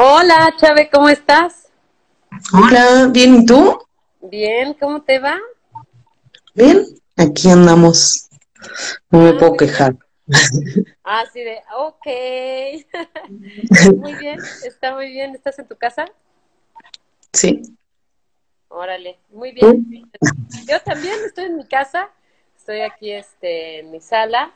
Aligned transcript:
Hola, 0.00 0.54
Chave, 0.56 0.88
¿cómo 0.92 1.08
estás? 1.08 1.72
Hola, 2.52 3.08
bien, 3.10 3.34
¿y 3.42 3.44
tú? 3.44 3.76
Bien, 4.20 4.72
¿cómo 4.74 5.02
te 5.02 5.18
va? 5.18 5.36
Bien, 6.54 6.84
aquí 7.16 7.50
andamos. 7.50 8.28
No 9.10 9.18
me 9.18 9.30
Ah, 9.30 9.32
puedo 9.32 9.48
muy 9.48 9.58
quejar. 9.58 9.96
Ah, 11.02 11.24
sí, 11.32 11.40
de, 11.40 11.60
ok. 11.76 12.06
Muy 13.96 14.14
bien, 14.14 14.38
está 14.62 14.94
muy 14.94 15.08
bien. 15.10 15.34
¿Estás 15.34 15.58
en 15.58 15.66
tu 15.66 15.74
casa? 15.76 16.06
Sí, 17.32 17.60
Órale, 18.68 19.18
muy 19.30 19.50
bien. 19.50 20.12
Yo 20.68 20.80
también 20.82 21.16
estoy 21.26 21.46
en 21.46 21.56
mi 21.56 21.64
casa. 21.66 22.08
Estoy 22.56 22.82
aquí, 22.82 23.10
este, 23.10 23.80
en 23.80 23.90
mi 23.90 24.00
sala. 24.00 24.52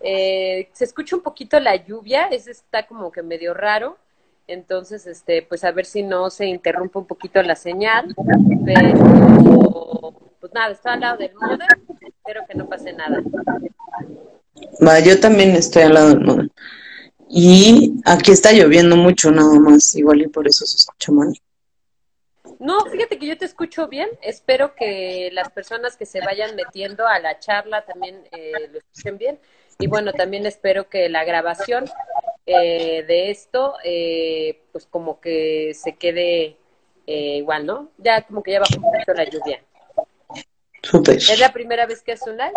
Eh, 0.00 0.68
se 0.74 0.84
escucha 0.84 1.16
un 1.16 1.22
poquito 1.22 1.58
la 1.58 1.74
lluvia, 1.76 2.26
eso 2.26 2.50
está 2.50 2.86
como 2.86 3.10
que 3.10 3.22
medio 3.22 3.54
raro. 3.54 3.96
Entonces, 4.46 5.06
este, 5.06 5.42
pues 5.42 5.64
a 5.64 5.72
ver 5.72 5.86
si 5.86 6.02
no 6.02 6.30
se 6.30 6.46
interrumpe 6.46 6.98
un 6.98 7.06
poquito 7.06 7.42
la 7.42 7.56
señal. 7.56 8.14
Pero, 8.64 10.14
pues 10.40 10.52
nada, 10.52 10.72
estoy 10.72 10.92
al 10.92 11.00
lado 11.00 11.18
del 11.18 11.34
modem. 11.34 11.68
Espero 12.00 12.42
que 12.46 12.54
no 12.54 12.68
pase 12.68 12.92
nada. 12.92 13.22
Va, 14.86 15.00
yo 15.00 15.18
también 15.18 15.50
estoy 15.50 15.82
al 15.82 15.94
lado 15.94 16.08
del 16.10 16.20
modem. 16.20 16.48
Y 17.28 18.00
aquí 18.04 18.32
está 18.32 18.52
lloviendo 18.52 18.96
mucho 18.96 19.30
nada 19.30 19.58
más, 19.58 19.94
igual 19.94 20.20
y 20.22 20.28
por 20.28 20.46
eso 20.46 20.66
se 20.66 20.76
escucha 20.76 21.10
mal. 21.10 21.34
No, 22.58 22.84
fíjate 22.86 23.18
que 23.18 23.26
yo 23.26 23.36
te 23.36 23.44
escucho 23.44 23.88
bien. 23.88 24.08
Espero 24.22 24.74
que 24.74 25.30
las 25.32 25.50
personas 25.50 25.96
que 25.96 26.06
se 26.06 26.20
vayan 26.20 26.54
metiendo 26.54 27.06
a 27.06 27.18
la 27.18 27.38
charla 27.38 27.84
también 27.84 28.22
eh, 28.30 28.52
lo 28.70 28.78
escuchen 28.78 29.18
bien. 29.18 29.38
Y 29.78 29.86
bueno, 29.86 30.12
también 30.12 30.46
espero 30.46 30.88
que 30.88 31.08
la 31.08 31.24
grabación 31.24 31.86
eh, 32.46 33.04
de 33.06 33.30
esto, 33.30 33.74
eh, 33.84 34.62
pues 34.72 34.86
como 34.86 35.20
que 35.20 35.72
se 35.74 35.96
quede 35.96 36.56
eh, 37.06 37.36
igual, 37.36 37.66
¿no? 37.66 37.90
Ya 37.98 38.22
como 38.26 38.42
que 38.42 38.52
ya 38.52 38.60
bajó 38.60 38.76
un 38.76 38.82
poquito 38.82 39.14
la 39.14 39.24
lluvia. 39.24 39.64
¿Es 41.16 41.38
la 41.40 41.52
primera 41.52 41.86
vez 41.86 42.02
que 42.02 42.12
haces 42.12 42.28
un 42.28 42.36
live? 42.36 42.52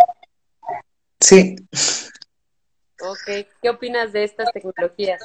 Sí, 1.19 1.55
Ok. 3.01 3.47
¿Qué 3.61 3.69
opinas 3.69 4.11
de 4.11 4.23
estas 4.23 4.51
tecnologías? 4.51 5.21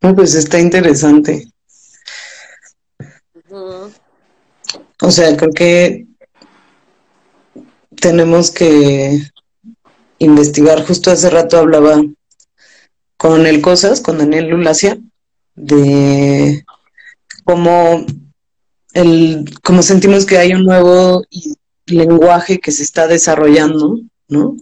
no, 0.00 0.14
pues 0.14 0.34
está 0.34 0.58
interesante. 0.58 1.48
O 5.02 5.10
sea, 5.10 5.36
creo 5.36 5.52
que 5.52 6.06
tenemos 8.00 8.50
que 8.50 9.20
investigar. 10.18 10.84
Justo 10.86 11.10
hace 11.10 11.30
rato 11.30 11.58
hablaba 11.58 12.00
con 13.16 13.46
el 13.46 13.60
Cosas, 13.60 14.00
con 14.00 14.18
Daniel 14.18 14.48
Lulacia, 14.48 14.98
de 15.54 16.64
cómo 17.44 18.04
el, 18.92 19.44
como 19.62 19.82
sentimos 19.82 20.26
que 20.26 20.38
hay 20.38 20.52
un 20.52 20.64
nuevo 20.64 21.24
lenguaje 21.86 22.58
que 22.58 22.72
se 22.72 22.82
está 22.82 23.06
desarrollando, 23.06 24.00
¿no? 24.28 24.56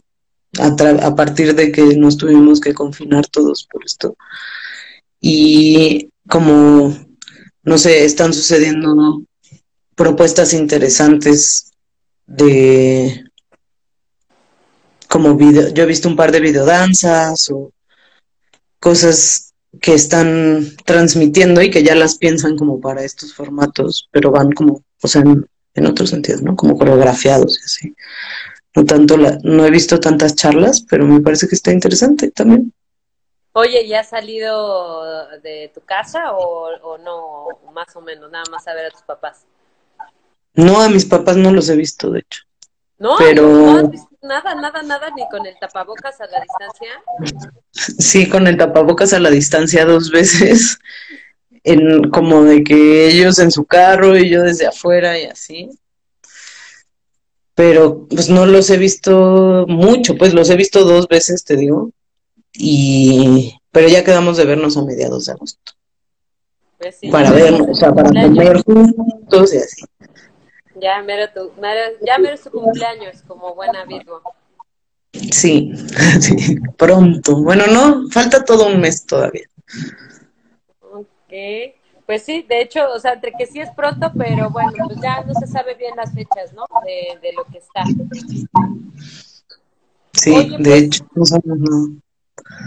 A 0.59 1.15
partir 1.17 1.55
de 1.55 1.73
que 1.73 1.83
nos 1.97 2.17
tuvimos 2.17 2.61
que 2.61 2.75
confinar 2.75 3.27
todos 3.27 3.67
por 3.71 3.85
esto. 3.85 4.17
Y 5.21 6.11
como, 6.29 6.97
no 7.65 7.79
sé, 7.79 8.05
están 8.05 8.33
sucediendo 8.33 9.23
propuestas 9.97 10.53
interesantes 10.53 11.73
de 12.27 13.25
como 15.09 15.37
video, 15.37 15.73
yo 15.73 15.85
he 15.85 15.87
visto 15.87 16.09
un 16.09 16.17
par 16.17 16.33
de 16.33 16.41
videodanzas 16.41 17.49
o 17.51 17.71
cosas 18.85 19.55
que 19.81 19.95
están 19.95 20.77
transmitiendo 20.85 21.63
y 21.63 21.71
que 21.71 21.83
ya 21.83 21.95
las 21.95 22.19
piensan 22.19 22.59
como 22.59 22.83
para 22.83 23.03
estos 23.03 23.33
formatos, 23.35 24.09
pero 24.13 24.31
van 24.31 24.53
como, 24.53 24.83
o 25.03 25.09
sea, 25.09 25.23
en, 25.23 25.49
en 25.73 25.87
otros 25.87 26.11
sentidos, 26.11 26.43
¿no? 26.43 26.55
Como 26.55 26.77
coreografiados 26.77 27.59
y 27.59 27.65
así. 27.65 27.97
No 28.77 28.85
tanto 28.85 29.17
la, 29.17 29.39
no 29.43 29.65
he 29.65 29.71
visto 29.71 29.99
tantas 29.99 30.35
charlas, 30.35 30.85
pero 30.89 31.07
me 31.07 31.23
parece 31.23 31.49
que 31.49 31.55
está 31.55 31.73
interesante 31.73 32.31
también. 32.31 32.75
Oye, 33.53 33.89
¿ya 33.89 34.01
has 34.01 34.11
salido 34.11 35.29
de 35.43 35.71
tu 35.73 35.81
casa 35.81 36.33
o, 36.33 36.69
o 36.83 36.99
no? 36.99 37.47
Más 37.73 37.97
o 37.97 38.03
menos, 38.03 38.31
nada 38.31 38.45
más 38.51 38.69
a 38.69 38.75
ver 38.75 38.87
a 38.87 38.91
tus 38.91 39.03
papás. 39.03 39.47
No, 40.53 40.83
a 40.83 40.91
mis 40.91 41.07
papás 41.07 41.39
no 41.39 41.51
los 41.53 41.71
he 41.71 41.77
visto, 41.77 42.11
de 42.11 42.19
hecho, 42.21 42.43
No, 42.99 43.09
no, 43.09 43.19
no 43.19 43.19
pero 43.19 43.71
has 43.71 43.91
visto 43.91 44.14
nada, 44.25 44.55
nada, 44.55 44.83
nada, 44.83 45.11
ni 45.15 45.29
con 45.29 45.47
el 45.47 45.55
tapabocas 45.61 46.21
a 46.21 46.27
la 46.27 46.41
distancia. 46.41 46.89
sí 47.99 48.29
con 48.29 48.47
el 48.47 48.57
tapabocas 48.57 49.13
a 49.13 49.21
la 49.21 49.31
distancia 49.31 49.85
dos 49.85 50.11
veces, 50.11 50.79
en 51.63 52.11
como 52.11 52.45
de 52.45 52.65
que 52.65 53.09
ellos 53.09 53.39
en 53.39 53.51
su 53.51 53.65
carro 53.65 54.17
y 54.17 54.29
yo 54.31 54.43
desde 54.43 54.67
afuera 54.67 55.19
y 55.19 55.25
así. 55.27 55.71
pero 57.55 58.07
pues 58.09 58.29
no 58.29 58.47
los 58.47 58.69
he 58.71 58.79
visto 58.79 59.65
mucho, 59.69 60.17
pues 60.17 60.35
los 60.35 60.51
he 60.51 60.57
visto 60.57 60.85
dos 60.85 61.07
veces, 61.07 61.45
te 61.45 61.57
digo, 61.57 61.93
y 62.53 63.55
pero 63.71 63.89
ya 63.89 64.05
quedamos 64.05 64.37
de 64.37 64.45
vernos 64.45 64.77
a 64.77 64.85
mediados 64.85 65.27
de 65.27 65.33
agosto, 65.33 65.73
Pues 66.79 66.97
sí, 67.01 67.09
para 67.11 67.31
vernos, 67.31 67.69
o 67.69 67.75
sea, 67.75 67.93
para 67.93 68.09
comer 68.11 68.63
juntos 68.63 69.55
y 69.55 69.59
así. 69.59 69.83
Ya 70.85 71.01
mero, 71.01 71.33
tu, 71.33 71.51
mero- 71.59 71.97
ya 72.05 72.19
mero 72.19 72.35
es 72.35 72.43
tu 72.43 72.51
cumpleaños, 72.51 73.23
como 73.27 73.55
buena 73.55 73.87
Virgo. 73.87 74.21
Sí, 75.33 75.73
sí, 76.21 76.57
pronto. 76.77 77.43
Bueno, 77.43 77.65
no, 77.69 78.11
falta 78.11 78.45
todo 78.45 78.67
un 78.67 78.83
mes 78.83 79.07
todavía. 79.07 79.47
Ok. 80.83 81.33
Pues 82.05 82.23
sí, 82.23 82.43
de 82.47 82.61
hecho, 82.61 82.87
o 82.93 82.99
sea, 82.99 83.15
entre 83.15 83.33
que 83.33 83.47
sí 83.47 83.61
es 83.61 83.71
pronto, 83.71 84.13
pero 84.19 84.51
bueno, 84.51 84.73
pues 84.87 85.01
ya 85.01 85.23
no 85.23 85.33
se 85.33 85.47
sabe 85.47 85.75
bien 85.75 85.97
las 85.97 86.13
fechas, 86.13 86.53
¿no? 86.53 86.67
De, 86.85 87.19
de 87.23 87.33
lo 87.33 87.45
que 87.45 87.57
está. 87.57 87.83
Sí, 90.13 90.35
Oye, 90.35 90.59
de 90.59 90.65
pues, 90.65 90.83
hecho, 90.83 91.05
no 91.15 91.25
sabemos 91.25 91.59
nada. 91.61 91.87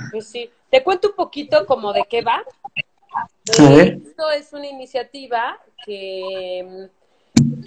pues 0.10 0.26
sí. 0.26 0.50
Te 0.72 0.84
cuento 0.84 1.10
un 1.10 1.16
poquito 1.16 1.68
como 1.68 1.94
de 1.94 2.04
qué 2.10 2.24
va. 2.24 2.44
A 3.60 3.70
ver, 3.70 4.00
esto 4.04 4.32
es 4.32 4.52
una 4.54 4.66
iniciativa 4.66 5.60
que, 5.86 6.90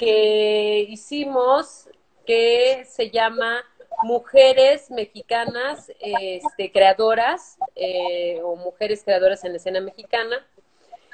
que 0.00 0.86
hicimos 0.88 1.86
que 2.24 2.86
se 2.88 3.10
llama 3.10 3.62
Mujeres 4.02 4.90
Mexicanas 4.90 5.92
este, 6.00 6.72
Creadoras 6.72 7.58
eh, 7.76 8.40
o 8.42 8.56
Mujeres 8.56 9.04
Creadoras 9.04 9.44
en 9.44 9.52
la 9.52 9.58
Escena 9.58 9.82
Mexicana. 9.82 10.38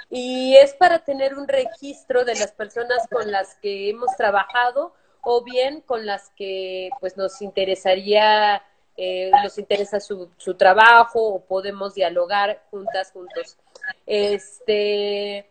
Y 0.09 0.55
es 0.55 0.75
para 0.75 1.01
tener 1.01 1.35
un 1.35 1.49
registro 1.49 2.25
de 2.25 2.37
las 2.37 2.53
personas 2.53 3.09
con 3.11 3.33
las 3.33 3.57
que 3.57 3.91
hemos 3.91 4.15
trabajado 4.17 4.95
o 5.21 5.43
bien 5.43 5.81
con 5.81 6.07
las 6.07 6.31
que 6.37 6.91
pues 7.01 7.17
nos 7.17 7.43
interesaría, 7.43 8.63
eh, 8.97 9.33
nos 9.43 9.59
interesa 9.59 9.99
su, 9.99 10.31
su 10.37 10.55
trabajo 10.55 11.27
o 11.27 11.45
podemos 11.45 11.95
dialogar 11.95 12.63
juntas, 12.71 13.11
juntos. 13.11 13.57
Este, 14.07 15.51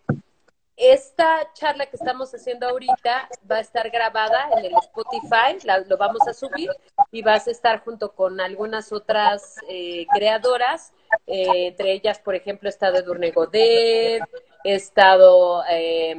esta 0.77 1.51
charla 1.53 1.85
que 1.85 1.95
estamos 1.95 2.33
haciendo 2.33 2.67
ahorita 2.67 3.29
va 3.49 3.57
a 3.57 3.59
estar 3.61 3.89
grabada 3.89 4.49
en 4.57 4.65
el 4.65 4.73
Spotify, 4.81 5.57
lo 5.87 5.97
vamos 5.97 6.27
a 6.27 6.33
subir 6.33 6.69
y 7.11 7.21
vas 7.21 7.47
a 7.47 7.51
estar 7.51 7.79
junto 7.79 8.11
con 8.13 8.41
algunas 8.41 8.91
otras 8.91 9.55
eh, 9.69 10.05
creadoras, 10.13 10.93
eh, 11.27 11.67
entre 11.67 11.93
ellas, 11.93 12.19
por 12.19 12.35
ejemplo, 12.35 12.67
ha 12.67 12.71
estado 12.71 12.97
Edurne 12.97 13.31
Godet, 13.31 14.21
ha 14.23 14.69
estado 14.69 15.63
eh, 15.69 16.15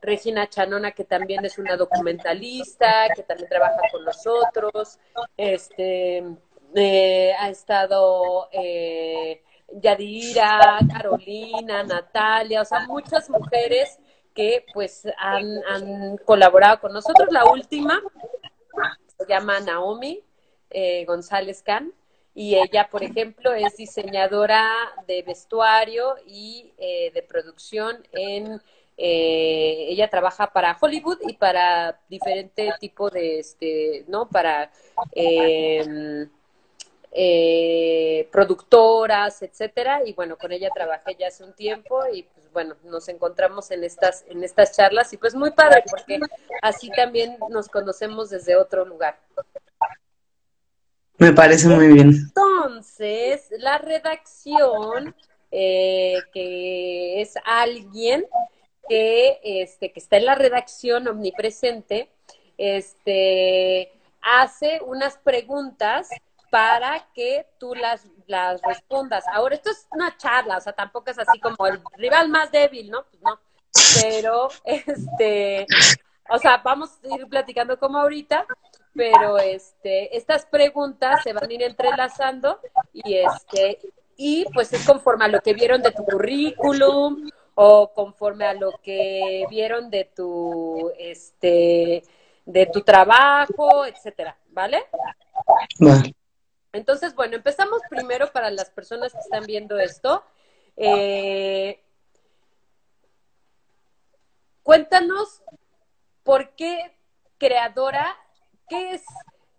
Regina 0.00 0.48
Chanona, 0.48 0.92
que 0.92 1.04
también 1.04 1.44
es 1.44 1.58
una 1.58 1.76
documentalista, 1.76 3.08
que 3.14 3.22
también 3.22 3.48
trabaja 3.48 3.80
con 3.90 4.04
nosotros, 4.04 4.98
este, 5.36 6.22
eh, 6.74 7.32
ha 7.38 7.48
estado 7.48 8.48
eh, 8.52 9.42
Yadira, 9.72 10.78
Carolina, 10.92 11.82
Natalia, 11.82 12.62
o 12.62 12.64
sea, 12.64 12.86
muchas 12.86 13.28
mujeres 13.30 13.98
que 14.34 14.64
pues 14.72 15.06
han, 15.18 15.46
han 15.68 16.16
colaborado 16.18 16.80
con 16.80 16.92
nosotros. 16.92 17.28
La 17.30 17.44
última 17.46 18.00
se 19.18 19.26
llama 19.26 19.60
Naomi 19.60 20.22
eh, 20.70 21.04
González 21.06 21.62
Can 21.62 21.92
y 22.34 22.54
ella, 22.54 22.88
por 22.90 23.02
ejemplo, 23.02 23.54
es 23.54 23.76
diseñadora 23.78 24.70
de 25.06 25.22
vestuario 25.22 26.16
y 26.26 26.72
eh, 26.76 27.10
de 27.14 27.22
producción 27.22 28.06
en 28.12 28.60
eh, 28.98 29.86
ella 29.88 30.08
trabaja 30.08 30.52
para 30.52 30.76
Hollywood 30.80 31.18
y 31.26 31.34
para 31.34 32.00
diferente 32.08 32.72
tipo 32.80 33.10
de 33.10 33.40
este, 33.40 34.04
¿no? 34.08 34.28
Para 34.28 34.70
eh, 35.12 36.28
eh, 37.18 38.28
productoras, 38.30 39.40
etcétera, 39.40 40.02
y 40.04 40.12
bueno, 40.12 40.36
con 40.36 40.52
ella 40.52 40.68
trabajé 40.74 41.16
ya 41.18 41.28
hace 41.28 41.44
un 41.44 41.54
tiempo 41.54 42.02
y 42.12 42.24
pues 42.24 42.52
bueno, 42.52 42.76
nos 42.84 43.08
encontramos 43.08 43.70
en 43.70 43.84
estas, 43.84 44.22
en 44.28 44.44
estas 44.44 44.76
charlas 44.76 45.10
y 45.14 45.16
pues 45.16 45.34
muy 45.34 45.50
padre 45.52 45.82
porque 45.88 46.20
así 46.60 46.90
también 46.90 47.38
nos 47.48 47.68
conocemos 47.68 48.28
desde 48.28 48.54
otro 48.54 48.84
lugar. 48.84 49.18
me 51.16 51.32
parece 51.32 51.68
muy 51.68 51.86
bien. 51.86 52.10
Entonces, 52.10 53.48
la 53.60 53.78
redacción 53.78 55.14
eh, 55.50 56.18
que 56.34 57.22
es 57.22 57.32
alguien 57.46 58.26
que, 58.90 59.40
este, 59.42 59.90
que 59.90 60.00
está 60.00 60.18
en 60.18 60.26
la 60.26 60.34
redacción 60.34 61.08
omnipresente, 61.08 62.10
este, 62.58 63.90
hace 64.20 64.82
unas 64.84 65.16
preguntas 65.16 66.10
para 66.50 67.06
que 67.14 67.46
tú 67.58 67.74
las, 67.74 68.06
las 68.26 68.60
respondas. 68.62 69.24
Ahora, 69.32 69.54
esto 69.54 69.70
es 69.70 69.86
una 69.90 70.16
charla, 70.16 70.58
o 70.58 70.60
sea, 70.60 70.72
tampoco 70.72 71.10
es 71.10 71.18
así 71.18 71.38
como 71.40 71.66
el 71.66 71.80
rival 71.96 72.28
más 72.28 72.50
débil, 72.50 72.90
¿no? 72.90 73.04
Pues 73.04 73.22
no. 73.22 73.38
Pero, 74.02 74.48
este, 74.64 75.66
o 76.28 76.38
sea, 76.38 76.58
vamos 76.58 76.98
a 77.04 77.16
ir 77.16 77.26
platicando 77.28 77.78
como 77.78 77.98
ahorita, 77.98 78.46
pero 78.94 79.38
este, 79.38 80.16
estas 80.16 80.46
preguntas 80.46 81.22
se 81.22 81.32
van 81.32 81.50
a 81.50 81.52
ir 81.52 81.62
entrelazando 81.62 82.60
y 82.92 83.16
este, 83.16 83.78
y 84.16 84.46
pues 84.54 84.72
es 84.72 84.86
conforme 84.86 85.26
a 85.26 85.28
lo 85.28 85.40
que 85.40 85.52
vieron 85.52 85.82
de 85.82 85.92
tu 85.92 86.04
currículum 86.04 87.28
o 87.54 87.92
conforme 87.92 88.46
a 88.46 88.54
lo 88.54 88.72
que 88.82 89.44
vieron 89.50 89.90
de 89.90 90.10
tu 90.16 90.90
este 90.98 92.02
de 92.46 92.66
tu 92.66 92.80
trabajo, 92.82 93.84
etcétera, 93.84 94.36
¿vale? 94.50 94.84
Vale. 95.78 96.14
Entonces, 96.72 97.14
bueno, 97.14 97.36
empezamos 97.36 97.80
primero 97.88 98.30
para 98.32 98.50
las 98.50 98.70
personas 98.70 99.12
que 99.12 99.20
están 99.20 99.44
viendo 99.44 99.78
esto. 99.78 100.24
Eh, 100.76 101.82
cuéntanos 104.62 105.42
por 106.22 106.54
qué 106.54 106.96
creadora, 107.38 108.16
qué 108.68 108.94
es 108.94 109.04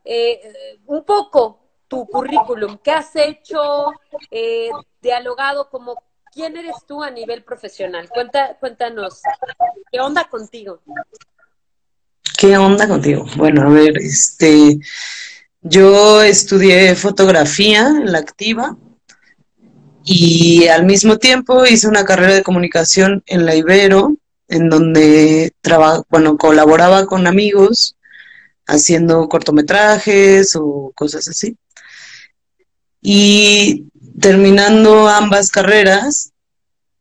eh, 0.05 0.79
un 0.85 1.03
poco 1.03 1.59
tu 1.87 2.05
currículum, 2.07 2.77
qué 2.79 2.91
has 2.91 3.15
hecho, 3.15 3.91
eh, 4.29 4.69
dialogado 5.01 5.69
como 5.69 5.95
quién 6.31 6.57
eres 6.57 6.75
tú 6.87 7.03
a 7.03 7.09
nivel 7.09 7.43
profesional. 7.43 8.09
Cuenta, 8.09 8.57
cuéntanos, 8.59 9.21
¿qué 9.91 9.99
onda 9.99 10.25
contigo? 10.25 10.81
¿Qué 12.37 12.57
onda 12.57 12.87
contigo? 12.87 13.25
Bueno, 13.35 13.63
a 13.63 13.69
ver, 13.69 13.97
este, 13.97 14.77
yo 15.69 16.21
estudié 16.21 16.95
fotografía 16.95 17.87
en 17.87 18.11
la 18.11 18.19
activa 18.19 18.77
y 20.03 20.67
al 20.67 20.85
mismo 20.85 21.17
tiempo 21.17 21.65
hice 21.65 21.87
una 21.87 22.05
carrera 22.05 22.33
de 22.33 22.43
comunicación 22.43 23.23
en 23.25 23.45
la 23.45 23.55
Ibero, 23.55 24.15
en 24.47 24.69
donde 24.69 25.51
bueno, 26.09 26.37
colaboraba 26.37 27.05
con 27.05 27.27
amigos 27.27 27.95
haciendo 28.65 29.27
cortometrajes 29.27 30.55
o 30.55 30.91
cosas 30.95 31.27
así. 31.27 31.57
Y 33.01 33.85
terminando 34.19 35.07
ambas 35.07 35.49
carreras, 35.49 36.31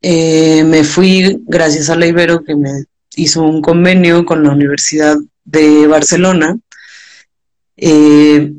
eh, 0.03 0.65
me 0.65 0.85
fui, 0.85 1.43
gracias 1.47 1.91
a 1.91 1.97
la 1.97 2.07
Ibero, 2.07 2.45
que 2.45 2.55
me 2.55 2.85
hizo 3.15 3.43
un 3.43 3.63
convenio 3.63 4.25
con 4.25 4.43
la 4.43 4.51
Universidad 4.51 5.17
de 5.45 5.87
Barcelona, 5.87 6.59
eh, 7.77 8.53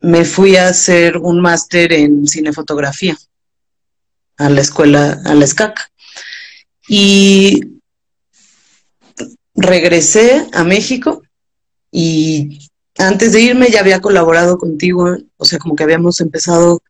me 0.00 0.24
fui 0.24 0.56
a 0.56 0.68
hacer 0.68 1.16
un 1.16 1.40
máster 1.40 1.92
en 1.92 2.26
cinefotografía 2.26 3.16
a 4.36 4.50
la 4.50 4.60
escuela, 4.60 5.20
a 5.24 5.34
la 5.34 5.46
SCAC. 5.46 5.90
Y 6.88 7.60
regresé 9.54 10.46
a 10.52 10.64
México 10.64 11.22
y 11.90 12.68
antes 12.98 13.32
de 13.32 13.40
irme 13.40 13.70
ya 13.70 13.80
había 13.80 14.00
colaborado 14.00 14.58
contigo, 14.58 15.16
o 15.36 15.44
sea, 15.44 15.58
como 15.58 15.76
que 15.76 15.84
habíamos 15.84 16.20
empezado 16.20 16.82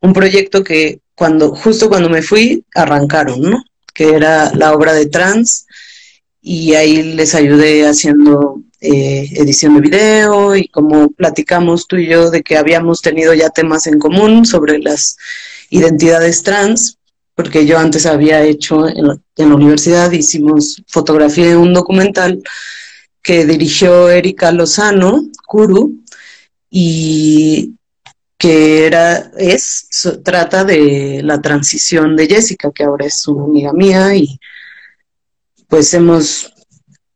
un 0.00 0.12
proyecto 0.12 0.62
que 0.62 1.00
cuando, 1.14 1.54
justo 1.54 1.88
cuando 1.88 2.08
me 2.08 2.22
fui, 2.22 2.64
arrancaron, 2.74 3.40
¿no? 3.40 3.64
Que 3.94 4.14
era 4.14 4.52
la 4.54 4.72
obra 4.72 4.92
de 4.92 5.06
trans, 5.06 5.66
y 6.40 6.74
ahí 6.74 7.14
les 7.14 7.34
ayudé 7.34 7.86
haciendo 7.86 8.60
eh, 8.84 9.28
edición 9.36 9.74
de 9.76 9.80
video 9.80 10.56
y 10.56 10.66
como 10.66 11.08
platicamos 11.12 11.86
tú 11.86 11.96
y 11.96 12.08
yo 12.08 12.30
de 12.32 12.42
que 12.42 12.56
habíamos 12.56 13.00
tenido 13.00 13.32
ya 13.32 13.48
temas 13.48 13.86
en 13.86 14.00
común 14.00 14.44
sobre 14.44 14.80
las 14.80 15.16
identidades 15.70 16.42
trans, 16.42 16.98
porque 17.36 17.64
yo 17.64 17.78
antes 17.78 18.06
había 18.06 18.42
hecho 18.42 18.88
en 18.88 19.06
la, 19.06 19.18
en 19.36 19.48
la 19.50 19.54
universidad, 19.54 20.10
hicimos 20.10 20.82
fotografía 20.88 21.46
de 21.46 21.56
un 21.56 21.72
documental 21.72 22.42
que 23.22 23.46
dirigió 23.46 24.10
Erika 24.10 24.50
Lozano, 24.50 25.28
Kuru, 25.46 26.02
y 26.68 27.76
que 28.36 28.86
era, 28.86 29.30
es, 29.38 29.86
trata 30.24 30.64
de 30.64 31.20
la 31.22 31.40
transición 31.40 32.16
de 32.16 32.26
Jessica, 32.26 32.72
que 32.74 32.82
ahora 32.82 33.06
es 33.06 33.28
una 33.28 33.44
amiga 33.44 33.72
mía 33.72 34.16
y 34.16 34.40
pues 35.68 35.94
hemos 35.94 36.52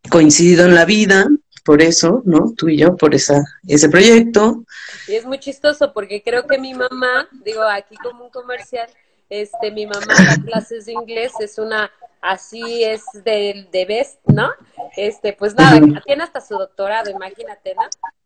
coincidido 0.08 0.64
en 0.64 0.76
la 0.76 0.84
vida, 0.84 1.28
por 1.66 1.82
eso, 1.82 2.22
¿no? 2.24 2.54
Tú 2.56 2.68
y 2.68 2.78
yo, 2.78 2.96
por 2.96 3.12
esa, 3.14 3.44
ese 3.66 3.88
proyecto. 3.88 4.64
Y 5.08 5.16
es 5.16 5.26
muy 5.26 5.40
chistoso 5.40 5.92
porque 5.92 6.22
creo 6.22 6.46
que 6.46 6.58
mi 6.58 6.72
mamá, 6.72 7.28
digo, 7.44 7.62
aquí 7.64 7.96
como 7.96 8.24
un 8.24 8.30
comercial, 8.30 8.88
este, 9.28 9.72
mi 9.72 9.84
mamá 9.84 10.06
da 10.06 10.36
clases 10.44 10.86
de 10.86 10.92
inglés, 10.92 11.32
es 11.40 11.58
una, 11.58 11.90
así 12.20 12.84
es 12.84 13.02
de, 13.24 13.66
de 13.72 13.84
best, 13.84 14.20
¿no? 14.26 14.48
Este, 14.96 15.32
pues 15.32 15.56
nada, 15.56 15.80
tiene 16.06 16.22
hasta 16.22 16.40
su 16.40 16.56
doctorado, 16.56 17.10
imagínate, 17.10 17.74
¿no? 17.74 17.82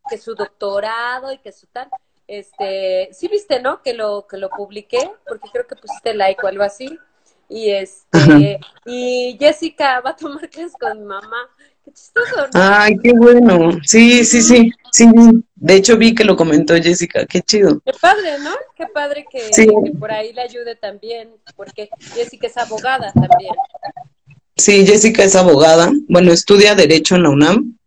Que 0.07 0.19
su 0.19 0.35
doctorado 0.35 1.31
y 1.31 1.39
que 1.39 1.51
su 1.51 1.65
tal, 1.65 1.89
este, 2.27 3.09
sí 3.11 3.27
viste, 3.27 3.59
¿no? 3.59 3.81
Que 3.81 3.95
lo, 3.95 4.27
que 4.27 4.37
lo 4.37 4.51
publiqué, 4.51 5.11
porque 5.27 5.49
creo 5.51 5.65
que 5.65 5.75
pusiste 5.75 6.13
like 6.13 6.45
o 6.45 6.47
algo 6.47 6.63
así. 6.63 6.97
Y 7.49 7.71
este, 7.71 8.59
y 8.85 9.35
Jessica 9.37 9.99
va 9.99 10.11
a 10.11 10.15
tomar 10.15 10.47
clases 10.51 10.73
con 10.79 10.99
mi 10.99 11.05
mamá. 11.05 11.49
Qué 11.83 11.91
chistoso, 11.93 12.47
Ay, 12.53 12.95
qué 13.03 13.13
bueno. 13.13 13.77
Sí, 13.83 14.23
sí, 14.25 14.41
sí. 14.41 14.71
Sí, 14.91 15.05
de 15.55 15.75
hecho 15.75 15.95
vi 15.95 16.13
que 16.13 16.25
lo 16.25 16.35
comentó 16.35 16.75
Jessica, 16.75 17.25
qué 17.25 17.41
chido. 17.41 17.81
Qué 17.85 17.93
padre, 17.99 18.39
¿no? 18.43 18.51
Qué 18.75 18.87
padre 18.87 19.25
que, 19.31 19.49
por 19.97 20.11
ahí 20.11 20.33
le 20.33 20.41
ayude 20.41 20.75
también, 20.75 21.29
porque 21.55 21.89
Jessica 22.13 22.47
es 22.47 22.57
abogada 22.57 23.13
también. 23.13 23.53
Sí, 24.57 24.85
Jessica 24.85 25.23
es 25.23 25.35
abogada. 25.37 25.91
Bueno, 26.09 26.33
estudia 26.33 26.75
Derecho 26.75 27.15
en 27.15 27.23
la 27.23 27.29
UNAM. 27.29 27.77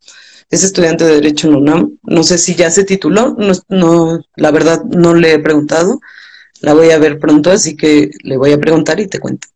Es 0.49 0.65
estudiante 0.65 1.05
de 1.05 1.17
Derecho 1.17 1.49
en 1.49 1.53
la 1.53 1.59
UNAM. 1.59 1.99
No 2.05 2.23
sé 2.23 2.39
si 2.39 2.55
ya 2.55 2.71
se 2.71 2.85
tituló, 2.85 3.37
no, 3.39 3.53
no, 3.69 4.21
la 4.37 4.51
verdad 4.51 4.83
no 4.85 5.15
le 5.15 5.35
he 5.35 5.39
preguntado. 5.39 6.01
La 6.61 6.73
voy 6.73 6.91
a 6.91 6.99
ver 6.99 7.19
pronto, 7.19 7.51
así 7.51 7.77
que 7.77 8.11
le 8.23 8.39
voy 8.39 8.53
a 8.53 8.59
preguntar 8.59 8.99
y 8.99 9.09
te 9.09 9.21
cuento. 9.21 9.47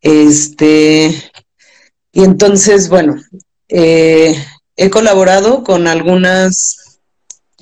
Este, 0.00 1.14
y 2.12 2.24
entonces, 2.24 2.88
bueno, 2.88 3.16
eh, 3.74 4.34
he 4.76 4.90
colaborado 4.90 5.64
con 5.64 5.86
algunas 5.86 7.00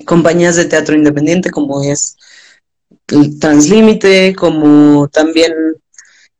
compañías 0.05 0.57
de 0.57 0.65
teatro 0.65 0.93
independiente, 0.93 1.49
como 1.51 1.81
es 1.83 2.17
Translímite, 3.39 4.35
como 4.35 5.07
también 5.07 5.53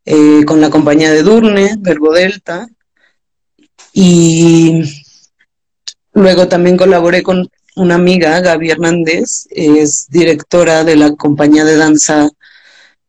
eh, 0.04 0.44
con 0.46 0.60
la 0.60 0.70
compañía 0.70 1.12
de 1.12 1.24
Durne, 1.24 1.76
Verbo 1.80 2.12
Delta, 2.12 2.68
y 3.94 4.84
luego 6.14 6.50
también 6.50 6.76
colaboré 6.76 7.24
con 7.24 7.50
una 7.78 7.96
amiga, 7.96 8.42
Gaby 8.42 8.72
Hernández, 8.72 9.48
es 9.52 10.10
directora 10.10 10.84
de 10.84 10.98
la 10.98 11.16
compañía 11.16 11.64
de 11.64 11.78
danza 11.78 12.30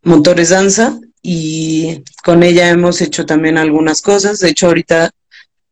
Motores 0.03 0.51
Danza, 0.51 1.01
y 1.23 2.05
con 2.23 2.45
ella 2.45 2.69
hemos 2.69 3.01
hecho 3.01 3.27
también 3.27 3.59
algunas 3.59 4.01
cosas. 4.01 4.39
De 4.39 4.51
hecho, 4.51 4.69
ahorita 4.69 5.11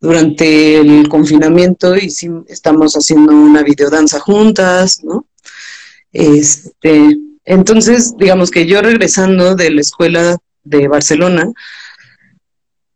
durante 0.01 0.79
el 0.79 1.09
confinamiento 1.09 1.97
y 1.97 2.13
estamos 2.49 2.95
haciendo 2.95 3.33
una 3.33 3.63
videodanza 3.63 4.19
juntas, 4.19 5.05
¿no? 5.05 5.27
Este, 6.13 7.19
entonces, 7.45 8.17
digamos 8.17 8.51
que 8.51 8.67
yo 8.67 8.81
regresando 8.81 9.55
de 9.55 9.71
la 9.71 9.81
escuela 9.83 10.39
de 10.65 10.89
Barcelona, 10.89 11.53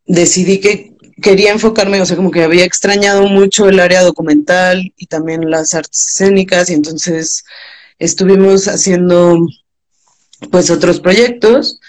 decidí 0.06 0.61
que 0.61 0.94
quería 1.23 1.52
enfocarme, 1.52 2.00
o 2.00 2.06
sea, 2.06 2.16
como 2.16 2.30
que 2.30 2.42
había 2.42 2.64
extrañado 2.64 3.26
mucho 3.28 3.68
el 3.68 3.80
área 3.80 4.02
documental 4.02 4.92
y 4.96 5.06
también 5.06 5.50
las 5.50 5.75
artes 5.75 6.08
escénicas, 6.08 6.70
y 6.70 6.75
entonces 6.75 7.44
estuvimos 7.99 8.66
haciendo 8.66 9.38
pues 10.50 10.70
otros 10.70 11.00
proyectos 11.00 11.80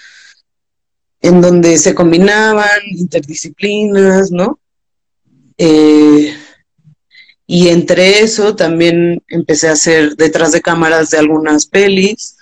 en 1.21 1.41
donde 1.41 1.77
se 1.77 1.95
combinaban 1.95 2.69
interdisciplinas, 2.91 4.31
¿no? 4.31 4.59
Eh, 5.57 6.35
y 7.47 7.67
entre 7.69 8.19
eso 8.19 8.55
también 8.55 9.23
empecé 9.27 9.69
a 9.69 9.73
hacer 9.73 10.15
detrás 10.15 10.51
de 10.51 10.61
cámaras 10.61 11.11
de 11.11 11.19
algunas 11.19 11.67
pelis 11.67 12.37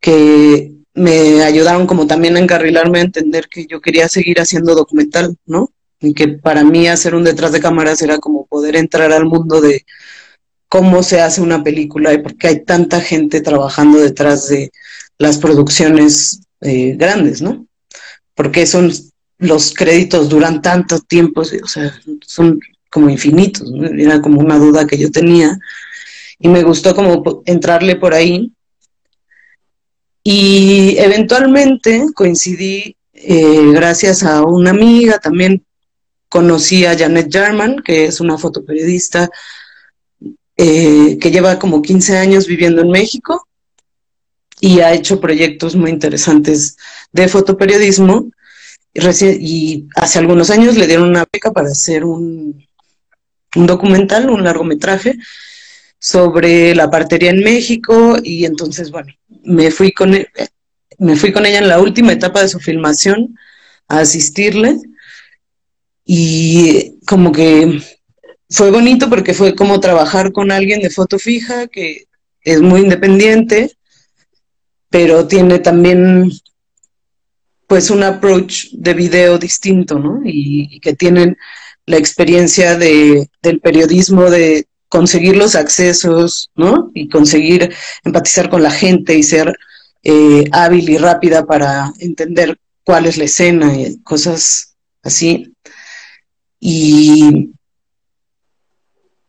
que 0.00 0.72
me 0.94 1.42
ayudaron 1.42 1.86
como 1.86 2.06
también 2.06 2.36
a 2.36 2.40
encarrilarme 2.40 2.98
a 2.98 3.02
entender 3.02 3.48
que 3.48 3.66
yo 3.66 3.80
quería 3.80 4.08
seguir 4.08 4.40
haciendo 4.40 4.74
documental, 4.74 5.36
¿no? 5.44 5.70
Y 6.00 6.14
que 6.14 6.28
para 6.28 6.64
mí 6.64 6.88
hacer 6.88 7.14
un 7.14 7.24
detrás 7.24 7.52
de 7.52 7.60
cámaras 7.60 8.02
era 8.02 8.18
como 8.18 8.46
poder 8.46 8.76
entrar 8.76 9.12
al 9.12 9.26
mundo 9.26 9.60
de 9.60 9.84
cómo 10.68 11.02
se 11.02 11.20
hace 11.20 11.40
una 11.40 11.62
película 11.62 12.12
y 12.12 12.18
por 12.18 12.36
qué 12.36 12.48
hay 12.48 12.64
tanta 12.64 13.00
gente 13.00 13.40
trabajando 13.40 13.98
detrás 13.98 14.48
de 14.48 14.72
las 15.18 15.38
producciones 15.38 16.40
eh, 16.60 16.94
grandes, 16.96 17.40
¿no? 17.42 17.66
Porque 18.34 18.66
son 18.66 18.90
los 19.38 19.74
créditos 19.74 20.28
duran 20.28 20.62
tanto 20.62 21.00
tiempo, 21.00 21.42
o 21.42 21.44
sea, 21.44 21.92
son 22.24 22.60
como 22.90 23.10
infinitos, 23.10 23.70
era 23.98 24.20
como 24.20 24.40
una 24.40 24.58
duda 24.58 24.86
que 24.86 24.96
yo 24.96 25.10
tenía 25.10 25.58
y 26.38 26.48
me 26.48 26.62
gustó 26.62 26.94
como 26.94 27.42
entrarle 27.46 27.96
por 27.96 28.14
ahí. 28.14 28.52
Y 30.22 30.96
eventualmente 30.98 32.06
coincidí, 32.14 32.96
eh, 33.12 33.70
gracias 33.72 34.22
a 34.22 34.42
una 34.42 34.70
amiga, 34.70 35.18
también 35.18 35.64
conocí 36.28 36.84
a 36.84 36.98
Janet 36.98 37.32
Jarman, 37.32 37.82
que 37.84 38.06
es 38.06 38.20
una 38.20 38.36
fotoperiodista 38.36 39.30
eh, 40.56 41.18
que 41.20 41.30
lleva 41.30 41.58
como 41.58 41.82
15 41.82 42.16
años 42.16 42.46
viviendo 42.46 42.82
en 42.82 42.90
México 42.90 43.46
y 44.60 44.80
ha 44.80 44.92
hecho 44.94 45.20
proyectos 45.20 45.76
muy 45.76 45.90
interesantes 45.90 46.76
de 47.12 47.28
fotoperiodismo. 47.28 48.30
Y, 49.40 49.88
hace 49.96 50.18
algunos 50.18 50.50
años 50.50 50.76
le 50.76 50.86
dieron 50.86 51.08
una 51.08 51.24
beca 51.32 51.52
para 51.52 51.68
hacer 51.68 52.04
un, 52.04 52.66
un 53.54 53.66
documental, 53.66 54.30
un 54.30 54.44
largometraje 54.44 55.16
sobre 55.98 56.74
la 56.74 56.90
partería 56.90 57.30
en 57.30 57.42
México 57.42 58.16
y 58.22 58.44
entonces, 58.44 58.90
bueno, 58.90 59.12
me 59.44 59.70
fui 59.70 59.92
con, 59.92 60.14
e, 60.14 60.28
me 60.98 61.16
fui 61.16 61.32
con 61.32 61.46
ella 61.46 61.58
en 61.58 61.68
la 61.68 61.80
última 61.80 62.12
etapa 62.12 62.42
de 62.42 62.48
su 62.48 62.60
filmación 62.60 63.36
a 63.88 64.00
asistirle 64.00 64.78
y 66.04 67.00
como 67.06 67.32
que 67.32 67.82
fue 68.48 68.70
bonito 68.70 69.10
porque 69.10 69.34
fue 69.34 69.54
como 69.54 69.80
trabajar 69.80 70.32
con 70.32 70.52
alguien 70.52 70.80
de 70.80 70.90
foto 70.90 71.18
fija 71.18 71.66
que 71.66 72.06
es 72.42 72.60
muy 72.60 72.82
independiente, 72.82 73.72
pero 74.88 75.26
tiene 75.26 75.58
también 75.58 76.30
pues 77.66 77.90
un 77.90 78.02
approach 78.02 78.68
de 78.72 78.94
video 78.94 79.38
distinto, 79.38 79.98
¿no? 79.98 80.20
Y, 80.24 80.80
que 80.80 80.94
tienen 80.94 81.36
la 81.86 81.96
experiencia 81.96 82.76
de, 82.76 83.28
del 83.42 83.60
periodismo, 83.60 84.30
de 84.30 84.66
conseguir 84.88 85.36
los 85.36 85.54
accesos, 85.54 86.50
¿no? 86.54 86.90
Y 86.94 87.08
conseguir 87.08 87.74
empatizar 88.04 88.48
con 88.48 88.62
la 88.62 88.70
gente 88.70 89.16
y 89.16 89.22
ser 89.22 89.56
eh, 90.02 90.44
hábil 90.52 90.88
y 90.88 90.98
rápida 90.98 91.44
para 91.44 91.92
entender 91.98 92.58
cuál 92.84 93.06
es 93.06 93.16
la 93.18 93.24
escena 93.24 93.74
y 93.74 93.98
cosas 94.02 94.76
así. 95.02 95.52
Y 96.60 97.50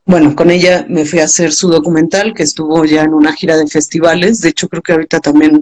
bueno, 0.05 0.35
con 0.35 0.51
ella 0.51 0.85
me 0.87 1.05
fui 1.05 1.19
a 1.19 1.25
hacer 1.25 1.51
su 1.51 1.69
documental, 1.69 2.33
que 2.33 2.43
estuvo 2.43 2.85
ya 2.85 3.03
en 3.03 3.13
una 3.13 3.33
gira 3.33 3.57
de 3.57 3.67
festivales. 3.67 4.39
De 4.41 4.49
hecho, 4.49 4.69
creo 4.69 4.81
que 4.81 4.93
ahorita 4.93 5.19
también 5.19 5.61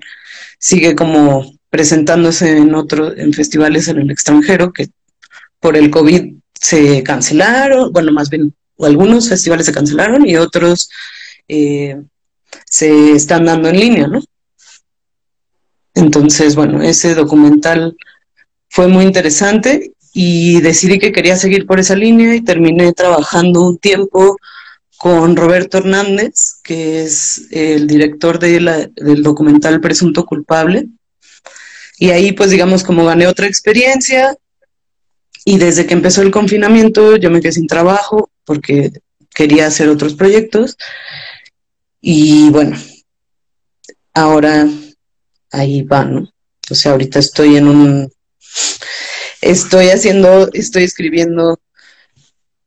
sigue 0.60 0.94
como 0.96 1.52
presentándose 1.76 2.56
en 2.56 2.74
otros, 2.74 3.16
en 3.18 3.34
festivales 3.34 3.90
en 3.90 4.00
el 4.00 4.10
extranjero, 4.10 4.72
que 4.72 4.88
por 5.60 5.76
el 5.76 5.92
COVID 5.92 6.36
se 6.58 7.04
cancelaron, 7.04 7.92
bueno, 7.92 8.14
más 8.14 8.30
bien 8.30 8.56
algunos 8.80 9.28
festivales 9.28 9.66
se 9.66 9.74
cancelaron 9.74 10.26
y 10.26 10.38
otros 10.38 10.90
eh, 11.50 12.02
se 12.66 13.12
están 13.12 13.44
dando 13.44 13.68
en 13.68 13.78
línea, 13.78 14.08
¿no? 14.08 14.22
Entonces, 15.96 16.56
bueno, 16.56 16.82
ese 16.82 17.14
documental 17.14 17.98
fue 18.70 18.88
muy 18.88 19.04
interesante 19.04 19.92
y 20.14 20.62
decidí 20.62 20.98
que 20.98 21.12
quería 21.12 21.36
seguir 21.36 21.66
por 21.66 21.82
esa 21.82 21.98
línea 21.98 22.36
y 22.36 22.42
terminé 22.42 22.94
trabajando 22.94 23.68
un 23.68 23.80
tiempo 23.80 24.38
con 24.98 25.36
Roberto 25.36 25.80
Hernández, 25.80 26.62
que 26.64 27.04
es 27.04 27.50
el 27.52 27.86
director 27.86 28.40
de 28.40 28.92
del 28.96 29.24
documental 29.24 29.82
Presunto 29.82 30.26
Culpable. 30.26 30.88
Y 31.98 32.10
ahí 32.12 32.32
pues 32.32 32.50
digamos 32.50 32.84
como 32.84 33.06
gané 33.06 33.28
otra 33.28 33.48
experiencia 33.48 34.38
y 35.46 35.58
desde 35.58 35.86
que 35.86 35.94
empezó 35.94 36.22
el 36.22 36.32
confinamiento 36.32 37.16
yo 37.16 37.30
me 37.30 37.42
quedé 37.42 37.54
sin 37.54 37.68
trabajo 37.68 38.30
porque 38.44 38.92
quería 39.34 39.68
hacer 39.68 39.90
otros 39.90 40.16
proyectos 40.16 40.78
y 42.02 42.50
bueno, 42.50 42.78
ahora 44.14 44.68
ahí 45.52 45.82
va, 45.82 46.06
¿no? 46.06 46.30
O 46.70 46.76
sea, 46.76 46.92
ahorita 46.92 47.20
estoy 47.20 47.58
en 47.58 47.68
un 47.68 48.12
estoy 49.42 49.90
haciendo, 49.90 50.50
estoy 50.54 50.84
escribiendo 50.84 51.60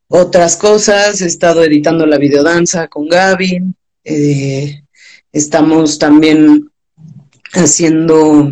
otras 0.09 0.57
cosas, 0.57 1.21
he 1.21 1.27
estado 1.27 1.63
editando 1.63 2.07
la 2.07 2.19
videodanza 2.19 2.89
con 2.89 3.09
Gaby, 3.09 3.63
eh, 4.05 4.83
estamos 5.33 5.99
también 5.99 6.71
haciendo, 7.53 8.51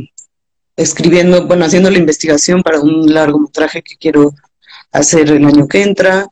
escribiendo, 0.76 1.46
bueno, 1.46 1.64
haciendo 1.64 1.90
la 1.90 1.98
investigación 1.98 2.62
para 2.62 2.80
un 2.80 3.12
largometraje 3.12 3.82
que 3.82 3.96
quiero 3.96 4.34
hacer 4.92 5.30
el 5.30 5.44
año 5.44 5.66
que 5.66 5.82
entra, 5.82 6.28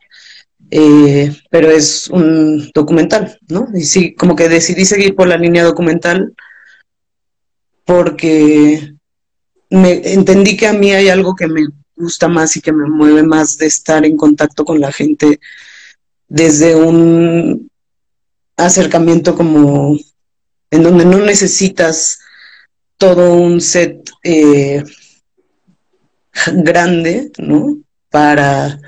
eh, 0.70 1.34
pero 1.50 1.70
es 1.70 2.08
un 2.08 2.70
documental, 2.74 3.38
¿no? 3.48 3.68
Y 3.74 3.84
sí, 3.84 4.14
como 4.14 4.36
que 4.36 4.48
decidí 4.48 4.84
seguir 4.84 5.14
por 5.14 5.28
la 5.28 5.36
línea 5.36 5.64
documental 5.64 6.34
porque 7.84 8.94
me 9.70 10.12
entendí 10.12 10.56
que 10.56 10.66
a 10.66 10.72
mí 10.72 10.92
hay 10.92 11.08
algo 11.08 11.34
que 11.34 11.46
me 11.46 11.66
gusta 11.96 12.28
más 12.28 12.56
y 12.56 12.60
que 12.60 12.72
me 12.72 12.88
mueve 12.88 13.22
más 13.22 13.56
de 13.56 13.66
estar 13.66 14.04
en 14.04 14.16
contacto 14.16 14.64
con 14.64 14.80
la 14.80 14.92
gente 14.92 15.38
desde 16.28 16.74
un 16.74 17.70
acercamiento 18.56 19.34
como 19.34 19.96
en 20.70 20.82
donde 20.82 21.04
no 21.04 21.18
necesitas 21.18 22.18
todo 22.96 23.34
un 23.34 23.60
set 23.60 24.10
eh, 24.22 24.82
grande, 26.52 27.30
¿no? 27.38 27.78
Para, 28.10 28.78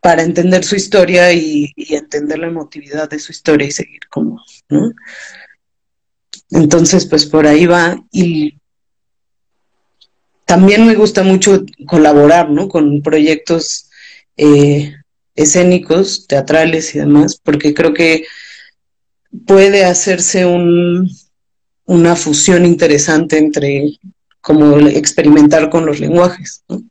para 0.00 0.22
entender 0.22 0.64
su 0.64 0.76
historia 0.76 1.32
y, 1.32 1.72
entender 1.76 2.38
la 2.38 2.46
emotividad 2.46 3.08
de 3.08 3.18
su 3.18 3.32
historia 3.32 3.66
y 3.66 3.72
seguir 3.72 4.06
como, 4.08 4.42
¿no? 4.68 4.92
Entonces, 6.50 7.06
pues 7.06 7.26
por 7.26 7.46
ahí 7.46 7.66
va. 7.66 7.96
Y 8.12 8.58
también 10.44 10.86
me 10.86 10.94
gusta 10.94 11.22
mucho 11.22 11.64
colaborar, 11.86 12.50
¿no? 12.50 12.68
Con 12.68 13.02
proyectos 13.02 13.90
eh, 14.36 14.94
escénicos, 15.34 16.26
teatrales 16.26 16.94
y 16.94 16.98
demás, 16.98 17.40
porque 17.42 17.74
creo 17.74 17.92
que 17.92 18.24
puede 19.46 19.84
hacerse 19.84 20.46
un, 20.46 21.10
una 21.86 22.16
fusión 22.16 22.64
interesante 22.64 23.38
entre 23.38 23.98
como 24.40 24.78
experimentar 24.88 25.70
con 25.70 25.86
los 25.86 26.00
lenguajes. 26.00 26.64
¿no? 26.68 26.82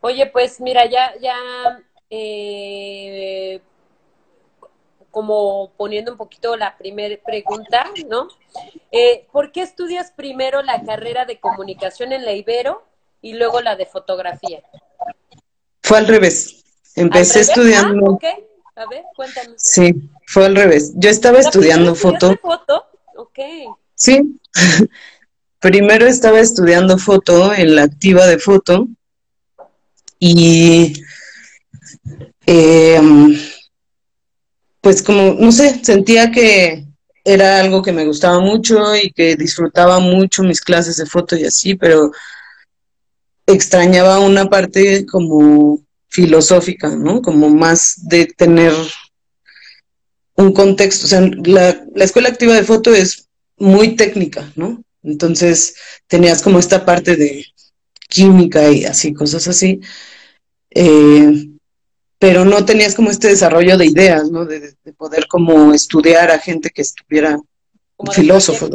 Oye, 0.00 0.26
pues 0.26 0.60
mira, 0.60 0.88
ya, 0.88 1.12
ya 1.20 1.36
eh, 2.08 3.60
como 5.10 5.72
poniendo 5.76 6.12
un 6.12 6.18
poquito 6.18 6.56
la 6.56 6.76
primera 6.76 7.16
pregunta, 7.24 7.86
¿no? 8.08 8.28
Eh, 8.92 9.26
¿Por 9.32 9.52
qué 9.52 9.62
estudias 9.62 10.12
primero 10.12 10.62
la 10.62 10.82
carrera 10.84 11.24
de 11.24 11.38
comunicación 11.38 12.12
en 12.12 12.24
la 12.24 12.32
Ibero 12.32 12.84
y 13.20 13.34
luego 13.34 13.60
la 13.60 13.76
de 13.76 13.86
fotografía? 13.86 14.62
Fue 15.82 15.98
al 15.98 16.06
revés. 16.06 16.64
Empecé 16.94 17.40
estudiando. 17.40 18.18
Ah, 18.22 18.82
A 18.82 18.86
ver, 18.86 19.04
cuéntame. 19.14 19.54
Sí, 19.56 19.92
fue 20.30 20.46
al 20.46 20.54
revés. 20.54 20.92
Yo 20.94 21.10
estaba 21.10 21.40
estudiando 21.40 21.96
foto. 21.96 22.38
foto? 22.40 22.84
Ok. 23.16 23.38
Sí. 23.96 24.38
primero 25.58 26.06
estaba 26.06 26.38
estudiando 26.38 26.98
foto 26.98 27.52
en 27.52 27.74
la 27.74 27.82
activa 27.82 28.28
de 28.28 28.38
foto 28.38 28.86
y 30.20 30.92
eh, 32.46 33.00
pues 34.80 35.02
como, 35.02 35.34
no 35.34 35.50
sé, 35.50 35.84
sentía 35.84 36.30
que 36.30 36.86
era 37.24 37.58
algo 37.58 37.82
que 37.82 37.92
me 37.92 38.06
gustaba 38.06 38.38
mucho 38.38 38.94
y 38.94 39.10
que 39.10 39.34
disfrutaba 39.34 39.98
mucho 39.98 40.44
mis 40.44 40.60
clases 40.60 40.96
de 40.96 41.06
foto 41.06 41.36
y 41.36 41.44
así, 41.44 41.74
pero 41.74 42.12
extrañaba 43.46 44.20
una 44.20 44.48
parte 44.48 45.04
como 45.06 45.80
filosófica, 46.06 46.88
¿no? 46.90 47.20
Como 47.20 47.50
más 47.50 47.96
de 48.08 48.26
tener 48.26 48.72
un 50.40 50.52
contexto. 50.52 51.06
O 51.06 51.08
sea, 51.08 51.20
la, 51.20 51.84
la 51.94 52.04
escuela 52.04 52.28
activa 52.28 52.54
de 52.54 52.64
foto 52.64 52.94
es 52.94 53.28
muy 53.56 53.96
técnica, 53.96 54.50
¿no? 54.56 54.82
Entonces 55.02 55.74
tenías 56.06 56.42
como 56.42 56.58
esta 56.58 56.84
parte 56.84 57.16
de 57.16 57.46
química 58.08 58.70
y 58.70 58.84
así, 58.84 59.14
cosas 59.14 59.48
así. 59.48 59.80
Eh, 60.70 61.48
pero 62.18 62.44
no 62.44 62.64
tenías 62.66 62.94
como 62.94 63.10
este 63.10 63.28
desarrollo 63.28 63.78
de 63.78 63.86
ideas, 63.86 64.30
¿no? 64.30 64.44
De, 64.44 64.74
poder 64.96 65.26
como 65.26 65.72
estudiar 65.72 66.30
a 66.30 66.38
gente 66.38 66.68
que 66.68 66.82
estuviera 66.82 67.40
filósofo. 68.12 68.68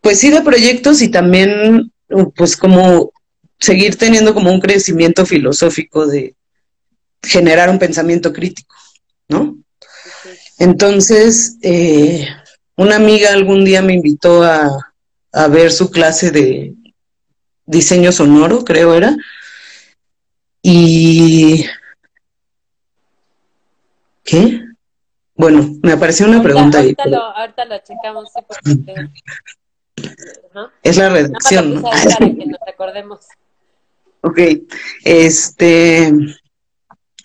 Pues 0.00 0.20
sí, 0.20 0.30
de 0.30 0.42
proyectos 0.42 1.02
y 1.02 1.08
también, 1.08 1.92
pues 2.36 2.56
como 2.56 3.12
seguir 3.58 3.96
teniendo 3.96 4.34
como 4.34 4.52
un 4.52 4.60
crecimiento 4.60 5.26
filosófico 5.26 6.06
de 6.06 6.36
generar 7.22 7.70
un 7.70 7.78
pensamiento 7.78 8.32
crítico, 8.32 8.74
¿no? 9.32 9.56
Entonces, 10.58 11.56
eh, 11.62 12.26
una 12.76 12.96
amiga 12.96 13.32
algún 13.32 13.64
día 13.64 13.82
me 13.82 13.94
invitó 13.94 14.42
a, 14.42 14.70
a 15.32 15.48
ver 15.48 15.72
su 15.72 15.90
clase 15.90 16.30
de 16.30 16.74
diseño 17.66 18.12
sonoro, 18.12 18.64
creo 18.64 18.94
era. 18.94 19.16
Y... 20.62 21.64
¿Qué? 24.22 24.60
Bueno, 25.34 25.74
me 25.82 25.92
apareció 25.92 26.26
una 26.26 26.42
pregunta 26.42 26.78
ahí. 26.78 26.94
Ahorita, 26.96 27.06
lo, 27.06 27.22
ahorita 27.22 27.64
lo 27.64 27.78
checamos, 27.78 28.28
sí, 28.32 28.40
porque... 28.46 29.10
Es 30.82 30.96
la 30.96 31.08
redacción, 31.08 31.74
¿no? 31.74 31.82
Para 31.82 32.16
que 32.18 32.46
nos 32.46 32.60
acordemos. 32.66 33.20
Ok, 34.24 34.38
este... 35.02 36.12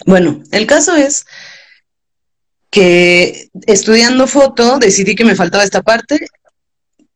Bueno, 0.08 0.42
el 0.52 0.66
caso 0.66 0.96
es 0.96 1.28
que 2.70 3.50
estudiando 3.66 4.28
foto 4.28 4.78
decidí 4.80 5.16
que 5.16 5.26
me 5.26 5.36
faltaba 5.36 5.64
esta 5.64 5.82
parte 5.82 6.28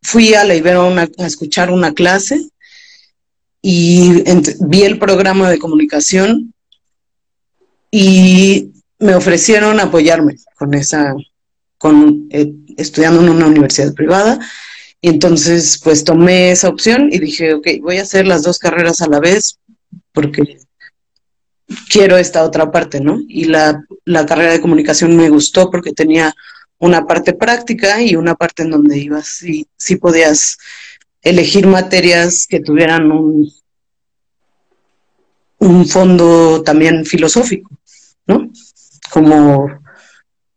fui 0.01 0.33
a 0.33 0.43
la 0.43 0.55
Ibero 0.55 0.87
a 0.87 1.25
escuchar 1.25 1.71
una 1.71 1.93
clase 1.93 2.49
y 3.61 4.23
vi 4.61 4.83
el 4.83 4.97
programa 4.97 5.49
de 5.49 5.59
comunicación 5.59 6.53
y 7.91 8.71
me 8.99 9.15
ofrecieron 9.15 9.79
apoyarme 9.79 10.37
con 10.55 10.73
esa, 10.73 11.13
con 11.77 12.27
eh, 12.31 12.51
estudiando 12.77 13.21
en 13.21 13.29
una 13.29 13.47
universidad 13.47 13.93
privada. 13.93 14.39
Y 15.01 15.09
entonces, 15.09 15.79
pues 15.83 16.03
tomé 16.03 16.51
esa 16.51 16.69
opción 16.69 17.09
y 17.11 17.19
dije, 17.19 17.53
ok, 17.53 17.67
voy 17.81 17.97
a 17.97 18.03
hacer 18.03 18.27
las 18.27 18.43
dos 18.43 18.59
carreras 18.59 19.01
a 19.01 19.09
la 19.09 19.19
vez 19.19 19.59
porque 20.13 20.59
quiero 21.89 22.17
esta 22.17 22.43
otra 22.43 22.71
parte, 22.71 22.99
¿no? 22.99 23.19
Y 23.27 23.45
la, 23.45 23.83
la 24.05 24.25
carrera 24.25 24.51
de 24.51 24.61
comunicación 24.61 25.15
me 25.15 25.29
gustó 25.29 25.69
porque 25.69 25.93
tenía 25.93 26.33
una 26.79 27.05
parte 27.05 27.33
práctica 27.33 28.01
y 28.01 28.15
una 28.15 28.35
parte 28.35 28.63
en 28.63 28.71
donde 28.71 28.97
ibas 28.97 29.43
y 29.43 29.67
sí 29.77 29.97
podías 29.97 30.57
elegir 31.21 31.67
materias 31.67 32.47
que 32.49 32.59
tuvieran 32.59 33.11
un, 33.11 33.51
un 35.59 35.87
fondo 35.87 36.63
también 36.63 37.05
filosófico, 37.05 37.69
¿no? 38.25 38.49
Como 39.11 39.67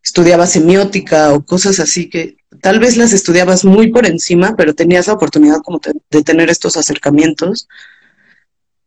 estudiaba 0.02 0.46
semiótica 0.46 1.32
o 1.34 1.44
cosas 1.44 1.78
así 1.80 2.08
que 2.08 2.36
tal 2.62 2.78
vez 2.78 2.96
las 2.96 3.12
estudiabas 3.12 3.64
muy 3.64 3.92
por 3.92 4.06
encima, 4.06 4.54
pero 4.56 4.74
tenías 4.74 5.06
la 5.06 5.14
oportunidad 5.14 5.58
como 5.62 5.80
de 6.10 6.22
tener 6.22 6.48
estos 6.48 6.78
acercamientos. 6.78 7.68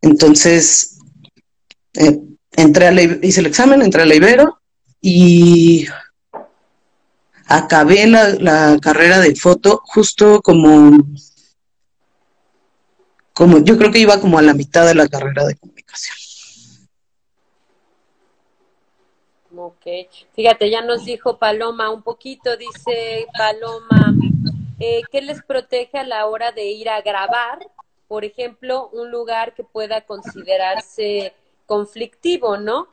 Entonces, 0.02 0.97
eh, 1.98 2.20
entré 2.52 2.88
a 2.88 2.92
la, 2.92 3.02
hice 3.02 3.40
el 3.40 3.48
examen, 3.48 3.82
entré 3.82 4.04
a 4.04 4.06
la 4.06 4.16
Ibero 4.16 4.60
y 5.02 5.88
acabé 7.48 8.08
la, 8.08 8.78
carrera 8.82 9.20
de 9.20 9.36
foto 9.36 9.82
justo 9.86 10.42
como, 10.42 10.98
como, 13.34 13.60
yo 13.60 13.78
creo 13.78 13.92
que 13.92 14.00
iba 14.00 14.20
como 14.20 14.38
a 14.38 14.42
la 14.42 14.54
mitad 14.54 14.86
de 14.86 14.96
la 14.96 15.08
carrera 15.08 15.46
de 15.46 15.56
comunicación. 15.56 16.16
Ok, 19.56 19.86
fíjate, 20.36 20.70
ya 20.70 20.82
nos 20.82 21.04
dijo 21.04 21.40
Paloma 21.40 21.90
un 21.90 22.04
poquito, 22.04 22.56
dice 22.58 23.26
Paloma, 23.36 24.14
eh, 24.80 25.02
¿qué 25.12 25.22
les 25.22 25.42
protege 25.42 25.98
a 25.98 26.04
la 26.04 26.28
hora 26.28 26.52
de 26.52 26.66
ir 26.66 26.90
a 26.90 27.02
grabar? 27.02 27.60
Por 28.08 28.24
ejemplo, 28.24 28.90
un 28.94 29.10
lugar 29.10 29.56
que 29.56 29.64
pueda 29.64 30.02
considerarse 30.02 31.34
conflictivo, 31.68 32.58
¿no? 32.58 32.88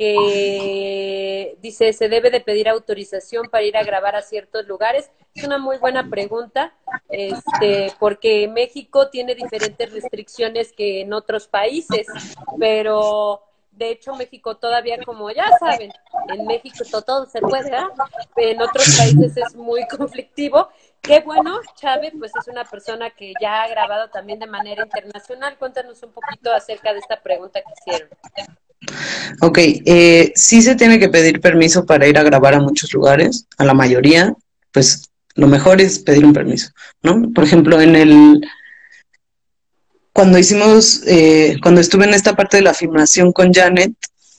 que 0.00 1.58
dice 1.60 1.92
se 1.92 2.08
debe 2.08 2.30
de 2.30 2.40
pedir 2.40 2.70
autorización 2.70 3.50
para 3.50 3.64
ir 3.64 3.76
a 3.76 3.84
grabar 3.84 4.16
a 4.16 4.22
ciertos 4.22 4.66
lugares. 4.66 5.10
Es 5.34 5.44
una 5.44 5.58
muy 5.58 5.76
buena 5.76 6.08
pregunta, 6.08 6.72
este, 7.10 7.92
porque 7.98 8.48
México 8.48 9.10
tiene 9.10 9.34
diferentes 9.34 9.92
restricciones 9.92 10.72
que 10.72 11.02
en 11.02 11.12
otros 11.12 11.48
países, 11.48 12.06
pero 12.58 13.42
de 13.72 13.90
hecho 13.90 14.14
México 14.14 14.56
todavía, 14.56 14.96
como 15.04 15.30
ya 15.30 15.50
saben, 15.58 15.92
en 16.28 16.46
México 16.46 16.82
todo, 17.04 17.26
se 17.26 17.40
puede, 17.40 17.70
En 18.36 18.62
otros 18.62 18.96
países 18.96 19.36
es 19.36 19.54
muy 19.54 19.86
conflictivo. 19.98 20.70
Qué 21.02 21.20
bueno, 21.20 21.60
Chávez, 21.80 22.12
pues 22.18 22.32
es 22.38 22.48
una 22.48 22.64
persona 22.64 23.10
que 23.10 23.32
ya 23.40 23.62
ha 23.62 23.68
grabado 23.68 24.10
también 24.10 24.38
de 24.38 24.46
manera 24.46 24.84
internacional. 24.84 25.56
Cuéntanos 25.58 26.02
un 26.02 26.12
poquito 26.12 26.52
acerca 26.52 26.92
de 26.92 26.98
esta 26.98 27.20
pregunta 27.20 27.60
que 27.60 27.72
hicieron. 27.80 28.08
Ok, 29.40 29.58
eh, 29.58 30.32
sí 30.34 30.62
se 30.62 30.74
tiene 30.74 30.98
que 30.98 31.08
pedir 31.08 31.40
permiso 31.40 31.84
para 31.84 32.06
ir 32.06 32.18
a 32.18 32.22
grabar 32.22 32.54
a 32.54 32.60
muchos 32.60 32.92
lugares, 32.92 33.46
a 33.58 33.64
la 33.64 33.74
mayoría, 33.74 34.34
pues 34.72 35.10
lo 35.34 35.46
mejor 35.46 35.80
es 35.80 35.98
pedir 35.98 36.24
un 36.24 36.32
permiso, 36.32 36.70
¿no? 37.02 37.30
Por 37.32 37.44
ejemplo, 37.44 37.80
en 37.80 37.96
el, 37.96 38.40
cuando 40.12 40.38
hicimos, 40.38 41.02
eh, 41.06 41.56
cuando 41.62 41.80
estuve 41.80 42.04
en 42.04 42.14
esta 42.14 42.34
parte 42.34 42.58
de 42.58 42.62
la 42.62 42.74
filmación 42.74 43.32
con 43.32 43.52
Janet, 43.52 43.92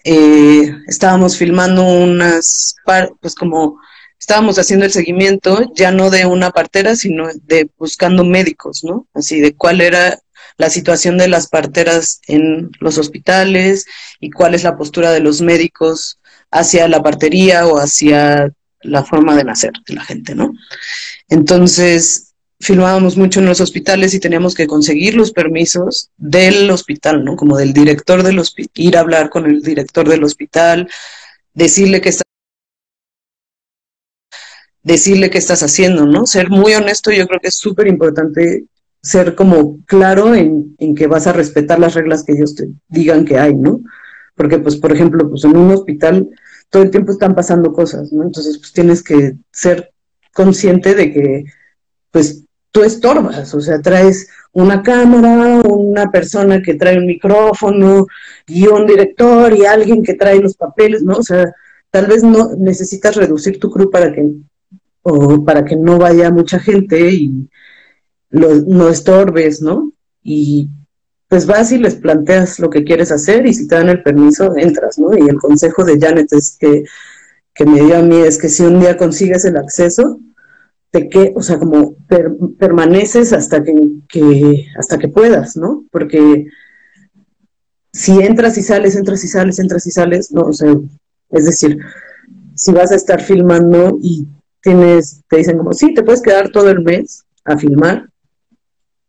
eh, 0.04 0.76
estábamos 0.88 1.38
filmando 1.38 1.84
unas, 1.84 2.76
pues 3.20 3.36
como 3.36 3.80
estábamos 4.22 4.60
haciendo 4.60 4.86
el 4.86 4.92
seguimiento, 4.92 5.74
ya 5.74 5.92
no 5.92 6.12
de 6.12 6.28
una 6.28 6.52
partera, 6.52 6.96
sino 6.96 7.28
de 7.44 7.68
buscando 7.78 8.24
médicos, 8.24 8.84
¿no? 8.84 9.08
Así 9.16 9.42
de 9.42 9.56
cuál 9.56 9.82
era 9.82 10.20
la 10.58 10.70
situación 10.70 11.18
de 11.18 11.28
las 11.28 11.48
parteras 11.48 12.22
en 12.28 12.70
los 12.80 13.00
hospitales 13.00 13.88
y 14.20 14.30
cuál 14.30 14.54
es 14.54 14.64
la 14.64 14.78
postura 14.78 15.12
de 15.12 15.22
los 15.22 15.42
médicos 15.42 16.20
hacia 16.52 16.88
la 16.88 17.02
partería 17.02 17.66
o 17.66 17.80
hacia 17.80 18.54
la 18.84 19.04
forma 19.04 19.36
de 19.36 19.44
nacer 19.44 19.72
de 19.88 19.96
la 19.96 20.06
gente, 20.06 20.36
¿no? 20.36 20.54
Entonces, 21.28 22.34
filmábamos 22.60 23.18
mucho 23.18 23.40
en 23.40 23.48
los 23.48 23.60
hospitales 23.60 24.14
y 24.14 24.20
teníamos 24.20 24.54
que 24.54 24.68
conseguir 24.68 25.16
los 25.16 25.32
permisos 25.32 26.12
del 26.18 26.70
hospital, 26.70 27.26
¿no? 27.26 27.36
Como 27.36 27.58
del 27.58 27.74
director 27.74 28.22
del 28.22 28.38
hospital, 28.38 28.72
ir 28.76 28.98
a 28.98 29.00
hablar 29.00 29.32
con 29.32 29.48
el 29.48 29.64
director 29.64 30.08
del 30.08 30.24
hospital, 30.24 30.88
decirle 31.56 32.02
que 32.02 32.10
está 32.10 32.24
decirle 34.84 35.30
qué 35.30 35.38
estás 35.38 35.64
haciendo, 35.64 36.06
¿no? 36.06 36.26
Ser 36.26 36.50
muy 36.50 36.74
honesto, 36.74 37.12
yo 37.12 37.28
creo 37.28 37.40
que 37.40 37.50
es 37.50 37.58
súper 37.58 37.88
importante 37.88 38.66
ser 39.02 39.36
como 39.36 39.80
claro 39.86 40.36
en, 40.36 40.76
que 40.96 41.08
vas 41.08 41.28
a 41.28 41.34
respetar 41.34 41.80
las 41.80 41.96
reglas 41.96 42.24
que 42.24 42.34
ellos 42.34 42.56
te 42.56 42.70
digan 42.88 43.26
que 43.26 43.40
hay, 43.40 43.56
¿no? 43.56 43.82
Porque, 44.36 44.60
pues, 44.60 44.76
por 44.76 44.92
ejemplo, 44.92 45.30
pues 45.30 45.44
en 45.44 45.58
un 45.58 45.72
hospital 45.72 46.30
todo 46.70 46.84
el 46.84 46.92
tiempo 46.92 47.12
están 47.12 47.36
pasando 47.36 47.74
cosas, 47.74 48.12
¿no? 48.14 48.24
Entonces, 48.24 48.58
pues 48.58 48.72
tienes 48.72 49.04
que 49.04 49.36
ser 49.52 49.92
consciente 50.34 50.96
de 50.96 51.12
que, 51.12 51.46
pues, 52.12 52.44
tú 52.72 52.84
estorbas, 52.84 53.54
o 53.54 53.60
sea, 53.60 53.82
traes 53.82 54.30
una 54.54 54.82
cámara, 54.82 55.62
una 55.66 56.10
persona 56.10 56.62
que 56.62 56.76
trae 56.76 56.98
un 56.98 57.06
micrófono, 57.06 58.08
y 58.48 58.68
un 58.68 58.86
director 58.86 59.54
y 59.54 59.66
alguien 59.66 60.04
que 60.04 60.14
trae 60.14 60.40
los 60.40 60.56
papeles, 60.56 61.04
¿no? 61.04 61.18
O 61.18 61.24
sea, 61.24 61.54
tal 61.90 62.08
vez 62.08 62.24
no 62.24 62.52
necesitas 62.58 63.16
reducir 63.16 63.60
tu 63.60 63.72
crew 63.72 63.90
para 63.90 64.12
que, 64.12 64.30
o 65.04 65.44
para 65.44 65.66
que 65.66 65.76
no 65.76 65.98
vaya 65.98 66.32
mucha 66.32 66.60
gente 66.60 67.12
y, 67.12 67.50
no 68.32 68.88
estorbes, 68.88 69.62
¿no? 69.62 69.92
Y 70.24 70.70
pues 71.28 71.46
vas 71.46 71.72
y 71.72 71.78
les 71.78 71.96
planteas 71.96 72.60
lo 72.60 72.70
que 72.70 72.84
quieres 72.84 73.12
hacer 73.12 73.46
y 73.46 73.54
si 73.54 73.68
te 73.68 73.76
dan 73.76 73.90
el 73.90 74.04
permiso, 74.04 74.56
entras, 74.56 74.98
¿no? 75.00 75.18
Y 75.18 75.28
el 75.30 75.38
consejo 75.38 75.84
de 75.84 76.00
Janet 76.00 76.32
es 76.32 76.58
que, 76.60 76.84
que 77.54 77.66
me 77.66 77.82
dio 77.82 77.98
a 77.98 78.02
mí 78.02 78.18
es 78.18 78.38
que 78.38 78.50
si 78.50 78.64
un 78.64 78.80
día 78.80 78.98
consigues 78.98 79.46
el 79.46 79.58
acceso, 79.58 80.20
te 80.92 81.08
que, 81.08 81.32
o 81.36 81.42
sea, 81.42 81.58
como 81.58 81.96
permaneces 82.60 83.32
hasta 83.32 83.64
que, 83.64 84.66
hasta 84.78 84.98
que 84.98 85.08
puedas, 85.08 85.56
¿no? 85.56 85.86
Porque 85.90 86.48
si 87.94 88.20
entras 88.22 88.58
y 88.58 88.62
sales, 88.62 88.96
entras 88.96 89.24
y 89.24 89.28
sales, 89.30 89.60
entras 89.60 89.88
y 89.88 89.92
sales, 89.92 90.32
no, 90.32 90.42
o 90.42 90.54
sea, 90.54 90.76
es 91.30 91.46
decir, 91.46 91.78
si 92.56 92.72
vas 92.74 92.92
a 92.92 92.96
estar 92.96 93.22
filmando 93.22 94.00
y 94.02 94.28
tienes, 94.62 95.24
te 95.28 95.38
dicen 95.38 95.58
como, 95.58 95.74
sí, 95.74 95.94
te 95.94 96.04
puedes 96.04 96.22
quedar 96.22 96.50
todo 96.50 96.70
el 96.70 96.82
mes 96.82 97.26
a 97.46 97.58
filmar, 97.58 98.10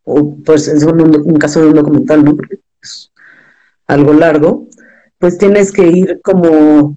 o 0.04 0.36
pues 0.44 0.66
es 0.68 0.82
un, 0.82 1.36
caso 1.38 1.60
de 1.60 1.68
un 1.68 1.74
documental, 1.74 2.24
¿no? 2.24 2.36
Porque 2.36 2.58
es 2.82 3.12
algo 3.86 4.12
largo, 4.12 4.66
pues 5.18 5.38
tienes 5.38 5.70
que 5.70 5.86
ir 5.86 6.20
como 6.22 6.96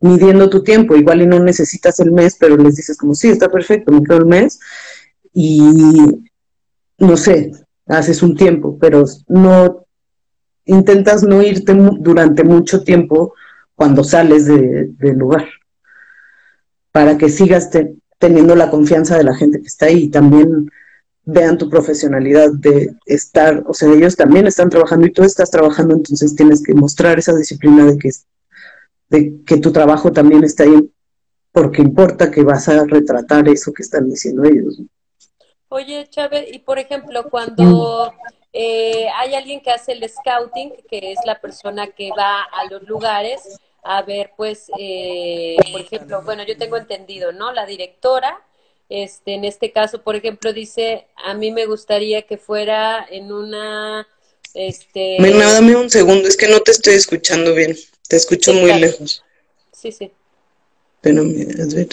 midiendo 0.00 0.50
tu 0.50 0.64
tiempo, 0.64 0.96
igual 0.96 1.22
y 1.22 1.26
no 1.26 1.38
necesitas 1.38 2.00
el 2.00 2.10
mes, 2.10 2.36
pero 2.38 2.56
les 2.56 2.74
dices 2.74 2.96
como, 2.96 3.14
sí, 3.14 3.28
está 3.28 3.48
perfecto, 3.48 3.92
me 3.92 4.02
quedo 4.02 4.18
el 4.18 4.26
mes, 4.26 4.58
y 5.32 5.60
no 6.98 7.16
sé, 7.16 7.52
haces 7.86 8.22
un 8.22 8.36
tiempo, 8.36 8.78
pero 8.80 9.04
no, 9.28 9.86
intentas 10.64 11.22
no 11.22 11.42
irte 11.42 11.74
durante 12.00 12.42
mucho 12.42 12.82
tiempo 12.82 13.34
cuando 13.74 14.02
sales 14.02 14.46
del 14.46 15.16
lugar, 15.16 15.46
para 16.92 17.18
que 17.18 17.28
sigas 17.28 17.70
teniendo 18.18 18.54
la 18.54 18.70
confianza 18.70 19.16
de 19.16 19.24
la 19.24 19.34
gente 19.34 19.60
que 19.60 19.66
está 19.66 19.86
ahí 19.86 20.04
y 20.04 20.10
también 20.10 20.70
vean 21.24 21.56
tu 21.56 21.68
profesionalidad 21.68 22.50
de 22.52 22.94
estar, 23.06 23.62
o 23.66 23.74
sea, 23.74 23.92
ellos 23.92 24.16
también 24.16 24.46
están 24.46 24.70
trabajando 24.70 25.06
y 25.06 25.12
tú 25.12 25.22
estás 25.22 25.50
trabajando, 25.50 25.94
entonces 25.94 26.34
tienes 26.34 26.62
que 26.62 26.74
mostrar 26.74 27.18
esa 27.18 27.34
disciplina 27.34 27.84
de 27.86 27.98
que, 27.98 28.10
de 29.08 29.40
que 29.46 29.56
tu 29.56 29.72
trabajo 29.72 30.12
también 30.12 30.44
está 30.44 30.64
ahí 30.64 30.90
porque 31.52 31.82
importa 31.82 32.30
que 32.30 32.42
vas 32.42 32.68
a 32.68 32.84
retratar 32.84 33.48
eso 33.48 33.72
que 33.72 33.82
están 33.82 34.08
diciendo 34.08 34.44
ellos. 34.44 34.80
Oye, 35.68 36.06
Chávez, 36.08 36.46
y 36.52 36.58
por 36.58 36.78
ejemplo, 36.78 37.28
cuando 37.30 38.12
eh, 38.52 39.06
hay 39.16 39.34
alguien 39.34 39.60
que 39.60 39.70
hace 39.70 39.92
el 39.92 40.08
scouting, 40.08 40.72
que 40.88 41.12
es 41.12 41.18
la 41.24 41.40
persona 41.40 41.88
que 41.88 42.10
va 42.16 42.42
a 42.42 42.70
los 42.70 42.82
lugares 42.82 43.58
a 43.82 44.02
ver, 44.02 44.32
pues, 44.36 44.70
eh, 44.78 45.56
por 45.70 45.80
ejemplo, 45.80 46.22
bueno, 46.22 46.44
yo 46.44 46.56
tengo 46.56 46.76
entendido, 46.76 47.32
¿no? 47.32 47.52
La 47.52 47.66
directora, 47.66 48.40
este, 48.88 49.34
en 49.34 49.44
este 49.44 49.72
caso, 49.72 50.02
por 50.02 50.16
ejemplo, 50.16 50.52
dice, 50.52 51.08
a 51.16 51.34
mí 51.34 51.50
me 51.50 51.66
gustaría 51.66 52.22
que 52.22 52.38
fuera 52.38 53.06
en 53.10 53.32
una, 53.32 54.06
este... 54.54 55.18
dame 55.20 55.76
un 55.76 55.90
segundo, 55.90 56.28
es 56.28 56.36
que 56.36 56.48
no 56.48 56.60
te 56.60 56.70
estoy 56.70 56.94
escuchando 56.94 57.54
bien, 57.54 57.76
te 58.08 58.16
escucho 58.16 58.52
muy 58.52 58.72
lejos. 58.72 59.24
Sí, 59.72 59.90
sí. 59.90 60.12
Espérame, 60.96 61.48
a 61.60 61.74
ver. 61.74 61.88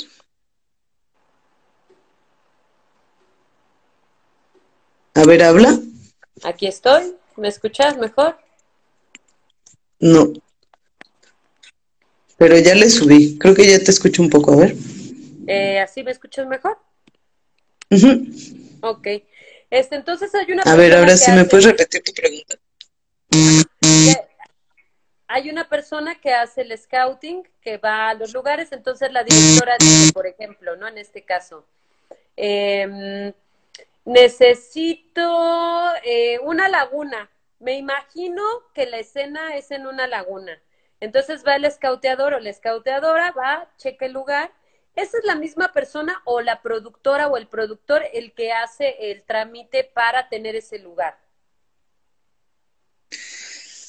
A 5.15 5.23
ver, 5.25 5.43
habla. 5.43 5.79
Aquí 6.43 6.67
estoy. 6.67 7.15
¿Me 7.35 7.47
escuchas 7.47 7.97
mejor? 7.97 8.37
No. 9.99 10.31
Pero 12.39 12.57
ya 12.57 12.73
le 12.73 12.89
subí. 12.89 13.37
Creo 13.37 13.53
que 13.53 13.69
ya 13.69 13.77
te 13.77 13.91
escucho 13.91 14.23
un 14.23 14.29
poco. 14.29 14.53
A 14.53 14.55
ver. 14.55 14.75
Eh, 15.47 15.79
¿Así 15.79 16.03
me 16.03 16.11
escuchas 16.11 16.47
mejor? 16.47 16.79
Uh 17.91 18.25
Ok. 18.81 19.07
Este, 19.69 19.95
entonces 19.95 20.33
hay 20.33 20.51
una 20.51 20.63
A 20.63 20.75
ver, 20.75 20.95
ahora 20.95 21.15
sí 21.15 21.31
me 21.31 21.45
puedes 21.45 21.65
repetir 21.65 22.01
tu 22.01 22.13
pregunta. 22.13 22.55
Hay 25.27 25.49
una 25.49 25.69
persona 25.69 26.19
que 26.19 26.33
hace 26.33 26.61
el 26.61 26.75
scouting, 26.75 27.43
que 27.61 27.77
va 27.77 28.09
a 28.09 28.13
los 28.15 28.33
lugares, 28.33 28.69
entonces 28.71 29.11
la 29.11 29.23
directora 29.23 29.75
dice, 29.79 30.11
por 30.11 30.25
ejemplo, 30.25 30.75
¿no? 30.75 30.87
En 30.87 30.97
este 30.97 31.23
caso, 31.23 31.67
eh, 32.35 33.31
Necesito 34.09 35.93
eh, 36.03 36.39
una 36.39 36.67
laguna. 36.67 37.29
Me 37.59 37.77
imagino 37.77 38.41
que 38.73 38.87
la 38.87 38.97
escena 38.97 39.55
es 39.55 39.69
en 39.69 39.85
una 39.85 40.07
laguna. 40.07 40.59
Entonces 40.99 41.43
va 41.45 41.55
el 41.55 41.65
escauteador 41.65 42.33
o 42.33 42.39
la 42.39 42.49
escauteadora, 42.49 43.31
va, 43.31 43.69
checa 43.77 44.05
el 44.05 44.13
lugar. 44.13 44.51
¿Esa 44.95 45.17
es 45.17 45.23
la 45.23 45.35
misma 45.35 45.71
persona 45.71 46.21
o 46.25 46.41
la 46.41 46.61
productora 46.61 47.27
o 47.27 47.37
el 47.37 47.47
productor 47.47 48.03
el 48.13 48.33
que 48.33 48.51
hace 48.51 48.95
el 49.11 49.23
trámite 49.23 49.83
para 49.83 50.27
tener 50.27 50.55
ese 50.55 50.79
lugar? 50.79 51.17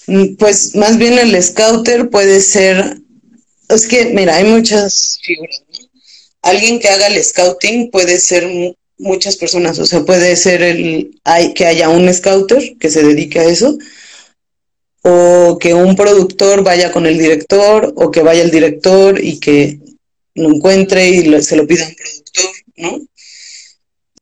Mm, 0.06 0.36
pues 0.36 0.74
más 0.76 0.98
bien 0.98 1.18
el 1.18 1.40
scouter 1.42 2.10
puede 2.10 2.40
ser, 2.40 2.98
es 3.68 3.86
que 3.86 4.06
mira, 4.06 4.36
hay 4.36 4.44
muchas 4.44 5.18
figuras. 5.22 5.62
Alguien 6.42 6.80
que 6.80 6.88
haga 6.88 7.08
el 7.08 7.22
scouting 7.22 7.90
puede 7.90 8.18
ser 8.18 8.74
muchas 8.98 9.36
personas, 9.36 9.78
o 9.78 9.86
sea, 9.86 10.04
puede 10.04 10.36
ser 10.36 10.62
el, 10.62 11.20
que 11.54 11.66
haya 11.66 11.88
un 11.88 12.12
scouter 12.12 12.76
que 12.78 12.90
se 12.90 13.02
dedique 13.02 13.40
a 13.40 13.44
eso, 13.44 13.78
o 15.02 15.58
que 15.58 15.74
un 15.74 15.96
productor 15.96 16.62
vaya 16.62 16.92
con 16.92 17.06
el 17.06 17.18
director, 17.18 17.92
o 17.96 18.10
que 18.10 18.22
vaya 18.22 18.42
el 18.42 18.50
director 18.50 19.22
y 19.22 19.38
que 19.38 19.78
lo 20.34 20.50
encuentre 20.54 21.08
y 21.08 21.42
se 21.42 21.56
lo 21.56 21.66
pida 21.66 21.84
a 21.84 21.88
un 21.88 21.94
productor, 21.94 22.50
¿no? 22.76 23.00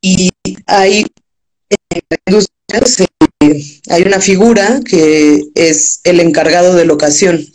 Y 0.01 0.29
hay 0.65 1.05
industria 2.25 2.59
hay 3.89 4.03
una 4.03 4.19
figura 4.19 4.81
que 4.87 5.43
es 5.55 6.01
el 6.03 6.19
encargado 6.19 6.75
de 6.75 6.85
locación. 6.85 7.45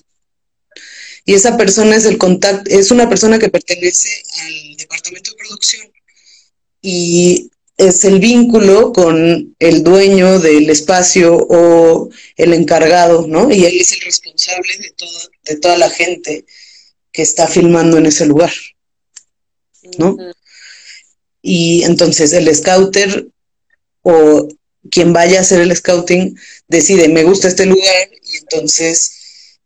Y 1.25 1.35
esa 1.35 1.57
persona 1.57 1.97
es 1.97 2.05
el 2.05 2.19
contacto, 2.19 2.71
es 2.71 2.91
una 2.91 3.09
persona 3.09 3.39
que 3.39 3.49
pertenece 3.49 4.09
al 4.43 4.77
departamento 4.77 5.31
de 5.31 5.37
producción 5.37 5.93
y 6.83 7.51
es 7.77 8.05
el 8.05 8.21
vínculo 8.21 8.93
con 8.93 9.57
el 9.59 9.83
dueño 9.83 10.39
del 10.39 10.71
espacio 10.71 11.37
o 11.37 12.09
el 12.37 12.53
encargado, 12.53 13.27
¿no? 13.27 13.51
Y 13.51 13.65
él 13.65 13.81
es 13.81 13.93
el 13.93 14.01
responsable 14.03 14.77
de, 14.79 14.95
de 15.45 15.57
toda 15.61 15.77
la 15.77 15.91
gente 15.91 16.45
que 17.13 17.23
está 17.23 17.49
filmando 17.49 17.99
en 17.99 18.07
ese 18.07 18.27
lugar, 18.27 18.53
¿no? 19.99 20.17
Y 21.43 21.83
entonces 21.83 22.33
el 22.33 22.55
scouter 22.55 23.29
o 24.03 24.49
quien 24.91 25.13
vaya 25.13 25.39
a 25.39 25.43
hacer 25.43 25.61
el 25.61 25.75
scouting 25.75 26.39
decide, 26.69 27.09
me 27.09 27.25
gusta 27.25 27.49
este 27.49 27.67
lugar 27.67 28.09
y 28.23 28.37
entonces 28.37 29.59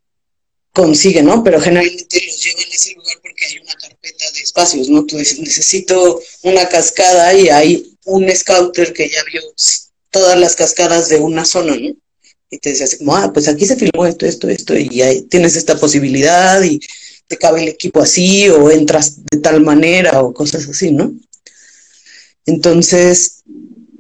consigue, 0.73 1.23
¿no? 1.23 1.43
Pero 1.43 1.61
generalmente 1.61 2.23
los 2.25 2.45
llevan 2.45 2.65
a 2.71 2.75
ese 2.75 2.95
lugar 2.95 3.19
porque 3.21 3.45
hay 3.47 3.59
una 3.59 3.75
de 4.33 4.41
espacios, 4.41 4.89
¿no? 4.89 5.05
Tú 5.05 5.17
dices, 5.17 5.39
necesito 5.41 6.21
una 6.43 6.69
cascada 6.69 7.35
y 7.35 7.49
hay 7.49 7.98
un 8.09 8.29
scouter 8.35 8.93
que 8.93 9.09
ya 9.09 9.23
vio 9.31 9.43
todas 10.11 10.39
las 10.39 10.57
cascadas 10.57 11.09
de 11.09 11.19
una 11.19 11.45
zona, 11.45 11.77
¿no? 11.77 11.95
Y 12.51 12.59
te 12.59 12.71
dice 12.71 12.85
así 12.85 12.99
como, 12.99 13.15
ah, 13.15 13.31
pues 13.33 13.47
aquí 13.47 13.67
se 13.67 13.77
filmó 13.77 14.07
esto, 14.07 14.25
esto, 14.25 14.49
esto, 14.49 14.77
y 14.77 15.03
ahí 15.03 15.23
tienes 15.23 15.55
esta 15.55 15.79
posibilidad 15.79 16.63
y 16.63 16.81
te 17.27 17.37
cabe 17.37 17.63
el 17.63 17.69
equipo 17.69 18.01
así 18.01 18.49
o 18.49 18.71
entras 18.71 19.25
de 19.31 19.39
tal 19.39 19.61
manera 19.61 20.23
o 20.23 20.33
cosas 20.33 20.67
así, 20.67 20.91
¿no? 20.91 21.13
Entonces, 22.47 23.43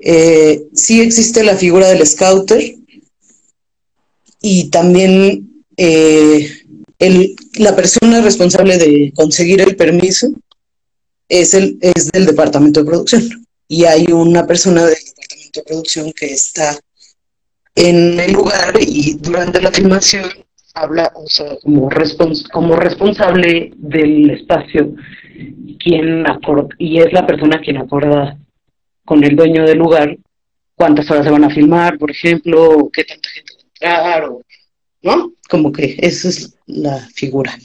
eh, 0.00 0.62
sí 0.74 1.02
existe 1.02 1.44
la 1.44 1.56
figura 1.56 1.88
del 1.88 2.06
scouter 2.06 2.76
y 4.40 4.70
también 4.70 5.64
eh, 5.76 6.50
el, 6.98 7.36
la 7.56 7.76
persona 7.76 8.22
responsable 8.22 8.78
de 8.78 9.12
conseguir 9.14 9.60
el 9.60 9.76
permiso 9.76 10.28
es, 11.28 11.52
el, 11.52 11.76
es 11.82 12.10
del 12.10 12.24
departamento 12.24 12.80
de 12.80 12.86
producción. 12.86 13.47
Y 13.68 13.84
hay 13.84 14.06
una 14.10 14.46
persona 14.46 14.84
del 14.84 14.96
departamento 14.96 15.60
de 15.60 15.66
producción 15.66 16.12
que 16.12 16.26
está 16.26 16.78
en 17.74 18.18
el 18.18 18.32
lugar 18.32 18.74
y 18.80 19.14
durante 19.20 19.60
la 19.60 19.70
filmación 19.70 20.24
habla 20.74 21.12
como, 21.62 21.88
como 22.52 22.76
responsable 22.76 23.72
del 23.76 24.30
espacio 24.30 24.94
quien 25.78 26.24
y 26.78 27.00
es 27.00 27.12
la 27.12 27.26
persona 27.26 27.60
quien 27.60 27.76
acuerda 27.76 28.36
con 29.04 29.22
el 29.22 29.36
dueño 29.36 29.64
del 29.64 29.78
lugar 29.78 30.16
cuántas 30.74 31.10
horas 31.10 31.24
se 31.24 31.30
van 31.30 31.44
a 31.44 31.50
filmar, 31.50 31.98
por 31.98 32.10
ejemplo, 32.10 32.88
qué 32.92 33.04
tanta 33.04 33.28
gente 33.30 33.52
va 33.54 33.60
a 33.60 33.64
entrar, 33.64 34.30
o, 34.30 34.42
¿no? 35.02 35.32
Como 35.50 35.72
que 35.72 35.96
esa 35.98 36.28
es 36.28 36.56
la 36.66 36.98
figura. 37.14 37.56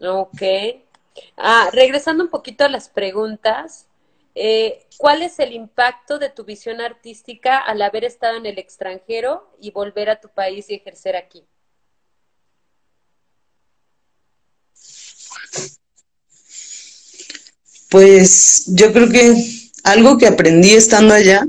Ok. 0.00 0.42
Ah, 1.36 1.68
regresando 1.72 2.24
un 2.24 2.30
poquito 2.30 2.64
a 2.64 2.68
las 2.68 2.88
preguntas, 2.88 3.86
eh, 4.38 4.86
¿cuál 4.98 5.22
es 5.22 5.38
el 5.38 5.54
impacto 5.54 6.18
de 6.18 6.28
tu 6.28 6.44
visión 6.44 6.82
artística 6.82 7.58
al 7.58 7.80
haber 7.80 8.04
estado 8.04 8.36
en 8.36 8.44
el 8.44 8.58
extranjero 8.58 9.50
y 9.62 9.70
volver 9.70 10.10
a 10.10 10.20
tu 10.20 10.28
país 10.28 10.66
y 10.68 10.74
ejercer 10.74 11.16
aquí? 11.16 11.42
Pues 17.88 18.64
yo 18.66 18.92
creo 18.92 19.08
que 19.08 19.34
algo 19.84 20.18
que 20.18 20.26
aprendí 20.26 20.74
estando 20.74 21.14
allá 21.14 21.46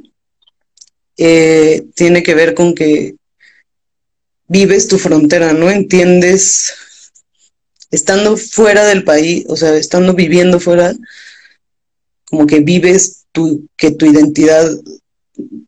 eh, 1.17 1.87
tiene 1.93 2.23
que 2.23 2.35
ver 2.35 2.53
con 2.53 2.73
que 2.73 3.15
vives 4.47 4.87
tu 4.87 4.97
frontera, 4.97 5.51
¿no? 5.51 5.69
Entiendes, 5.69 6.73
estando 7.91 8.37
fuera 8.37 8.85
del 8.85 9.03
país, 9.03 9.43
o 9.49 9.57
sea, 9.57 9.75
estando 9.75 10.13
viviendo 10.13 10.61
fuera, 10.61 10.93
como 12.29 12.45
que 12.45 12.59
vives 12.59 13.25
tu, 13.31 13.67
que 13.77 13.91
tu 13.91 14.05
identidad 14.05 14.69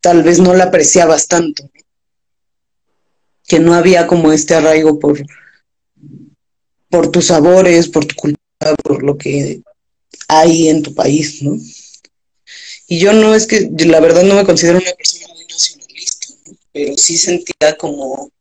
tal 0.01 0.23
vez 0.23 0.39
no 0.39 0.53
la 0.53 0.65
apreciabas 0.65 1.27
tanto, 1.27 1.69
que 3.47 3.59
no 3.59 3.73
había 3.73 4.07
como 4.07 4.31
este 4.31 4.55
arraigo 4.55 4.99
por, 4.99 5.23
por 6.89 7.11
tus 7.11 7.27
sabores, 7.27 7.87
por 7.87 8.05
tu 8.05 8.15
cultura, 8.15 8.75
por 8.83 9.03
lo 9.03 9.17
que 9.17 9.61
hay 10.27 10.69
en 10.69 10.81
tu 10.81 10.93
país, 10.93 11.41
¿no? 11.41 11.57
Y 12.87 12.99
yo 12.99 13.13
no 13.13 13.35
es 13.35 13.45
que, 13.45 13.69
la 13.85 13.99
verdad 13.99 14.23
no 14.23 14.35
me 14.35 14.45
considero 14.45 14.79
una 14.79 14.91
persona 14.93 15.27
muy 15.33 15.45
nacionalista, 15.45 16.33
pero 16.71 16.97
sí 16.97 17.17
sentía 17.17 17.77
como 17.77 18.31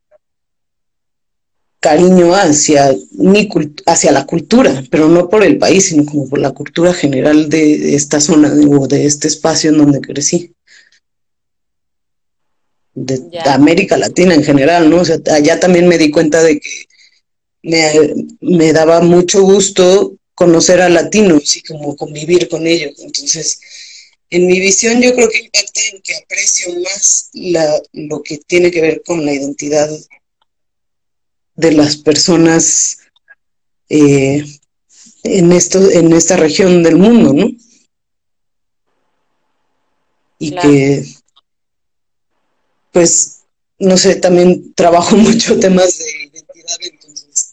cariño 1.81 2.35
hacia, 2.35 2.95
mi 3.13 3.49
hacia 3.87 4.13
la 4.13 4.27
cultura, 4.27 4.85
pero 4.91 5.09
no 5.09 5.29
por 5.29 5.45
el 5.45 5.59
país, 5.59 5.87
sino 5.87 6.05
como 6.05 6.29
por 6.29 6.41
la 6.41 6.51
cultura 6.51 6.93
general 6.93 7.49
de 7.49 7.95
esta 7.95 8.21
zona 8.21 8.53
o 8.53 8.87
de 8.89 9.07
este 9.07 9.29
espacio 9.29 9.71
en 9.71 9.79
donde 9.79 10.01
crecí. 10.01 10.55
De, 12.95 13.23
América 13.47 13.97
Latina 13.97 14.35
en 14.35 14.43
general, 14.43 14.91
¿no? 14.91 15.03
O 15.03 15.05
sea, 15.05 15.19
allá 15.33 15.61
también 15.61 15.87
me 15.87 15.99
di 15.99 16.11
cuenta 16.11 16.43
de 16.43 16.59
que 16.59 16.87
me, 17.63 17.93
me 18.41 18.73
daba 18.73 19.01
mucho 19.01 19.43
gusto 19.43 20.17
conocer 20.35 20.81
a 20.81 20.89
latinos 20.89 21.57
y 21.57 21.63
como 21.63 21.95
convivir 21.95 22.49
con 22.49 22.67
ellos. 22.67 22.95
Entonces, 22.99 23.61
en 24.31 24.47
mi 24.47 24.59
visión 24.61 25.01
yo 25.01 25.15
creo 25.15 25.29
que 25.29 25.39
impacta 25.39 25.81
en 25.93 26.03
que 26.03 26.17
aprecio 26.17 26.75
más 26.81 27.31
la, 27.33 27.81
lo 27.93 28.23
que 28.23 28.39
tiene 28.39 28.71
que 28.71 28.81
ver 28.81 29.03
con 29.05 29.25
la 29.25 29.33
identidad 29.33 29.89
de 31.59 31.73
las 31.73 31.97
personas 31.97 32.99
eh, 33.89 34.45
en, 35.25 35.53
esto, 35.53 35.91
en 35.91 36.13
esta 36.13 36.37
región 36.37 36.85
del 36.85 36.97
mundo, 36.97 37.33
¿no? 37.33 37.49
Y 40.39 40.55
que, 40.55 41.05
pues, 42.93 43.43
no 43.81 43.97
sé, 43.97 44.15
también 44.17 44.73
trabajo 44.77 45.17
mucho 45.17 45.59
temas 45.59 45.99
de 45.99 46.05
identidad, 46.27 46.77
entonces, 46.81 47.53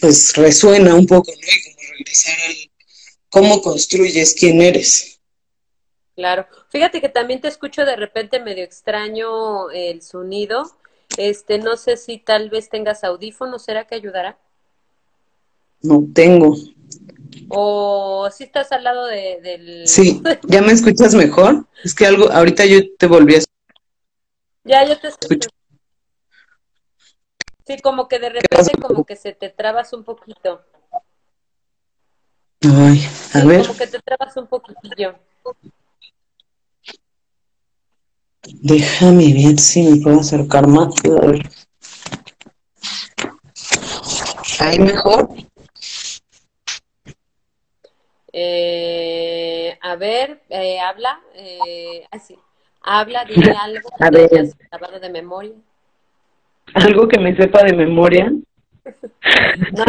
pues 0.00 0.34
resuena 0.36 0.94
un 0.94 1.06
poco, 1.06 1.30
¿no? 1.30 1.36
Y 1.36 1.62
como 1.62 1.92
regresar 1.92 2.38
al 2.48 2.56
cómo 3.28 3.60
construyes 3.60 4.34
quién 4.34 4.62
eres. 4.62 5.20
Claro. 6.14 6.46
Fíjate 6.70 7.02
que 7.02 7.10
también 7.10 7.42
te 7.42 7.48
escucho 7.48 7.84
de 7.84 7.96
repente 7.96 8.40
medio 8.40 8.64
extraño 8.64 9.70
el 9.72 10.00
sonido. 10.00 10.72
Este, 11.16 11.58
no 11.58 11.76
sé 11.76 11.96
si 11.96 12.18
tal 12.18 12.50
vez 12.50 12.68
tengas 12.68 13.04
audífonos, 13.04 13.64
¿será 13.64 13.86
que 13.86 13.94
ayudará? 13.94 14.38
No 15.82 16.04
tengo. 16.14 16.56
O 17.48 18.28
si 18.30 18.44
estás 18.44 18.72
al 18.72 18.84
lado 18.84 19.06
de, 19.06 19.40
del... 19.42 19.88
Sí, 19.88 20.22
¿ya 20.42 20.62
me 20.62 20.72
escuchas 20.72 21.14
mejor? 21.14 21.66
Es 21.84 21.94
que 21.94 22.06
algo, 22.06 22.30
ahorita 22.30 22.64
yo 22.66 22.78
te 22.98 23.06
volví 23.06 23.36
a... 23.36 23.40
Ya, 24.64 24.84
yo 24.84 24.98
te 24.98 25.08
escucho. 25.08 25.48
Sí, 27.66 27.78
como 27.82 28.08
que 28.08 28.18
de 28.18 28.28
repente 28.30 28.72
como 28.80 29.04
que 29.04 29.16
se 29.16 29.32
te 29.32 29.48
trabas 29.50 29.92
un 29.92 30.04
poquito. 30.04 30.62
Ay, 32.62 33.04
a 33.34 33.44
ver. 33.44 33.62
Como 33.62 33.76
que 33.76 33.86
te 33.86 33.98
trabas 34.00 34.36
un 34.36 34.46
poquitillo. 34.46 35.16
Déjame 38.54 39.32
ver 39.32 39.58
si 39.58 39.82
me 39.82 39.96
puedo 39.96 40.20
acercar 40.20 40.66
más. 40.66 40.94
A 41.04 41.26
ver. 41.26 41.48
¿Ahí 44.60 44.78
mejor? 44.78 45.28
Eh, 48.32 49.78
a 49.80 49.96
ver, 49.96 50.42
eh, 50.50 50.78
habla, 50.78 51.20
eh, 51.34 52.06
así, 52.10 52.36
habla, 52.82 53.24
dime 53.24 53.54
algo 53.62 53.88
hayas 53.98 54.54
grabado 54.58 55.00
de 55.00 55.08
memoria. 55.08 55.54
¿Algo 56.74 57.08
que 57.08 57.18
me 57.18 57.34
sepa 57.34 57.62
de 57.62 57.74
memoria? 57.74 58.30
no, 59.72 59.84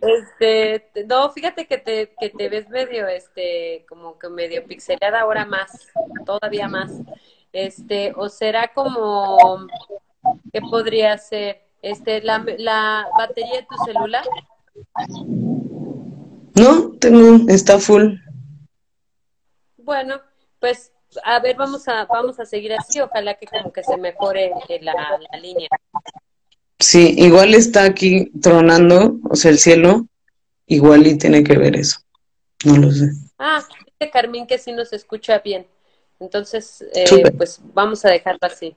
este, 0.00 0.90
no, 1.06 1.30
fíjate 1.30 1.66
que 1.66 1.78
te, 1.78 2.14
que 2.18 2.30
te 2.30 2.48
ves 2.48 2.68
medio, 2.68 3.08
este, 3.08 3.84
como 3.88 4.18
que 4.18 4.28
medio 4.28 4.64
pixelada 4.64 5.20
ahora 5.20 5.44
más, 5.44 5.88
todavía 6.24 6.68
más. 6.68 6.92
Este, 7.52 8.12
o 8.16 8.28
será 8.28 8.72
como, 8.74 9.66
¿qué 10.52 10.60
podría 10.60 11.16
ser? 11.18 11.62
Este, 11.82 12.20
la, 12.22 12.44
la 12.58 13.06
batería 13.16 13.60
de 13.60 13.66
tu 13.66 13.76
celular. 13.84 14.24
No, 16.54 16.92
tengo, 16.98 17.50
está 17.50 17.78
full. 17.78 18.14
Bueno, 19.76 20.20
pues 20.58 20.92
a 21.24 21.38
ver, 21.40 21.56
vamos 21.56 21.86
a, 21.88 22.04
vamos 22.06 22.38
a 22.40 22.46
seguir 22.46 22.72
así, 22.72 23.00
ojalá 23.00 23.34
que 23.34 23.46
como 23.46 23.72
que 23.72 23.82
se 23.82 23.96
mejore 23.96 24.52
la, 24.80 25.18
la 25.30 25.38
línea. 25.38 25.68
Sí, 26.78 27.14
igual 27.16 27.54
está 27.54 27.84
aquí 27.84 28.30
tronando, 28.40 29.18
o 29.28 29.36
sea, 29.36 29.50
el 29.50 29.58
cielo, 29.58 30.06
igual 30.66 31.06
y 31.06 31.16
tiene 31.16 31.42
que 31.42 31.56
ver 31.56 31.76
eso. 31.76 31.98
No 32.64 32.76
lo 32.76 32.90
sé. 32.90 33.10
Ah, 33.38 33.62
dice 33.98 34.10
Carmín 34.10 34.46
que 34.46 34.58
sí 34.58 34.72
nos 34.72 34.92
escucha 34.92 35.38
bien. 35.38 35.66
Entonces, 36.20 36.84
eh, 36.94 37.30
pues 37.36 37.60
vamos 37.74 38.04
a 38.04 38.10
dejarlo 38.10 38.40
así. 38.42 38.76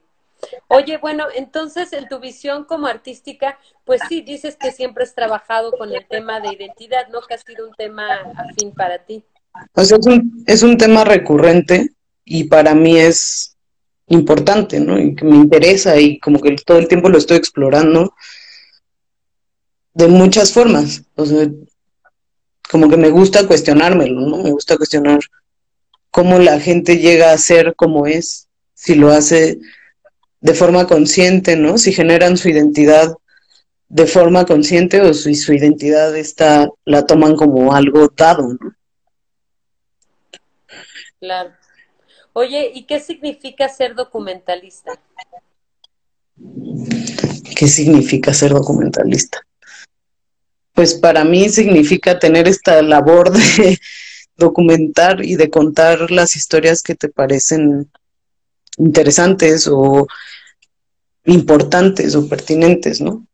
Oye, 0.67 0.97
bueno, 0.97 1.25
entonces 1.35 1.91
en 1.93 2.07
tu 2.07 2.19
visión 2.19 2.63
como 2.63 2.87
artística, 2.87 3.59
pues 3.83 4.01
sí, 4.07 4.21
dices 4.21 4.55
que 4.55 4.71
siempre 4.71 5.03
has 5.03 5.13
trabajado 5.13 5.71
con 5.71 5.93
el 5.93 6.07
tema 6.07 6.39
de 6.39 6.53
identidad, 6.53 7.07
¿no? 7.09 7.21
Que 7.21 7.33
ha 7.33 7.37
sido 7.37 7.67
un 7.67 7.73
tema 7.75 8.07
afín 8.35 8.71
para 8.73 8.99
ti. 8.99 9.23
O 9.73 9.83
sea, 9.83 9.97
es 9.97 10.07
un, 10.07 10.43
es 10.47 10.63
un 10.63 10.77
tema 10.77 11.03
recurrente 11.03 11.89
y 12.23 12.45
para 12.45 12.73
mí 12.73 12.97
es 12.97 13.57
importante, 14.09 14.79
¿no? 14.79 14.99
Y 14.99 15.15
que 15.15 15.25
me 15.25 15.35
interesa 15.35 15.99
y 15.99 16.19
como 16.19 16.39
que 16.39 16.55
todo 16.65 16.77
el 16.77 16.87
tiempo 16.87 17.09
lo 17.09 17.17
estoy 17.17 17.37
explorando 17.37 18.13
de 19.93 20.07
muchas 20.07 20.51
formas. 20.51 21.03
O 21.15 21.25
sea, 21.25 21.47
como 22.69 22.89
que 22.89 22.97
me 22.97 23.09
gusta 23.09 23.47
cuestionármelo, 23.47 24.21
¿no? 24.21 24.37
Me 24.43 24.51
gusta 24.51 24.77
cuestionar 24.77 25.19
cómo 26.11 26.39
la 26.39 26.59
gente 26.59 26.97
llega 26.97 27.31
a 27.31 27.37
ser 27.37 27.75
como 27.75 28.07
es, 28.07 28.47
si 28.73 28.95
lo 28.95 29.11
hace 29.11 29.59
de 30.41 30.53
forma 30.53 30.87
consciente, 30.87 31.55
¿no? 31.55 31.77
Si 31.77 31.91
generan 31.91 32.37
su 32.37 32.49
identidad 32.49 33.13
de 33.89 34.05
forma 34.05 34.45
consciente 34.45 35.01
o 35.01 35.13
si 35.13 35.35
su 35.35 35.53
identidad 35.53 36.15
está, 36.15 36.69
la 36.85 37.05
toman 37.05 37.35
como 37.35 37.73
algo 37.73 38.07
dado, 38.15 38.53
¿no? 38.53 38.75
Claro. 41.19 41.58
Oye, 42.33 42.71
¿y 42.73 42.83
qué 42.83 42.99
significa 42.99 43.67
ser 43.69 43.95
documentalista? 43.95 44.99
¿Qué 47.55 47.67
significa 47.67 48.33
ser 48.33 48.51
documentalista? 48.51 49.41
Pues 50.73 50.93
para 50.93 51.23
mí 51.23 51.49
significa 51.49 52.19
tener 52.19 52.47
esta 52.47 52.81
labor 52.81 53.31
de 53.31 53.79
documentar 54.37 55.23
y 55.23 55.35
de 55.35 55.49
contar 55.49 56.09
las 56.11 56.35
historias 56.35 56.81
que 56.81 56.95
te 56.95 57.09
parecen 57.09 57.91
interesantes 58.77 59.67
o 59.67 60.07
importantes 61.25 62.15
o 62.15 62.27
pertinentes, 62.27 63.01
¿no? 63.01 63.27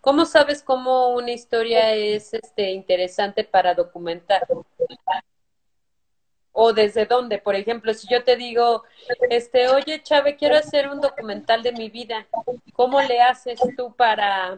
¿Cómo 0.00 0.26
sabes 0.26 0.62
cómo 0.62 1.14
una 1.14 1.32
historia 1.32 1.94
es 1.94 2.34
este 2.34 2.72
interesante 2.72 3.44
para 3.44 3.74
documentar? 3.74 4.46
O 6.56 6.72
desde 6.72 7.04
dónde, 7.04 7.38
por 7.38 7.56
ejemplo, 7.56 7.92
si 7.92 8.06
yo 8.08 8.22
te 8.22 8.36
digo, 8.36 8.84
este, 9.28 9.68
oye, 9.68 10.00
Chávez, 10.02 10.36
quiero 10.38 10.56
hacer 10.56 10.88
un 10.88 11.00
documental 11.00 11.64
de 11.64 11.72
mi 11.72 11.90
vida, 11.90 12.26
¿cómo 12.72 13.02
le 13.02 13.20
haces 13.20 13.58
tú 13.76 13.92
para 13.94 14.54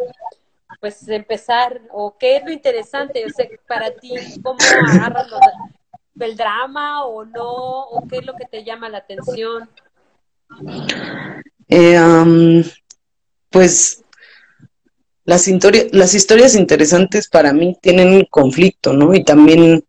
pues 0.78 1.08
empezar 1.08 1.80
o 1.90 2.14
qué 2.18 2.36
es 2.36 2.44
lo 2.44 2.52
interesante, 2.52 3.24
o 3.24 3.30
sea, 3.30 3.46
para 3.66 3.90
ti, 3.92 4.12
cómo 4.42 4.58
agarras 4.92 5.26
el 6.20 6.36
drama 6.36 7.06
o 7.06 7.24
no, 7.24 7.84
o 7.84 8.06
qué 8.08 8.18
es 8.18 8.26
lo 8.26 8.34
que 8.34 8.44
te 8.44 8.62
llama 8.62 8.90
la 8.90 8.98
atención? 8.98 9.70
Eh, 11.68 12.62
pues 13.48 14.04
las, 15.26 15.48
las 15.92 16.14
historias 16.14 16.54
interesantes 16.54 17.28
para 17.28 17.52
mí 17.52 17.76
tienen 17.82 18.24
conflicto, 18.30 18.92
¿no? 18.92 19.14
Y 19.14 19.24
también, 19.24 19.84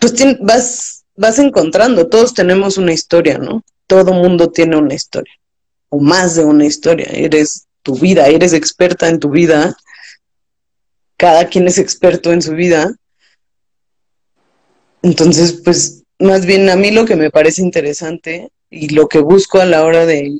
pues 0.00 0.14
vas, 0.40 1.04
vas 1.16 1.38
encontrando, 1.38 2.08
todos 2.08 2.34
tenemos 2.34 2.78
una 2.78 2.92
historia, 2.92 3.38
¿no? 3.38 3.62
Todo 3.86 4.12
mundo 4.12 4.50
tiene 4.50 4.76
una 4.76 4.94
historia, 4.94 5.34
o 5.88 6.00
más 6.00 6.34
de 6.36 6.44
una 6.44 6.66
historia. 6.66 7.06
Eres 7.12 7.66
tu 7.82 7.96
vida, 7.96 8.26
eres 8.28 8.52
experta 8.52 9.08
en 9.08 9.18
tu 9.18 9.30
vida, 9.30 9.76
cada 11.16 11.46
quien 11.48 11.66
es 11.66 11.78
experto 11.78 12.32
en 12.32 12.42
su 12.42 12.52
vida. 12.52 12.94
Entonces, 15.02 15.60
pues 15.64 16.04
más 16.18 16.46
bien 16.46 16.68
a 16.68 16.76
mí 16.76 16.90
lo 16.90 17.04
que 17.04 17.16
me 17.16 17.30
parece 17.30 17.62
interesante 17.62 18.50
y 18.70 18.90
lo 18.90 19.08
que 19.08 19.20
busco 19.20 19.60
a 19.60 19.64
la 19.64 19.84
hora 19.84 20.04
de, 20.04 20.38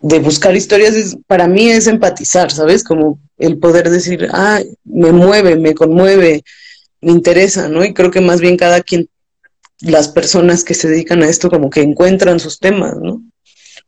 de 0.00 0.18
buscar 0.18 0.56
historias 0.56 0.94
es, 0.94 1.16
para 1.26 1.46
mí 1.46 1.70
es 1.70 1.86
empatizar, 1.86 2.50
¿sabes? 2.50 2.82
Como 2.82 3.20
el 3.38 3.58
poder 3.58 3.88
decir, 3.88 4.28
ah, 4.32 4.60
me 4.84 5.12
mueve, 5.12 5.56
me 5.56 5.74
conmueve, 5.74 6.42
interesa, 7.02 7.68
¿no? 7.68 7.84
Y 7.84 7.92
creo 7.92 8.10
que 8.10 8.20
más 8.20 8.40
bien 8.40 8.56
cada 8.56 8.80
quien, 8.80 9.08
las 9.80 10.08
personas 10.08 10.64
que 10.64 10.74
se 10.74 10.88
dedican 10.88 11.22
a 11.22 11.28
esto 11.28 11.50
como 11.50 11.68
que 11.68 11.82
encuentran 11.82 12.40
sus 12.40 12.58
temas, 12.58 12.96
¿no? 13.00 13.22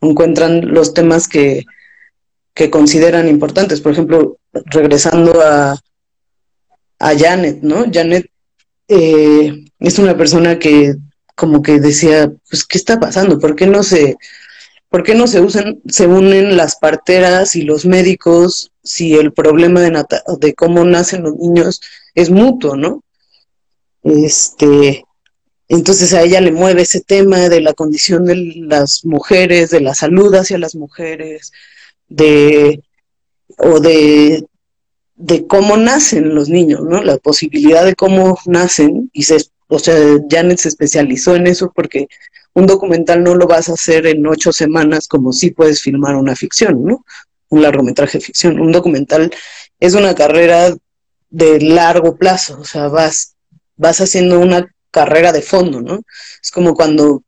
Encuentran 0.01 0.73
los 0.73 0.93
temas 0.93 1.29
que, 1.29 1.65
que 2.53 2.71
consideran 2.71 3.29
importantes. 3.29 3.81
Por 3.81 3.93
ejemplo, 3.93 4.39
regresando 4.53 5.41
a, 5.41 5.79
a 6.99 7.19
Janet, 7.19 7.63
¿no? 7.63 7.85
Janet 7.93 8.27
eh, 8.89 9.65
es 9.79 9.99
una 9.99 10.17
persona 10.17 10.59
que 10.59 10.97
como 11.37 11.63
que 11.63 11.81
decía, 11.81 12.33
pues, 12.49 12.65
¿qué 12.65 12.79
está 12.79 13.01
pasando? 13.01 13.39
¿Por 13.39 13.57
qué 13.57 13.67
no 13.67 13.83
se, 13.83 14.17
por 14.89 15.03
qué 15.03 15.15
no 15.15 15.27
se 15.27 15.41
usan, 15.41 15.81
se 15.89 16.07
unen 16.07 16.57
las 16.57 16.77
parteras 16.77 17.57
y 17.57 17.63
los 17.63 17.85
médicos 17.87 18.71
si 18.83 19.15
el 19.15 19.33
problema 19.33 19.81
de, 19.81 20.05
de 20.39 20.55
cómo 20.55 20.85
nacen 20.85 21.23
los 21.25 21.35
niños 21.37 21.81
es 22.15 22.31
mutuo, 22.31 22.77
¿no? 22.77 23.03
Este, 24.03 25.05
entonces 25.69 26.13
a 26.13 26.23
ella 26.23 26.41
le 26.41 26.53
mueve 26.53 26.83
ese 26.83 27.01
tema 27.01 27.49
de 27.49 27.61
la 27.61 27.73
condición 27.73 28.25
de 28.27 28.37
las 28.37 29.05
mujeres, 29.05 29.71
de 29.71 29.81
la 29.81 29.95
salud 29.95 30.35
hacia 30.35 30.59
las 30.59 30.75
mujeres, 30.75 31.53
de 32.09 32.83
o 33.59 33.81
de 33.81 34.47
de 35.17 35.47
cómo 35.47 35.77
nacen 35.77 36.35
los 36.35 36.49
niños, 36.49 36.83
¿no? 36.83 37.03
La 37.03 37.19
posibilidad 37.19 37.85
de 37.85 37.95
cómo 37.95 38.39
nacen, 38.47 39.11
y 39.13 39.23
se, 39.23 39.39
o 39.69 39.79
sea, 39.79 39.95
Janet 40.29 40.59
se 40.59 40.69
especializó 40.69 41.37
en 41.37 41.47
eso 41.47 41.73
porque 41.75 42.09
un 42.53 42.67
documental 42.67 43.23
no 43.23 43.35
lo 43.35 43.47
vas 43.47 43.69
a 43.69 43.75
hacer 43.75 44.07
en 44.07 44.27
ocho 44.27 44.53
semanas 44.53 45.09
como 45.09 45.33
si 45.33 45.51
puedes 45.51 45.83
filmar 45.83 46.17
una 46.17 46.37
ficción, 46.37 46.85
¿no? 46.85 47.05
Un 47.49 47.63
largometraje 47.63 48.19
de 48.19 48.25
ficción. 48.25 48.61
Un 48.61 48.73
documental 48.73 49.33
es 49.81 49.95
una 49.95 50.15
carrera 50.15 50.75
de 51.35 51.61
largo 51.61 52.17
plazo, 52.17 52.61
o 52.61 52.65
sea, 52.65 52.87
vas, 52.87 53.35
vas 53.77 54.01
haciendo 54.01 54.39
una 54.39 54.73
carrera 54.93 55.33
de 55.33 55.43
fondo, 55.43 55.81
¿no? 55.81 56.03
Es 56.41 56.53
como 56.53 56.75
cuando 56.75 57.25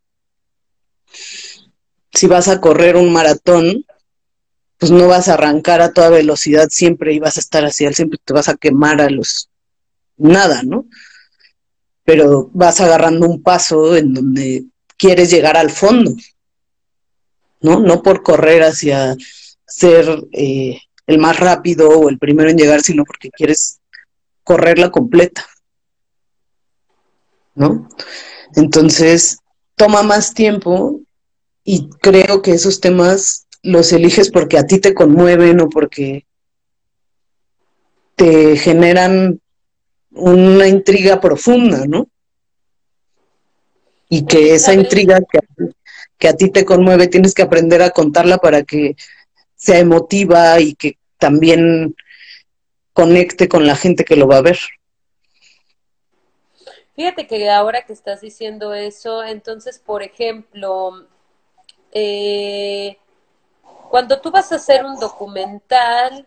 si 2.13 2.29
vas 2.29 2.47
a 2.47 2.61
correr 2.61 2.95
un 2.95 3.13
maratón, 3.13 3.85
pues 4.79 4.93
no 4.93 5.09
vas 5.09 5.29
a 5.29 5.35
arrancar 5.35 5.83
a 5.83 5.93
toda 5.93 6.11
velocidad 6.11 6.69
siempre 6.71 7.15
y 7.15 7.19
vas 7.19 7.37
a 7.37 7.41
estar 7.41 7.65
así, 7.65 7.93
siempre 7.93 8.21
te 8.25 8.33
vas 8.33 8.49
a 8.49 8.57
quemar 8.57 9.01
a 9.01 9.11
los 9.11 9.51
nada, 10.17 10.63
¿no? 10.63 10.87
Pero 12.05 12.49
vas 12.55 12.81
agarrando 12.81 13.27
un 13.27 13.43
paso 13.43 13.97
en 13.97 14.15
donde 14.15 14.67
quieres 14.97 15.33
llegar 15.33 15.57
al 15.57 15.71
fondo, 15.71 16.15
¿no? 17.61 17.81
No 17.81 18.05
por 18.05 18.23
correr 18.23 18.63
hacia 18.63 19.17
ser 19.67 20.29
eh, 20.31 20.79
el 21.09 21.19
más 21.19 21.41
rápido 21.41 21.89
o 21.89 22.09
el 22.09 22.21
primero 22.21 22.51
en 22.51 22.57
llegar, 22.57 22.83
sino 22.83 23.05
porque 23.05 23.31
quieres 23.31 23.76
correrla 24.47 24.93
completa, 24.93 25.45
¿no? 27.57 27.89
Entonces, 28.55 29.39
toma 29.75 30.05
más 30.05 30.35
tiempo 30.35 31.01
y 31.65 31.91
creo 32.01 32.43
que 32.43 32.53
esos 32.53 32.81
temas 32.81 33.49
los 33.65 33.93
eliges 33.93 34.31
porque 34.31 34.57
a 34.57 34.65
ti 34.65 34.79
te 34.79 34.95
conmueven 34.95 35.61
o 35.61 35.69
porque 35.69 36.27
te 38.15 38.57
generan 38.57 39.41
una 40.13 40.69
intriga 40.69 41.21
profunda, 41.21 41.85
¿no? 41.85 42.07
Y 44.09 44.27
que 44.27 44.55
esa 44.55 44.75
intriga 44.75 45.19
que, 46.19 46.29
a 46.29 46.35
ti 46.35 46.53
te 46.53 46.65
conmueve 46.65 47.09
tienes 47.09 47.35
que 47.35 47.43
aprender 47.43 47.83
a 47.83 47.91
contarla 47.91 48.39
para 48.39 48.63
que 48.63 48.95
sea 49.57 49.81
emotiva 49.81 50.61
y 50.61 50.77
que 50.77 50.99
también 51.19 51.97
conecte 52.97 53.49
con 53.49 53.67
la 53.67 53.77
gente 53.77 54.05
que 54.05 54.17
lo 54.17 54.27
va 54.27 54.39
a 54.39 54.43
ver. 54.43 54.59
Fíjate 56.97 57.29
que 57.29 57.49
ahora 57.49 57.85
que 57.85 57.93
estás 57.93 58.23
diciendo 58.23 58.75
eso, 58.75 59.23
entonces, 59.23 59.79
por 59.79 60.03
ejemplo, 60.03 61.07
eh, 61.93 62.97
cuando 63.91 64.21
tú 64.21 64.33
vas 64.33 64.51
a 64.51 64.57
hacer 64.57 64.85
un 64.85 64.99
documental, 64.99 66.25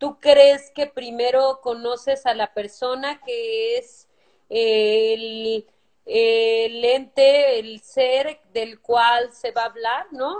¿Tú 0.00 0.18
crees 0.18 0.70
que 0.70 0.86
primero 0.86 1.60
conoces 1.60 2.24
a 2.24 2.32
la 2.32 2.54
persona 2.54 3.20
que 3.20 3.76
es 3.76 4.08
el, 4.48 5.66
ente, 6.06 7.58
el 7.58 7.82
ser 7.82 8.40
del 8.54 8.80
cual 8.80 9.30
se 9.34 9.50
va 9.50 9.64
a 9.64 9.66
hablar, 9.66 10.06
¿no? 10.10 10.38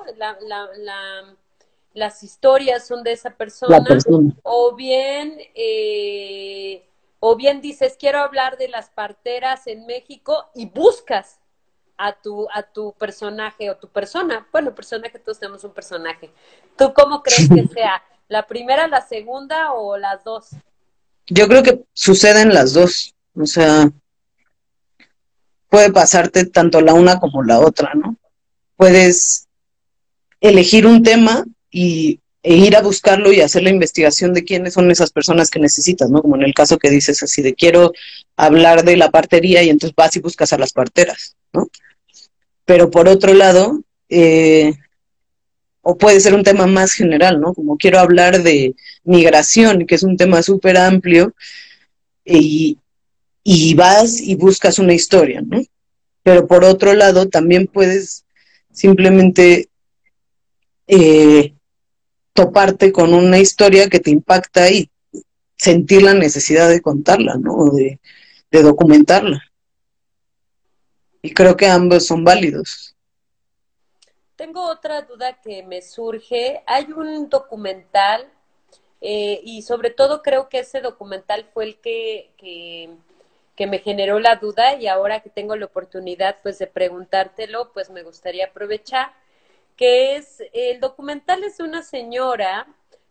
Las 2.00 2.22
historias 2.22 2.86
son 2.86 3.04
de 3.04 3.12
esa 3.12 3.30
persona, 3.30 3.84
o 4.42 4.74
bien 4.74 5.38
eh, 5.54 6.88
o 7.20 7.36
bien 7.36 7.60
dices 7.60 7.96
quiero 7.98 8.18
hablar 8.18 8.58
de 8.58 8.68
las 8.68 8.90
parteras 8.90 9.66
en 9.66 9.86
México 9.86 10.50
y 10.54 10.66
buscas 10.66 11.38
a 11.96 12.12
tu 12.20 12.48
a 12.52 12.62
tu 12.62 12.92
personaje 12.94 13.70
o 13.70 13.76
tu 13.76 13.88
persona 13.88 14.48
bueno 14.50 14.74
personaje 14.74 15.18
todos 15.18 15.38
tenemos 15.38 15.62
un 15.64 15.72
personaje 15.72 16.32
tú 16.76 16.92
cómo 16.94 17.22
crees 17.22 17.48
que 17.48 17.66
sea 17.74 18.02
¿La 18.30 18.46
primera, 18.46 18.86
la 18.86 19.04
segunda 19.04 19.72
o 19.72 19.98
las 19.98 20.22
dos? 20.22 20.50
Yo 21.26 21.48
creo 21.48 21.64
que 21.64 21.82
suceden 21.92 22.54
las 22.54 22.72
dos. 22.74 23.12
O 23.34 23.44
sea, 23.44 23.90
puede 25.68 25.92
pasarte 25.92 26.46
tanto 26.46 26.80
la 26.80 26.94
una 26.94 27.18
como 27.18 27.42
la 27.42 27.58
otra, 27.58 27.92
¿no? 27.94 28.16
Puedes 28.76 29.48
elegir 30.40 30.86
un 30.86 31.02
tema 31.02 31.44
y, 31.70 32.20
e 32.42 32.56
ir 32.56 32.74
a 32.76 32.82
buscarlo 32.82 33.32
y 33.32 33.40
hacer 33.40 33.62
la 33.62 33.70
investigación 33.70 34.32
de 34.32 34.44
quiénes 34.44 34.74
son 34.74 34.90
esas 34.90 35.10
personas 35.10 35.50
que 35.50 35.60
necesitas, 35.60 36.08
¿no? 36.08 36.22
Como 36.22 36.36
en 36.36 36.42
el 36.42 36.54
caso 36.54 36.78
que 36.78 36.88
dices 36.88 37.22
así 37.22 37.42
de 37.42 37.54
quiero 37.54 37.92
hablar 38.36 38.84
de 38.84 38.96
la 38.96 39.10
partería 39.10 39.62
y 39.62 39.68
entonces 39.68 39.94
vas 39.94 40.16
y 40.16 40.20
buscas 40.20 40.52
a 40.52 40.58
las 40.58 40.72
parteras, 40.72 41.36
¿no? 41.52 41.68
Pero 42.64 42.90
por 42.90 43.08
otro 43.08 43.34
lado, 43.34 43.82
eh, 44.08 44.72
o 45.82 45.98
puede 45.98 46.20
ser 46.20 46.34
un 46.34 46.42
tema 46.42 46.66
más 46.66 46.92
general, 46.92 47.40
¿no? 47.40 47.52
Como 47.52 47.76
quiero 47.76 47.98
hablar 47.98 48.42
de 48.42 48.74
migración, 49.04 49.86
que 49.86 49.96
es 49.96 50.02
un 50.02 50.16
tema 50.16 50.42
súper 50.42 50.78
amplio, 50.78 51.34
y, 52.24 52.78
vas 53.74 54.20
y 54.20 54.34
buscas 54.34 54.78
una 54.78 54.94
historia, 54.94 55.42
¿no? 55.42 55.62
Pero 56.22 56.46
por 56.46 56.64
otro 56.64 56.94
lado, 56.94 57.28
también 57.28 57.66
puedes 57.66 58.24
simplemente 58.72 59.68
eh, 60.86 61.54
toparte 62.32 62.92
con 62.92 63.14
una 63.14 63.38
historia 63.38 63.88
que 63.88 64.00
te 64.00 64.10
impacta 64.10 64.70
y 64.70 64.90
sentir 65.56 66.02
la 66.02 66.14
necesidad 66.14 66.68
de 66.68 66.80
contarla, 66.80 67.36
¿no? 67.36 67.70
de 67.70 68.62
documentarla. 68.62 69.42
Y 71.22 71.34
creo 71.34 71.56
que 71.56 71.66
ambos 71.66 72.06
son 72.06 72.24
válidos. 72.24 72.96
Tengo 74.36 74.64
otra 74.70 75.02
duda 75.02 75.38
que 75.42 75.62
me 75.62 75.82
surge. 75.82 76.62
Hay 76.66 76.90
un 76.92 77.28
documental 77.28 78.26
eh, 79.02 79.40
y 79.44 79.62
sobre 79.62 79.90
todo 79.90 80.22
creo 80.22 80.48
que 80.48 80.60
ese 80.60 80.80
documental 80.80 81.46
fue 81.52 81.64
el 81.64 81.80
que, 81.80 82.30
que, 82.38 83.66
me 83.66 83.80
generó 83.80 84.18
la 84.18 84.36
duda 84.36 84.76
y 84.76 84.86
ahora 84.86 85.20
que 85.20 85.28
tengo 85.28 85.54
la 85.54 85.66
oportunidad 85.66 86.38
pues 86.42 86.58
de 86.58 86.66
preguntártelo, 86.66 87.70
pues 87.74 87.90
me 87.90 88.02
gustaría 88.02 88.46
aprovechar, 88.46 89.12
que 89.80 90.16
es, 90.16 90.42
el 90.52 90.78
documental 90.78 91.42
es 91.42 91.56
de 91.56 91.64
una 91.64 91.82
señora, 91.82 92.66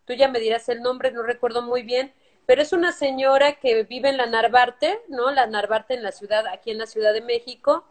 tú 0.06 0.14
ya 0.14 0.28
me 0.28 0.40
dirás 0.40 0.70
el 0.70 0.84
nombre, 0.84 1.12
no 1.12 1.24
recuerdo 1.24 1.64
muy 1.64 1.82
bien, 1.82 2.14
pero 2.46 2.62
es 2.62 2.74
una 2.74 2.92
señora 2.92 3.54
que 3.54 3.86
vive 3.86 4.10
en 4.10 4.18
la 4.18 4.28
Narvarte, 4.28 5.02
¿no? 5.08 5.32
La 5.32 5.48
Narvarte 5.48 5.96
en 5.96 6.04
la 6.04 6.12
ciudad, 6.12 6.46
aquí 6.46 6.70
en 6.70 6.78
la 6.78 6.86
Ciudad 6.86 7.12
de 7.12 7.22
México, 7.22 7.86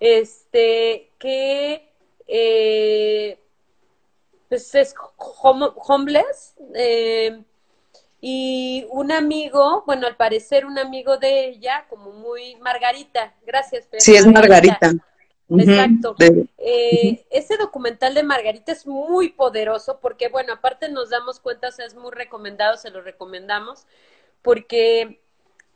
este, 0.00 1.12
que 1.20 1.88
eh, 2.26 3.38
pues 4.48 4.74
es 4.74 4.92
homeless. 5.16 6.56
Eh, 6.74 7.44
y 8.20 8.88
un 8.90 9.12
amigo, 9.12 9.84
bueno, 9.86 10.08
al 10.08 10.16
parecer 10.16 10.66
un 10.66 10.80
amigo 10.80 11.16
de 11.16 11.46
ella, 11.46 11.86
como 11.88 12.10
muy 12.10 12.56
Margarita, 12.56 13.34
gracias. 13.46 13.86
sí, 13.98 14.16
es 14.16 14.26
Margarita. 14.26 14.94
Exacto. 15.58 16.14
Eh, 16.58 17.24
ese 17.30 17.56
documental 17.56 18.14
de 18.14 18.22
Margarita 18.22 18.72
es 18.72 18.86
muy 18.86 19.30
poderoso 19.30 19.98
porque, 20.00 20.28
bueno, 20.28 20.52
aparte 20.52 20.88
nos 20.88 21.10
damos 21.10 21.40
cuenta, 21.40 21.68
o 21.68 21.72
sea, 21.72 21.86
es 21.86 21.94
muy 21.94 22.12
recomendado, 22.12 22.76
se 22.76 22.90
lo 22.90 23.02
recomendamos, 23.02 23.86
porque 24.42 25.20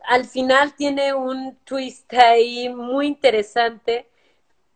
al 0.04 0.24
final 0.24 0.74
tiene 0.76 1.14
un 1.14 1.56
twist 1.64 2.12
ahí 2.14 2.68
muy 2.68 3.06
interesante 3.06 4.08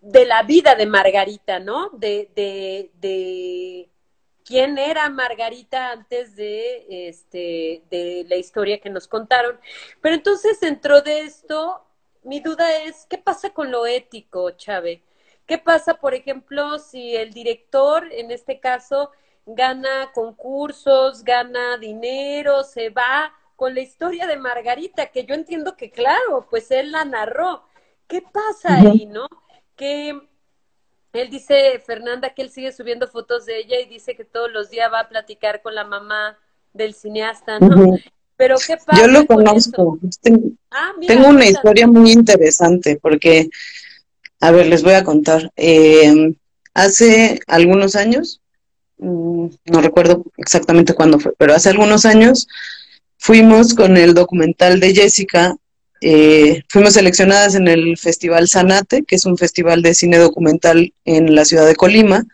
de 0.00 0.26
la 0.26 0.42
vida 0.42 0.74
de 0.74 0.86
Margarita, 0.86 1.58
¿no? 1.58 1.90
De, 1.90 2.30
de, 2.34 2.90
de 3.00 3.88
quién 4.44 4.78
era 4.78 5.10
Margarita 5.10 5.90
antes 5.90 6.34
de, 6.36 7.08
este, 7.08 7.82
de 7.90 8.24
la 8.28 8.36
historia 8.36 8.80
que 8.80 8.90
nos 8.90 9.06
contaron. 9.06 9.60
Pero 10.00 10.14
entonces, 10.14 10.58
dentro 10.60 11.02
de 11.02 11.20
esto, 11.20 11.84
mi 12.22 12.40
duda 12.40 12.82
es, 12.82 13.06
¿qué 13.08 13.18
pasa 13.18 13.50
con 13.50 13.70
lo 13.70 13.86
ético, 13.86 14.50
Chávez? 14.52 15.00
¿Qué 15.46 15.58
pasa, 15.58 15.94
por 15.94 16.14
ejemplo, 16.14 16.78
si 16.78 17.16
el 17.16 17.32
director, 17.32 18.12
en 18.12 18.30
este 18.30 18.60
caso, 18.60 19.12
gana 19.46 20.12
concursos, 20.12 21.24
gana 21.24 21.78
dinero, 21.78 22.64
se 22.64 22.90
va 22.90 23.32
con 23.56 23.74
la 23.74 23.80
historia 23.80 24.26
de 24.26 24.36
Margarita, 24.36 25.06
que 25.06 25.24
yo 25.24 25.34
entiendo 25.34 25.76
que, 25.76 25.90
claro, 25.90 26.46
pues 26.50 26.70
él 26.70 26.92
la 26.92 27.04
narró. 27.04 27.64
¿Qué 28.06 28.22
pasa 28.22 28.76
ahí, 28.76 29.06
no? 29.06 29.28
que 29.78 30.20
él 31.14 31.30
dice, 31.30 31.78
Fernanda, 31.86 32.34
que 32.34 32.42
él 32.42 32.50
sigue 32.50 32.72
subiendo 32.72 33.06
fotos 33.06 33.46
de 33.46 33.58
ella 33.58 33.80
y 33.80 33.86
dice 33.86 34.14
que 34.14 34.24
todos 34.24 34.50
los 34.52 34.68
días 34.68 34.92
va 34.92 35.00
a 35.00 35.08
platicar 35.08 35.62
con 35.62 35.74
la 35.74 35.84
mamá 35.84 36.36
del 36.74 36.92
cineasta, 36.92 37.58
¿no? 37.60 37.96
Pero 38.38 38.56
¿qué 38.66 38.78
pasa? 38.78 39.02
Yo 39.02 39.08
lo 39.08 39.26
conozco. 39.26 39.98
Tengo, 40.22 40.54
ah, 40.70 40.94
una 41.28 41.46
historia 41.46 41.86
muy 41.86 42.12
interesante 42.12 42.98
porque, 43.02 43.50
a 44.40 44.50
ver, 44.50 44.68
les 44.68 44.82
voy 44.82 44.94
a 44.94 45.04
contar. 45.04 45.52
Eh, 45.56 46.34
hace 46.72 47.40
algunos 47.46 47.96
años, 47.96 48.40
mm, 48.96 49.48
no 49.66 49.80
recuerdo 49.82 50.24
exactamente 50.38 50.94
cuándo 50.94 51.20
fue, 51.20 51.34
pero 51.36 51.54
hace 51.54 51.68
algunos 51.68 52.06
años 52.06 52.48
fuimos 53.18 53.74
con 53.74 53.98
el 53.98 54.14
documental 54.14 54.80
de 54.80 54.94
Jessica 54.94 55.54
eh, 56.00 56.62
fuimos 56.68 56.94
seleccionadas 56.94 57.54
en 57.54 57.66
el 57.66 57.96
Festival 57.98 58.48
Sanate, 58.48 59.02
que 59.04 59.16
es 59.16 59.24
un 59.24 59.36
festival 59.36 59.82
de 59.82 59.94
cine 59.94 60.18
documental 60.18 60.92
en 61.04 61.34
la 61.34 61.44
ciudad 61.44 61.66
de 61.66 61.74
Colima, 61.74 62.24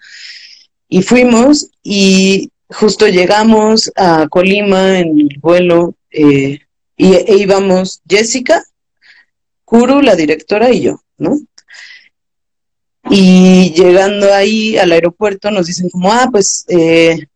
y 0.89 1.03
fuimos 1.03 1.71
y 1.83 2.51
justo 2.69 3.07
llegamos 3.07 3.93
a 3.97 4.29
Colima 4.29 4.99
en 4.99 5.21
el 5.21 5.39
vuelo 5.41 5.95
eh, 6.11 6.61
y 6.97 7.15
e 7.15 7.37
íbamos 7.39 8.03
Jessica, 8.09 8.65
Kuru, 9.65 10.01
la 10.01 10.15
directora 10.15 10.71
y 10.71 10.83
yo, 10.83 11.03
¿no? 11.19 11.39
Y 13.11 13.73
llegando 13.75 14.33
ahí 14.33 14.79
al 14.79 14.93
aeropuerto 14.93 15.51
nos 15.51 15.67
dicen 15.67 15.91
como, 15.91 16.13
ah, 16.13 16.29
pues 16.31 16.65
eh, 16.69 17.27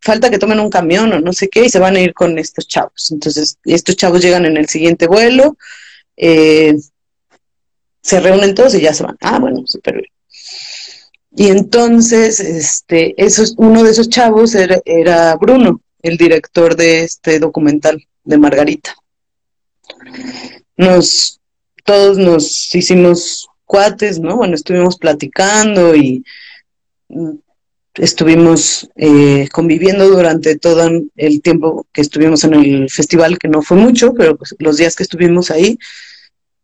falta 0.00 0.30
que 0.30 0.38
tomen 0.38 0.60
un 0.60 0.70
camión 0.70 1.12
o 1.12 1.20
no 1.20 1.32
sé 1.32 1.48
qué 1.48 1.66
y 1.66 1.70
se 1.70 1.78
van 1.78 1.96
a 1.96 2.00
ir 2.00 2.14
con 2.14 2.38
estos 2.38 2.66
chavos. 2.66 3.10
Entonces, 3.10 3.58
estos 3.64 3.96
chavos 3.96 4.22
llegan 4.22 4.46
en 4.46 4.56
el 4.56 4.68
siguiente 4.68 5.06
vuelo, 5.06 5.56
eh, 6.16 6.74
se 8.02 8.20
reúnen 8.20 8.54
todos 8.54 8.74
y 8.74 8.80
ya 8.80 8.94
se 8.94 9.02
van. 9.02 9.16
Ah, 9.20 9.38
bueno, 9.38 9.62
súper 9.66 9.94
bien. 9.96 10.19
Y 11.32 11.48
entonces, 11.48 12.40
este, 12.40 13.14
esos, 13.22 13.54
uno 13.56 13.84
de 13.84 13.90
esos 13.90 14.08
chavos 14.08 14.54
era, 14.54 15.36
Bruno, 15.36 15.80
el 16.02 16.16
director 16.16 16.76
de 16.76 17.04
este 17.04 17.38
documental 17.38 18.04
de 18.24 18.38
Margarita. 18.38 18.94
Nos, 20.76 21.40
todos 21.84 22.18
nos 22.18 22.74
hicimos 22.74 23.48
cuates, 23.64 24.18
¿no? 24.18 24.36
Bueno, 24.36 24.54
estuvimos 24.54 24.96
platicando 24.96 25.94
y 25.94 26.24
mm, 27.08 27.30
estuvimos 27.94 28.88
eh, 28.96 29.48
conviviendo 29.52 30.08
durante 30.08 30.58
todo 30.58 30.88
el 31.16 31.42
tiempo 31.42 31.86
que 31.92 32.00
estuvimos 32.00 32.42
en 32.44 32.54
el 32.54 32.90
festival, 32.90 33.38
que 33.38 33.48
no 33.48 33.62
fue 33.62 33.76
mucho, 33.76 34.14
pero 34.14 34.36
pues, 34.36 34.54
los 34.58 34.78
días 34.78 34.96
que 34.96 35.04
estuvimos 35.04 35.50
ahí, 35.50 35.78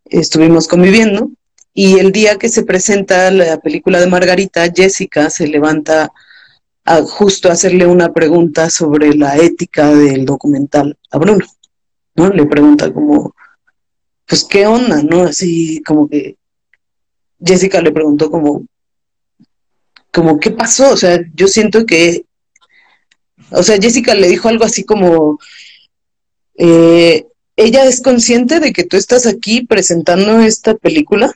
estuvimos 0.07 0.67
conviviendo. 0.67 1.31
Y 1.79 1.99
el 1.99 2.11
día 2.11 2.39
que 2.39 2.49
se 2.49 2.63
presenta 2.63 3.31
la 3.31 3.61
película 3.61 4.01
de 4.01 4.07
Margarita, 4.07 4.73
Jessica 4.75 5.29
se 5.29 5.47
levanta 5.47 6.11
a 6.87 7.03
justo 7.03 7.51
hacerle 7.51 7.87
una 7.87 8.15
pregunta 8.15 8.71
sobre 8.71 9.13
la 9.13 9.37
ética 9.37 9.95
del 9.95 10.25
documental 10.25 10.97
a 11.11 11.19
Bruno, 11.19 11.45
¿no? 12.15 12.31
Le 12.31 12.47
pregunta 12.47 12.91
como, 12.91 13.35
pues, 14.27 14.43
¿qué 14.45 14.67
onda, 14.67 15.03
no? 15.03 15.25
Así 15.25 15.83
como 15.83 16.09
que 16.09 16.39
Jessica 17.45 17.83
le 17.83 17.93
preguntó 17.93 18.31
como, 18.31 18.65
como, 20.11 20.41
¿qué 20.41 20.53
pasó? 20.53 20.93
O 20.93 20.97
sea, 20.97 21.21
yo 21.35 21.47
siento 21.47 21.85
que, 21.85 22.25
o 23.51 23.63
sea, 23.63 23.77
Jessica 23.79 24.15
le 24.15 24.29
dijo 24.29 24.49
algo 24.49 24.65
así 24.65 24.83
como, 24.83 25.39
eh, 26.57 27.27
ella 27.55 27.85
es 27.85 28.01
consciente 28.01 28.61
de 28.61 28.73
que 28.73 28.85
tú 28.85 28.97
estás 28.97 29.27
aquí 29.27 29.67
presentando 29.67 30.41
esta 30.41 30.75
película, 30.75 31.35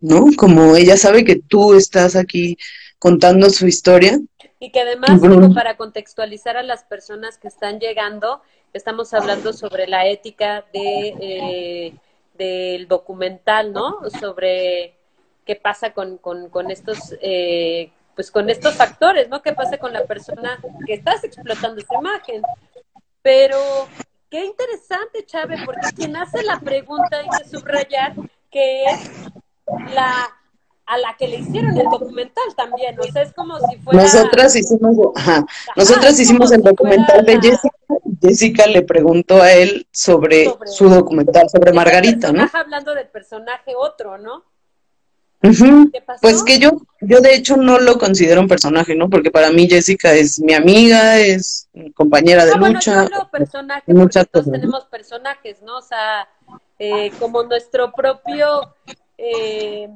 ¿no? 0.00 0.26
Como 0.36 0.76
ella 0.76 0.96
sabe 0.96 1.24
que 1.24 1.36
tú 1.36 1.74
estás 1.74 2.16
aquí 2.16 2.56
contando 2.98 3.50
su 3.50 3.66
historia. 3.66 4.18
Y 4.60 4.72
que 4.72 4.80
además, 4.80 5.20
para 5.54 5.76
contextualizar 5.76 6.56
a 6.56 6.62
las 6.62 6.84
personas 6.84 7.38
que 7.38 7.48
están 7.48 7.78
llegando, 7.78 8.42
estamos 8.72 9.14
hablando 9.14 9.52
sobre 9.52 9.86
la 9.86 10.06
ética 10.06 10.64
de, 10.72 11.14
eh, 11.20 11.94
del 12.36 12.88
documental, 12.88 13.72
¿no? 13.72 13.98
Sobre 14.20 14.94
qué 15.44 15.56
pasa 15.56 15.92
con, 15.92 16.18
con, 16.18 16.70
estos 16.70 17.14
eh, 17.22 17.90
pues 18.14 18.30
con 18.30 18.50
estos 18.50 18.74
factores, 18.74 19.28
¿no? 19.28 19.42
¿Qué 19.42 19.52
pasa 19.52 19.78
con 19.78 19.92
la 19.92 20.04
persona 20.04 20.60
que 20.86 20.94
estás 20.94 21.22
explotando 21.22 21.80
esa 21.80 21.94
imagen? 21.94 22.42
Pero 23.22 23.56
qué 24.28 24.44
interesante, 24.44 25.24
Chávez, 25.24 25.60
porque 25.64 25.86
quien 25.94 26.16
hace 26.16 26.42
la 26.42 26.58
pregunta 26.58 27.18
hay 27.18 27.28
que 27.38 27.48
subrayar 27.48 28.14
que 28.50 28.84
es 28.84 29.27
la 29.94 30.28
a 30.88 30.96
la 30.96 31.14
que 31.18 31.28
le 31.28 31.36
hicieron 31.36 31.76
el 31.76 31.84
documental 31.84 32.44
también, 32.56 32.98
o 32.98 33.02
sea, 33.12 33.22
es 33.22 33.32
como 33.34 33.58
si 33.68 33.76
fuera... 33.76 34.02
Nosotras 34.02 34.56
hicimos, 34.56 34.96
ajá, 35.16 35.44
nosotras 35.76 36.18
hicimos 36.18 36.50
el 36.50 36.62
documental 36.62 37.26
de 37.26 37.34
Jessica, 37.34 37.76
Jessica 38.22 38.66
le 38.66 38.80
preguntó 38.80 39.42
a 39.42 39.52
él 39.52 39.86
sobre, 39.92 40.50
su 40.64 40.88
documental, 40.88 41.50
sobre 41.50 41.74
Margarita, 41.74 42.32
¿no? 42.32 42.48
hablando 42.54 42.94
del 42.94 43.06
personaje 43.08 43.74
otro, 43.76 44.16
¿no? 44.16 44.44
Pues 45.40 46.42
que 46.42 46.58
yo, 46.58 46.72
yo 47.00 47.20
de 47.20 47.34
hecho 47.34 47.56
no 47.56 47.78
lo 47.78 47.98
considero 47.98 48.40
un 48.40 48.48
personaje, 48.48 48.96
¿no? 48.96 49.08
Porque 49.08 49.30
para 49.30 49.50
mí 49.50 49.68
Jessica 49.68 50.12
es 50.12 50.40
mi 50.40 50.52
amiga, 50.52 51.18
es 51.18 51.68
compañera 51.94 52.44
de 52.44 52.52
ah, 52.54 52.56
lucha. 52.56 53.02
Bueno, 53.02 53.28
personaje 53.30 53.94
porque 53.94 54.24
todos 54.24 54.50
tenemos 54.50 54.86
personajes, 54.86 55.62
¿no? 55.62 55.78
O 55.78 55.82
sea, 55.82 56.28
eh, 56.80 57.12
como 57.20 57.44
nuestro 57.44 57.92
propio, 57.92 58.74
eh, 59.18 59.88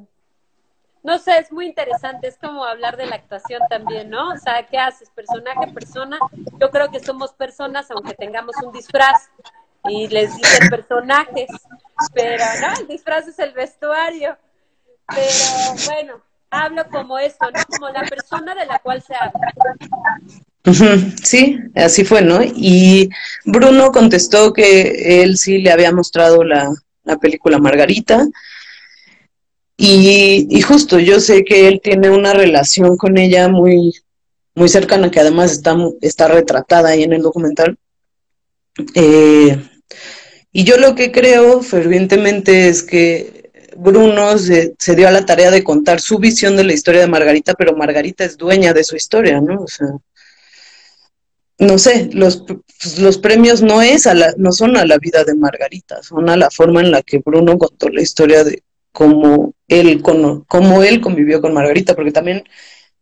no 1.03 1.17
sé, 1.17 1.37
es 1.37 1.51
muy 1.51 1.65
interesante, 1.65 2.27
es 2.27 2.37
como 2.37 2.63
hablar 2.63 2.95
de 2.95 3.07
la 3.07 3.15
actuación 3.15 3.61
también, 3.69 4.09
¿no? 4.09 4.29
O 4.29 4.37
sea, 4.37 4.65
¿qué 4.67 4.77
haces? 4.77 5.09
Personaje, 5.09 5.71
persona. 5.73 6.17
Yo 6.59 6.69
creo 6.71 6.91
que 6.91 6.99
somos 6.99 7.33
personas, 7.33 7.89
aunque 7.91 8.13
tengamos 8.13 8.55
un 8.63 8.71
disfraz 8.71 9.29
y 9.89 10.07
les 10.07 10.35
dicen 10.35 10.69
personajes, 10.69 11.49
pero 12.13 12.43
no, 12.61 12.79
el 12.79 12.87
disfraz 12.87 13.27
es 13.27 13.39
el 13.39 13.51
vestuario. 13.53 14.37
Pero 15.07 15.75
bueno, 15.85 16.21
hablo 16.49 16.87
como 16.89 17.17
esto, 17.17 17.45
¿no? 17.51 17.59
Como 17.65 17.89
la 17.89 18.03
persona 18.03 18.55
de 18.55 18.65
la 18.65 18.79
cual 18.79 19.01
se 19.01 19.15
habla. 19.15 19.51
Sí, 21.21 21.59
así 21.75 22.05
fue, 22.05 22.21
¿no? 22.21 22.39
Y 22.41 23.09
Bruno 23.43 23.91
contestó 23.91 24.53
que 24.53 25.21
él 25.21 25.37
sí 25.37 25.57
le 25.57 25.71
había 25.71 25.91
mostrado 25.91 26.43
la, 26.43 26.71
película 27.19 27.57
Margarita. 27.57 28.25
Y, 29.75 30.61
justo 30.61 30.99
yo 30.99 31.19
sé 31.19 31.43
que 31.43 31.67
él 31.67 31.81
tiene 31.83 32.09
una 32.09 32.33
relación 32.33 32.95
con 32.95 33.17
ella 33.17 33.47
muy, 33.47 33.93
muy 34.55 34.69
cercana, 34.69 35.09
que 35.11 35.19
además 35.19 35.51
está, 35.51 35.75
está 36.01 36.27
retratada 36.27 36.89
ahí 36.89 37.03
en 37.03 37.13
el 37.13 37.21
documental. 37.21 37.77
Eh, 38.95 39.57
y 40.51 40.63
yo 40.63 40.77
lo 40.77 40.95
que 40.95 41.11
creo 41.11 41.61
fervientemente 41.61 42.69
es 42.69 42.83
que 42.83 43.51
Bruno 43.75 44.37
se, 44.37 44.75
dio 44.95 45.07
a 45.07 45.11
la 45.11 45.25
tarea 45.25 45.51
de 45.51 45.63
contar 45.63 45.99
su 45.99 46.19
visión 46.19 46.55
de 46.55 46.63
la 46.63 46.73
historia 46.73 47.01
de 47.01 47.07
Margarita, 47.07 47.53
pero 47.55 47.75
Margarita 47.75 48.23
es 48.23 48.37
dueña 48.37 48.73
de 48.73 48.83
su 48.83 48.95
historia, 48.95 49.41
¿no? 49.41 49.63
O 49.63 49.67
sea, 49.67 49.87
no 51.59 51.77
sé, 51.77 52.09
los, 52.13 52.43
pues, 52.43 52.99
los 52.99 53.17
premios 53.17 53.61
no 53.61 53.81
es 53.81 54.05
a 54.05 54.13
la, 54.13 54.33
no 54.37 54.51
son 54.51 54.77
a 54.77 54.85
la 54.85 54.97
vida 54.97 55.23
de 55.23 55.35
Margarita, 55.35 56.03
son 56.03 56.29
a 56.29 56.37
la 56.37 56.49
forma 56.49 56.81
en 56.81 56.91
la 56.91 57.01
que 57.01 57.19
Bruno 57.19 57.57
contó 57.57 57.89
la 57.89 58.01
historia 58.01 58.43
de 58.43 58.63
cómo 58.91 59.53
él, 59.79 60.01
cómo 60.01 60.83
él 60.83 61.01
convivió 61.01 61.41
con 61.41 61.53
Margarita, 61.53 61.95
porque 61.95 62.11
también 62.11 62.43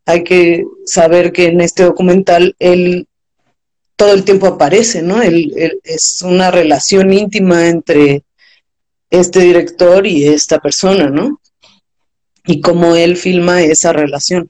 hay 0.05 0.23
que 0.23 0.65
saber 0.85 1.31
que 1.31 1.45
en 1.47 1.61
este 1.61 1.83
documental 1.83 2.55
él 2.59 3.07
todo 3.95 4.13
el 4.13 4.23
tiempo 4.23 4.47
aparece, 4.47 5.03
¿no? 5.03 5.21
él, 5.21 5.79
es 5.83 6.21
una 6.23 6.49
relación 6.49 7.13
íntima 7.13 7.69
entre 7.69 8.23
este 9.11 9.41
director 9.41 10.07
y 10.07 10.25
esta 10.25 10.59
persona, 10.59 11.09
¿no? 11.09 11.39
Y 12.45 12.61
cómo 12.61 12.95
él 12.95 13.17
filma 13.17 13.61
esa 13.61 13.93
relación. 13.93 14.47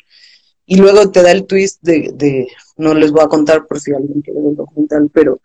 Y 0.65 0.78
luego 0.78 1.11
te 1.11 1.22
da 1.22 1.32
el 1.32 1.45
twist 1.47 1.82
de, 1.82 2.47
no 2.78 2.93
les 2.93 3.11
voy 3.11 3.24
a 3.24 3.28
contar 3.28 3.65
por 3.67 3.82
si 3.82 3.91
alguien 3.91 4.22
quiere 4.22 4.39
ver 4.39 4.51
el 4.51 4.55
documental, 4.55 5.09
pero 5.13 5.41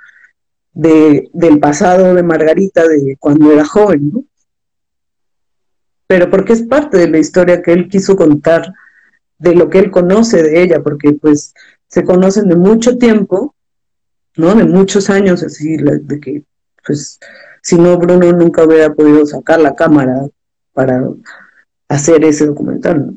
de, 0.73 1.29
del 1.33 1.59
pasado 1.59 2.15
de 2.15 2.23
Margarita, 2.23 2.87
de 2.87 3.17
cuando 3.19 3.51
era 3.51 3.65
joven, 3.65 4.13
¿no? 4.13 4.25
Pero 6.07 6.31
porque 6.31 6.53
es 6.53 6.63
parte 6.63 6.99
de 6.99 7.09
la 7.09 7.19
historia 7.19 7.63
que 7.63 7.73
él 7.73 7.89
quiso 7.89 8.17
contar, 8.17 8.73
de 9.39 9.55
lo 9.55 9.69
que 9.69 9.79
él 9.79 9.91
conoce 9.91 10.43
de 10.43 10.63
ella, 10.63 10.83
porque 10.83 11.13
pues 11.13 11.53
se 11.89 12.05
conocen 12.05 12.49
de 12.49 12.57
mucho 12.57 12.97
tiempo, 12.97 13.55
¿no? 14.37 14.55
De 14.55 14.65
muchos 14.65 15.11
años, 15.11 15.43
así, 15.43 15.77
de 15.77 16.21
que 16.21 16.45
pues 16.87 17.19
si 17.67 17.77
no, 17.77 17.99
Bruno 17.99 18.33
nunca 18.33 18.65
hubiera 18.65 18.95
podido 18.95 19.27
sacar 19.27 19.61
la 19.61 19.75
cámara 19.75 20.29
para 20.73 21.03
hacer 21.89 22.25
ese 22.25 22.47
documental. 22.47 23.17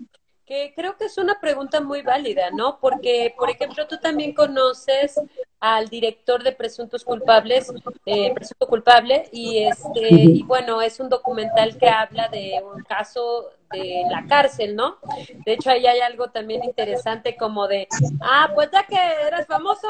Que 0.50 0.74
creo 0.76 0.97
que 0.97 1.06
es 1.06 1.20
una 1.20 1.39
pregunta 1.39 1.80
muy 1.80 2.02
válida, 2.02 2.50
¿no? 2.50 2.80
Porque, 2.80 3.36
por 3.38 3.52
ejemplo, 3.52 3.86
tú 3.88 4.00
también 4.00 4.34
conoces 4.34 5.14
al 5.60 5.89
director 5.89 6.41
de 6.41 6.54
Presuntos 6.54 7.04
Culpables, 7.04 7.72
eh, 8.08 8.34
Presunto 8.34 8.66
Culpable, 8.66 9.30
y 9.32 9.60
este, 9.60 10.08
y 10.10 10.41
bueno, 10.41 10.82
es 10.82 11.00
un 11.00 11.08
documental 11.08 11.78
que 11.78 11.88
habla 11.88 12.30
de 12.30 12.60
un 12.64 12.82
caso 12.82 13.52
de 13.72 14.02
la 14.10 14.26
cárcel, 14.26 14.76
¿no? 14.76 14.97
De 15.45 15.54
hecho, 15.54 15.70
ahí 15.70 15.86
hay 15.86 16.00
algo 16.00 16.32
también 16.32 16.64
interesante 16.64 17.38
como 17.38 17.68
de, 17.68 17.88
ah, 18.20 18.50
pues 18.56 18.72
ya 18.74 18.88
que 18.88 18.97
eres 19.28 19.45
famoso, 19.45 19.88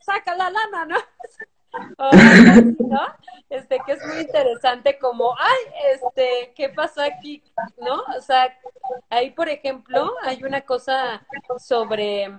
saca 0.00 0.34
la 0.34 0.50
lana, 0.50 0.86
¿no? 0.86 0.96
¿no? 2.78 3.00
Este, 3.48 3.80
que 3.84 3.92
es 3.92 4.06
muy 4.06 4.18
interesante 4.18 4.98
como, 4.98 5.34
ay, 5.38 5.94
este, 5.94 6.52
¿qué 6.54 6.68
pasó 6.68 7.02
aquí? 7.02 7.42
¿No? 7.78 8.02
O 8.16 8.20
sea, 8.20 8.56
ahí, 9.08 9.30
por 9.30 9.48
ejemplo, 9.48 10.14
hay 10.22 10.42
una 10.44 10.60
cosa 10.62 11.26
sobre, 11.58 12.38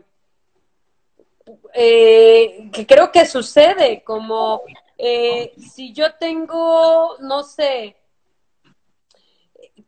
eh, 1.73 2.69
que 2.71 2.86
creo 2.86 3.11
que 3.11 3.25
sucede, 3.25 4.03
como, 4.03 4.61
eh, 4.97 5.53
si 5.57 5.93
yo 5.93 6.15
tengo, 6.15 7.17
no 7.19 7.43
sé, 7.43 7.97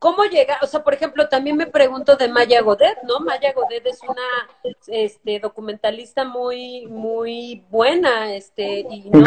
¿Cómo 0.04 0.26
llega? 0.26 0.58
O 0.62 0.68
sea, 0.68 0.84
por 0.84 0.94
ejemplo, 0.94 1.30
también 1.30 1.56
me 1.56 1.66
pregunto 1.66 2.18
de 2.18 2.28
Maya 2.28 2.62
Godet, 2.62 2.98
¿no? 3.04 3.22
Maya 3.22 3.54
Godet 3.54 3.86
es 3.86 4.02
una 4.04 4.76
este, 4.88 5.40
documentalista 5.40 6.26
muy, 6.26 6.88
muy 6.88 7.64
buena, 7.70 8.36
este, 8.36 8.82
y 8.82 9.10
no 9.10 9.24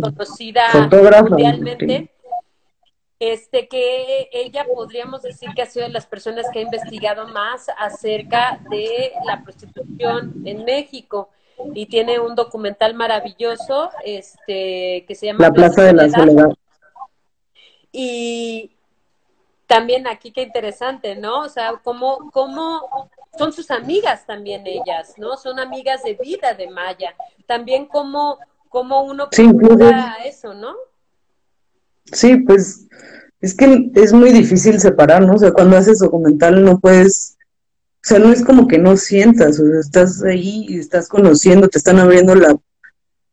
conocida 0.00 0.88
mundialmente. 1.28 2.10
este 3.20 3.68
que 3.68 4.30
ella 4.32 4.64
podríamos 4.64 5.20
decir 5.20 5.50
que 5.54 5.60
ha 5.60 5.66
sido 5.66 5.84
de 5.84 5.92
las 5.92 6.06
personas 6.06 6.46
que 6.50 6.60
ha 6.60 6.62
investigado 6.62 7.28
más 7.28 7.66
acerca 7.76 8.58
de 8.70 9.12
la 9.26 9.42
prostitución 9.42 10.32
en 10.46 10.64
México 10.64 11.28
y 11.74 11.84
tiene 11.84 12.20
un 12.20 12.34
documental 12.34 12.94
maravilloso 12.94 13.90
este 14.02 15.04
que 15.06 15.14
se 15.14 15.26
llama 15.26 15.44
La 15.44 15.52
Plaza 15.52 15.82
de 15.82 15.92
la 15.92 16.08
Soledad. 16.08 16.54
Y 17.92 18.75
también 19.66 20.06
aquí 20.06 20.32
qué 20.32 20.42
interesante, 20.42 21.16
¿no? 21.16 21.42
O 21.42 21.48
sea, 21.48 21.80
cómo, 21.82 22.30
cómo 22.32 23.10
son 23.36 23.52
sus 23.52 23.70
amigas 23.70 24.26
también 24.26 24.66
ellas, 24.66 25.14
¿no? 25.18 25.36
Son 25.36 25.58
amigas 25.58 26.02
de 26.02 26.14
vida 26.14 26.54
de 26.54 26.70
Maya. 26.70 27.14
También 27.46 27.86
cómo, 27.86 28.38
cómo 28.68 29.02
uno 29.04 29.28
sí, 29.32 29.48
eso, 30.24 30.54
¿no? 30.54 30.74
Sí, 32.12 32.36
pues 32.36 32.86
es 33.40 33.54
que 33.54 33.90
es 33.94 34.12
muy 34.12 34.32
difícil 34.32 34.80
separar, 34.80 35.22
¿no? 35.22 35.34
O 35.34 35.38
sea, 35.38 35.52
cuando 35.52 35.76
haces 35.76 35.98
documental 35.98 36.64
no 36.64 36.78
puedes, 36.78 37.36
o 37.96 38.08
sea, 38.08 38.18
no 38.18 38.32
es 38.32 38.44
como 38.44 38.66
que 38.68 38.78
no 38.78 38.96
sientas, 38.96 39.58
o 39.60 39.66
sea, 39.66 39.80
estás 39.80 40.22
ahí 40.22 40.66
y 40.68 40.78
estás 40.78 41.08
conociendo, 41.08 41.68
te 41.68 41.78
están 41.78 41.98
abriendo 41.98 42.34
la, 42.34 42.56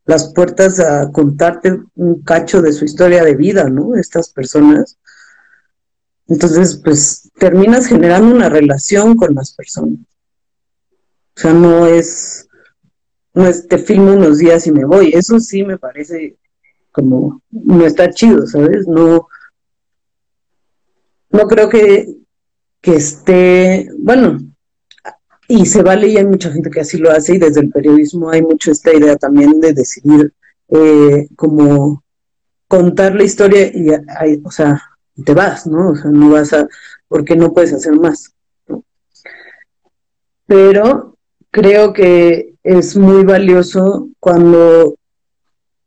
las 0.05 0.33
puertas 0.33 0.79
a 0.79 1.11
contarte 1.11 1.79
un 1.95 2.21
cacho 2.23 2.61
de 2.61 2.73
su 2.73 2.85
historia 2.85 3.23
de 3.23 3.35
vida, 3.35 3.69
¿no? 3.69 3.95
Estas 3.95 4.29
personas. 4.29 4.97
Entonces, 6.27 6.79
pues 6.83 7.29
terminas 7.37 7.87
generando 7.87 8.33
una 8.33 8.49
relación 8.49 9.15
con 9.15 9.35
las 9.35 9.53
personas. 9.53 9.99
O 11.35 11.39
sea, 11.39 11.53
no 11.53 11.87
es, 11.87 12.47
no 13.33 13.47
es 13.47 13.67
te 13.67 13.77
filmo 13.77 14.13
unos 14.13 14.37
días 14.37 14.65
y 14.67 14.71
me 14.71 14.85
voy. 14.85 15.11
Eso 15.13 15.39
sí 15.39 15.63
me 15.63 15.77
parece 15.77 16.37
como, 16.91 17.41
no 17.51 17.85
está 17.85 18.09
chido, 18.11 18.45
¿sabes? 18.45 18.87
No, 18.87 19.27
no 21.31 21.47
creo 21.47 21.69
que, 21.69 22.15
que 22.79 22.95
esté, 22.95 23.89
bueno, 23.97 24.37
y 25.47 25.65
se 25.65 25.81
vale 25.81 26.07
y 26.07 26.17
hay 26.17 26.25
mucha 26.25 26.51
gente 26.51 26.69
que 26.69 26.81
así 26.81 26.97
lo 26.97 27.11
hace 27.11 27.35
y 27.35 27.39
desde 27.39 27.61
el 27.61 27.69
periodismo 27.69 28.29
hay 28.29 28.41
mucho 28.41 28.71
esta 28.71 28.93
idea 28.93 29.15
también 29.15 29.59
de 29.59 29.73
decidir 29.73 30.33
eh, 30.69 31.27
como 31.35 32.03
contar 32.67 33.15
la 33.15 33.23
historia 33.23 33.67
y, 33.67 33.89
hay, 34.17 34.41
o 34.43 34.51
sea, 34.51 34.81
te 35.23 35.33
vas, 35.33 35.67
¿no? 35.67 35.89
O 35.89 35.95
sea, 35.95 36.11
no 36.11 36.29
vas 36.31 36.53
a, 36.53 36.67
porque 37.07 37.35
no 37.35 37.53
puedes 37.53 37.73
hacer 37.73 37.93
más. 37.93 38.33
Pero 40.45 41.17
creo 41.51 41.93
que 41.93 42.55
es 42.63 42.95
muy 42.95 43.23
valioso 43.23 44.09
cuando 44.19 44.95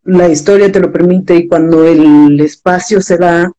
la 0.05 0.29
historia 0.29 0.71
te 0.71 0.81
lo 0.81 0.93
permite 0.93 1.35
y 1.35 1.49
cuando 1.49 1.85
el 1.85 2.41
espacio 2.41 3.01
se 3.01 3.17
da, 3.17 3.51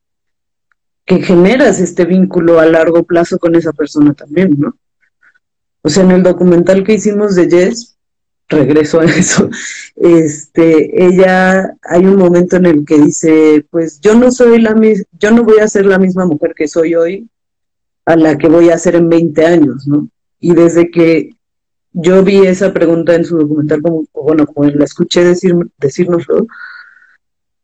que 1.05 1.22
generas 1.22 1.80
este 1.80 2.05
vínculo 2.05 2.59
a 2.59 2.65
largo 2.65 3.03
plazo 3.03 3.39
con 3.39 3.55
esa 3.55 3.72
persona 3.72 4.13
también, 4.13 4.55
¿no? 4.57 4.78
O 5.82 5.89
sea, 5.89 6.03
en 6.03 6.11
el 6.11 6.24
documental 6.24 6.84
que 6.84 6.95
hicimos 6.95 7.36
de 7.36 7.49
Jess, 7.49 7.96
regreso 8.49 8.99
a 8.99 9.05
eso, 9.05 9.49
este, 9.95 11.05
ella, 11.05 11.75
hay 11.83 12.05
un 12.05 12.15
momento 12.15 12.55
en 12.57 12.65
el 12.65 12.85
que 12.85 12.99
dice, 12.99 13.65
pues 13.69 13.99
yo 13.99 14.15
no 14.15 14.31
soy 14.31 14.61
la 14.61 14.73
misma, 14.73 15.05
yo 15.19 15.31
no 15.31 15.43
voy 15.43 15.59
a 15.59 15.67
ser 15.67 15.85
la 15.85 15.99
misma 15.99 16.25
mujer 16.25 16.53
que 16.55 16.67
soy 16.67 16.95
hoy 16.95 17.29
a 18.05 18.15
la 18.15 18.37
que 18.37 18.47
voy 18.47 18.69
a 18.69 18.77
ser 18.77 18.95
en 18.95 19.09
20 19.09 19.45
años, 19.45 19.87
¿no? 19.87 20.07
Y 20.39 20.53
desde 20.53 20.89
que 20.91 21.31
yo 21.91 22.23
vi 22.23 22.37
esa 22.45 22.73
pregunta 22.73 23.15
en 23.15 23.25
su 23.25 23.37
documental, 23.37 23.81
como, 23.81 24.05
bueno, 24.13 24.45
como 24.45 24.69
la 24.69 24.85
escuché 24.85 25.23
decir, 25.23 25.55
decírnoslo, 25.77 26.47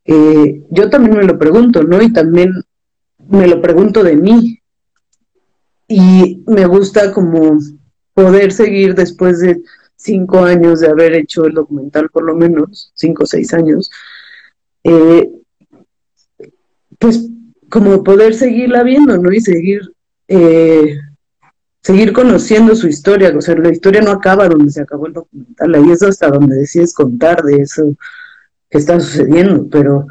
eh, 0.06 0.64
yo 0.70 0.90
también 0.90 1.18
me 1.18 1.24
lo 1.24 1.38
pregunto, 1.38 1.84
¿no? 1.84 2.02
Y 2.02 2.12
también 2.12 2.52
me 3.30 3.48
lo 3.48 3.62
pregunto 3.62 4.04
de 4.04 4.16
mí. 4.16 4.60
Y 5.88 6.44
me 6.48 6.66
gusta 6.66 7.12
como 7.12 7.60
poder 8.14 8.52
seguir 8.52 8.96
después 8.96 9.40
de 9.40 9.62
cinco 10.04 10.40
años 10.40 10.82
de 10.82 10.88
haber 10.88 11.14
hecho 11.14 11.46
el 11.46 11.54
documental, 11.54 12.10
por 12.10 12.24
lo 12.24 12.36
menos, 12.36 12.92
cinco 12.96 13.24
o 13.24 13.26
seis 13.26 13.54
años, 13.54 13.90
eh, 14.84 15.30
pues 17.00 17.28
como 17.70 18.04
poder 18.04 18.36
seguirla 18.36 18.84
viendo, 18.84 19.18
¿no? 19.18 19.32
Y 19.32 19.42
seguir, 19.42 19.82
eh, 20.28 21.00
seguir 21.82 22.14
conociendo 22.14 22.76
su 22.76 22.88
historia, 22.88 23.34
o 23.36 23.42
sea, 23.42 23.56
la 23.56 23.72
historia 23.72 24.02
no 24.02 24.12
acaba 24.12 24.48
donde 24.48 24.72
se 24.72 24.82
acabó 24.82 25.08
el 25.08 25.14
documental, 25.14 25.76
ahí 25.76 25.92
es 25.92 26.04
hasta 26.04 26.30
donde 26.30 26.56
decides 26.56 26.94
contar 26.94 27.42
de 27.44 27.62
eso 27.62 27.96
que 28.70 28.78
está 28.78 29.00
sucediendo, 29.00 29.68
pero 29.70 30.08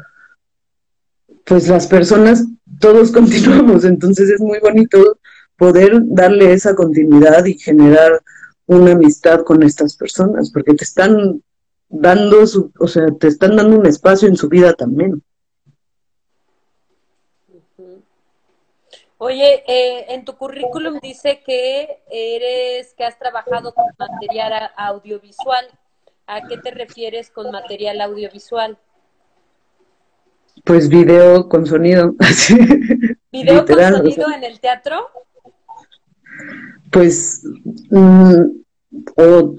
pues 1.45 1.67
las 1.67 1.87
personas, 1.87 2.45
todos 2.79 3.11
continuamos, 3.19 3.85
entonces 3.85 4.29
es 4.29 4.41
muy 4.41 4.59
bonito 4.59 5.17
poder 5.57 6.01
darle 6.05 6.53
esa 6.53 6.75
continuidad 6.75 7.45
y 7.45 7.57
generar 7.57 8.21
una 8.67 8.91
amistad 8.93 9.43
con 9.43 9.63
estas 9.63 9.95
personas, 9.95 10.51
porque 10.51 10.73
te 10.73 10.83
están 10.83 11.41
dando, 11.89 12.45
su, 12.47 12.71
o 12.79 12.87
sea, 12.87 13.07
te 13.19 13.27
están 13.27 13.55
dando 13.55 13.77
un 13.77 13.85
espacio 13.85 14.27
en 14.27 14.35
su 14.35 14.49
vida 14.49 14.73
también. 14.73 15.21
Oye, 19.17 19.63
eh, 19.67 20.05
en 20.09 20.25
tu 20.25 20.35
currículum 20.35 20.99
dice 21.01 21.41
que 21.45 22.03
eres, 22.11 22.93
que 22.93 23.05
has 23.05 23.17
trabajado 23.17 23.73
con 23.73 23.85
material 23.97 24.71
audiovisual. 24.75 25.65
¿A 26.27 26.45
qué 26.47 26.57
te 26.57 26.71
refieres 26.71 27.29
con 27.29 27.49
material 27.51 28.01
audiovisual? 28.01 28.77
Pues 30.65 30.89
video 30.89 31.47
con 31.47 31.65
sonido. 31.65 32.15
¿Video 33.31 33.65
con 33.65 33.79
sonido 33.79 34.27
en 34.33 34.43
el 34.43 34.59
teatro? 34.59 35.09
Pues, 36.93 37.43
mm, 37.89 38.63
o, 39.17 39.55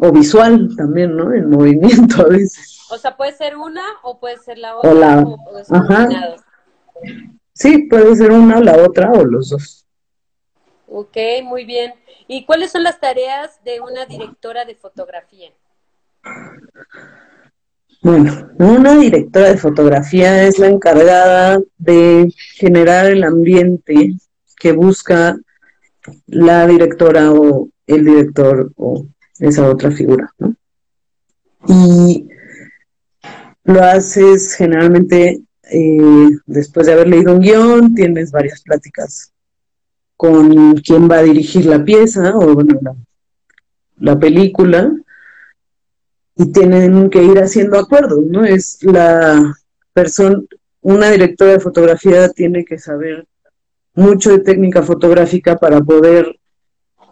o, 0.00 0.12
visual 0.12 0.68
también, 0.76 1.16
¿no? 1.16 1.32
En 1.32 1.50
movimiento 1.50 2.22
a 2.22 2.28
veces. 2.28 2.78
O 2.90 2.98
sea, 2.98 3.16
puede 3.16 3.32
ser 3.32 3.56
una 3.56 3.82
o 4.02 4.20
puede 4.20 4.36
ser 4.38 4.58
la 4.58 4.76
otra. 4.76 5.24
O, 5.24 5.38
Ajá. 5.70 6.08
Sí, 7.54 7.84
puede 7.88 8.14
ser 8.16 8.30
una 8.30 8.58
o 8.58 8.62
la 8.62 8.76
otra 8.76 9.10
o 9.10 9.24
los 9.24 9.48
dos. 9.48 9.86
Ok, 10.86 11.16
muy 11.44 11.64
bien. 11.64 11.94
¿Y 12.28 12.44
cuáles 12.44 12.70
son 12.70 12.82
las 12.82 13.00
tareas 13.00 13.62
de 13.64 13.80
una 13.80 14.04
directora 14.04 14.64
de 14.66 14.74
fotografía? 14.74 15.50
Bueno, 18.02 18.50
una 18.58 18.96
directora 18.96 19.50
de 19.50 19.58
fotografía 19.58 20.44
es 20.44 20.58
la 20.58 20.66
encargada 20.68 21.60
de 21.78 22.32
generar 22.56 23.06
el 23.06 23.24
ambiente 23.24 24.16
que 24.56 24.72
busca 24.72 25.36
la 26.26 26.66
directora 26.66 27.32
o 27.32 27.68
el 27.86 28.04
director 28.04 28.72
o 28.76 29.06
esa 29.38 29.68
otra 29.68 29.90
figura. 29.90 30.32
Y 31.68 32.28
lo 33.64 33.82
haces 33.82 34.54
generalmente 34.54 35.42
eh, 35.70 36.28
después 36.46 36.86
de 36.86 36.92
haber 36.92 37.08
leído 37.08 37.34
un 37.34 37.40
guion, 37.40 37.94
tienes 37.94 38.30
varias 38.30 38.62
pláticas 38.62 39.32
con 40.16 40.74
quién 40.76 41.10
va 41.10 41.18
a 41.18 41.22
dirigir 41.22 41.66
la 41.66 41.84
pieza 41.84 42.36
o 42.36 42.62
la, 42.62 42.94
la 43.96 44.18
película 44.18 44.92
y 46.36 46.52
tienen 46.52 47.10
que 47.10 47.22
ir 47.22 47.38
haciendo 47.38 47.78
acuerdos, 47.78 48.24
¿no? 48.26 48.44
Es 48.44 48.82
la 48.82 49.54
persona, 49.92 50.40
una 50.80 51.10
directora 51.10 51.52
de 51.52 51.60
fotografía 51.60 52.28
tiene 52.30 52.64
que 52.64 52.78
saber 52.78 53.26
mucho 53.94 54.30
de 54.30 54.38
técnica 54.40 54.82
fotográfica 54.82 55.56
para 55.56 55.80
poder 55.80 56.38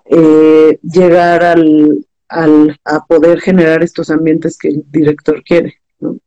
eh, 0.06 0.78
llegar 0.82 1.44
al, 1.44 2.06
al, 2.28 2.78
a 2.84 3.04
poder 3.04 3.40
generar 3.40 3.82
estos 3.82 4.10
ambientes 4.10 4.56
que 4.58 4.68
el 4.68 4.84
director 4.90 5.42
quiere, 5.44 5.74
¿no? 6.00 6.18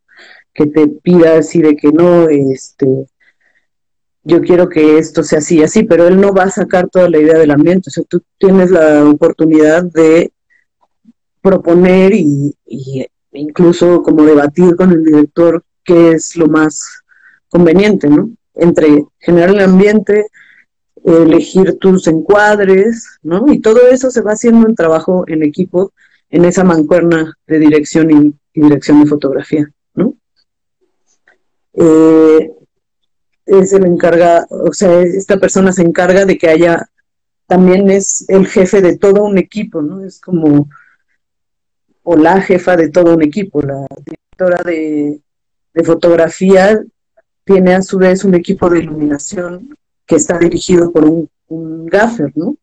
Que 0.54 0.68
te 0.68 0.88
pida 0.88 1.38
así 1.38 1.62
de 1.62 1.76
que 1.76 1.92
no, 1.92 2.30
este, 2.30 3.08
yo 4.24 4.42
quiero 4.42 4.70
que 4.70 4.98
esto 4.98 5.24
sea 5.24 5.40
así, 5.40 5.64
así, 5.64 5.84
pero 5.84 6.08
él 6.08 6.20
no 6.22 6.34
va 6.34 6.44
a 6.44 6.52
sacar 6.52 6.90
toda 6.90 7.10
la 7.10 7.18
idea 7.18 7.38
del 7.38 7.52
ambiente, 7.52 7.90
o 7.90 7.92
sea, 7.92 8.04
tú 8.08 8.22
tienes 8.38 8.72
la 8.72 9.06
oportunidad 9.06 9.84
de 9.84 10.32
proponer 11.42 12.14
y, 12.14 12.56
y 12.66 13.06
incluso 13.34 14.02
como 14.02 14.24
debatir 14.24 14.76
con 14.76 14.92
el 14.92 15.04
director 15.04 15.64
qué 15.84 16.12
es 16.12 16.36
lo 16.38 16.48
más 16.48 17.04
conveniente, 17.50 18.08
¿no? 18.08 18.30
Entre 18.56 19.06
generar 19.20 19.50
el 19.50 19.60
ambiente, 19.60 20.28
elegir 21.04 21.78
tus 21.80 22.08
encuadres, 22.08 23.20
¿no? 23.22 23.52
Y 23.52 23.60
todo 23.60 23.88
eso 23.90 24.10
se 24.10 24.22
va 24.22 24.32
haciendo 24.32 24.68
en 24.68 24.76
trabajo 24.76 25.26
en 25.28 25.44
equipo 25.44 25.92
en 26.30 26.46
esa 26.46 26.64
mancuerna 26.64 27.38
de 27.46 27.60
dirección 27.60 28.12
y, 28.12 28.60
dirección 28.60 29.04
de 29.04 29.10
fotografía, 29.10 29.70
¿no? 29.96 30.16
Eh, 31.74 32.52
es 33.46 33.74
el 33.74 33.86
encarga, 33.86 34.46
o 34.50 34.72
sea, 34.74 35.02
esta 35.02 35.38
persona 35.38 35.74
se 35.74 35.82
encarga 35.82 36.26
de 36.26 36.38
que 36.38 36.50
haya, 36.50 36.88
también 37.48 37.90
es 37.92 38.26
el 38.30 38.48
jefe 38.48 38.82
de 38.82 38.98
todo 38.98 39.24
un 39.24 39.38
equipo, 39.38 39.82
¿no? 39.82 40.06
Es 40.06 40.20
como, 40.22 40.70
o 42.04 42.16
la 42.16 42.42
jefa 42.42 42.78
de 42.78 42.90
todo 42.90 43.16
un 43.16 43.24
equipo, 43.24 43.62
la 43.62 43.86
directora 44.06 44.64
de, 44.64 45.20
de 45.74 45.84
fotografía 45.84 46.82
tiene 47.44 47.76
a 47.76 47.82
su 47.82 47.98
vez 47.98 48.24
un 48.24 48.36
equipo 48.36 48.70
de 48.70 48.80
iluminación 48.80 49.76
que 50.06 50.16
está 50.16 50.38
dirigido 50.38 50.92
por 50.92 51.06
un, 51.06 51.30
un 51.48 51.86
gaffer, 51.86 52.32
¿no? 52.36 52.56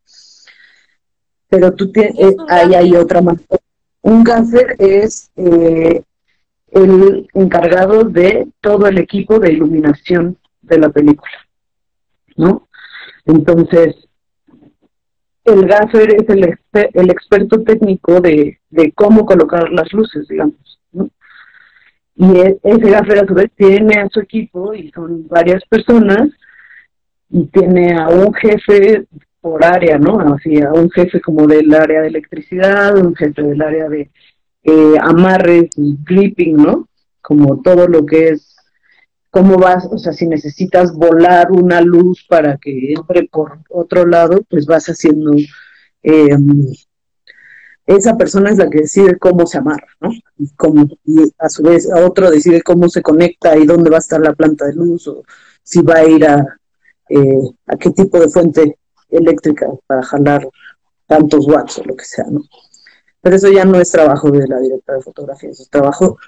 Pero 1.48 1.72
tú 1.74 1.90
tienes, 1.90 2.18
eh, 2.18 2.36
ahí 2.48 2.74
hay 2.74 2.94
otra 2.94 3.20
más. 3.20 3.40
Un 4.02 4.22
gaffer 4.24 4.76
es 4.78 5.30
eh, 5.36 6.02
el 6.70 7.28
encargado 7.34 8.04
de 8.04 8.48
todo 8.60 8.86
el 8.86 8.98
equipo 8.98 9.38
de 9.38 9.52
iluminación 9.52 10.38
de 10.62 10.78
la 10.78 10.90
película, 10.90 11.32
¿no? 12.36 12.68
Entonces, 13.26 13.96
el 15.44 15.66
gaffer 15.66 16.14
es 16.14 16.28
el, 16.28 16.58
el 16.72 17.10
experto 17.10 17.62
técnico 17.62 18.20
de, 18.20 18.60
de, 18.70 18.92
cómo 18.92 19.26
colocar 19.26 19.70
las 19.70 19.92
luces, 19.92 20.28
digamos, 20.28 20.80
¿no? 20.92 21.10
Y 22.14 22.38
e, 22.38 22.58
ese 22.62 22.90
gaffer 22.90 23.18
a 23.18 23.26
su 23.26 23.34
vez 23.34 23.50
tiene 23.56 24.00
a 24.00 24.08
su 24.08 24.20
equipo 24.20 24.74
y 24.74 24.90
son 24.92 25.26
varias 25.26 25.64
personas 25.64 26.30
y 27.30 27.46
tiene 27.46 27.94
a 27.94 28.08
un 28.08 28.34
jefe 28.34 29.06
por 29.40 29.64
área, 29.64 29.98
¿no? 29.98 30.20
Así, 30.34 30.60
a 30.60 30.72
un 30.72 30.90
jefe 30.90 31.20
como 31.20 31.46
del 31.46 31.72
área 31.72 32.02
de 32.02 32.08
electricidad, 32.08 32.96
un 32.96 33.14
jefe 33.14 33.42
del 33.42 33.62
área 33.62 33.88
de 33.88 34.10
eh, 34.64 34.94
amarres 35.00 35.70
y 35.76 35.96
clipping, 36.04 36.56
¿no? 36.56 36.88
Como 37.22 37.62
todo 37.62 37.86
lo 37.86 38.04
que 38.04 38.30
es, 38.30 38.56
cómo 39.30 39.56
vas, 39.56 39.88
o 39.90 39.96
sea, 39.96 40.12
si 40.12 40.26
necesitas 40.26 40.92
volar 40.92 41.50
una 41.52 41.80
luz 41.80 42.26
para 42.28 42.58
que 42.58 42.92
entre 42.92 43.28
por 43.28 43.60
otro 43.70 44.06
lado, 44.06 44.42
pues 44.50 44.66
vas 44.66 44.86
haciendo, 44.86 45.32
eh, 46.02 46.36
esa 47.86 48.16
persona 48.16 48.50
es 48.50 48.58
la 48.58 48.68
que 48.68 48.80
decide 48.80 49.18
cómo 49.18 49.46
se 49.46 49.58
amarra, 49.58 49.88
¿no? 50.00 50.10
Y, 50.36 50.50
cómo, 50.56 50.88
y 51.04 51.32
a 51.38 51.48
su 51.48 51.62
vez 51.62 51.90
a 51.90 52.04
otro 52.04 52.30
decide 52.30 52.62
cómo 52.62 52.88
se 52.88 53.02
conecta 53.02 53.56
y 53.56 53.66
dónde 53.66 53.90
va 53.90 53.96
a 53.96 54.00
estar 54.00 54.20
la 54.20 54.34
planta 54.34 54.66
de 54.66 54.74
luz 54.74 55.08
o 55.08 55.22
si 55.62 55.82
va 55.82 55.96
a 55.96 56.04
ir 56.04 56.26
a, 56.26 56.59
eh, 57.10 57.50
a 57.66 57.76
qué 57.76 57.90
tipo 57.90 58.18
de 58.18 58.28
fuente 58.28 58.78
eléctrica 59.10 59.66
para 59.86 60.02
jalar 60.02 60.48
tantos 61.06 61.46
watts 61.46 61.78
o 61.78 61.84
lo 61.84 61.96
que 61.96 62.04
sea, 62.04 62.24
¿no? 62.30 62.42
Pero 63.20 63.36
eso 63.36 63.48
ya 63.48 63.64
no 63.64 63.78
es 63.78 63.90
trabajo 63.90 64.30
de 64.30 64.46
la 64.46 64.60
directora 64.60 64.98
de 64.98 65.04
fotografía, 65.04 65.50
eso 65.50 65.62
es 65.64 65.68
trabajo 65.68 66.18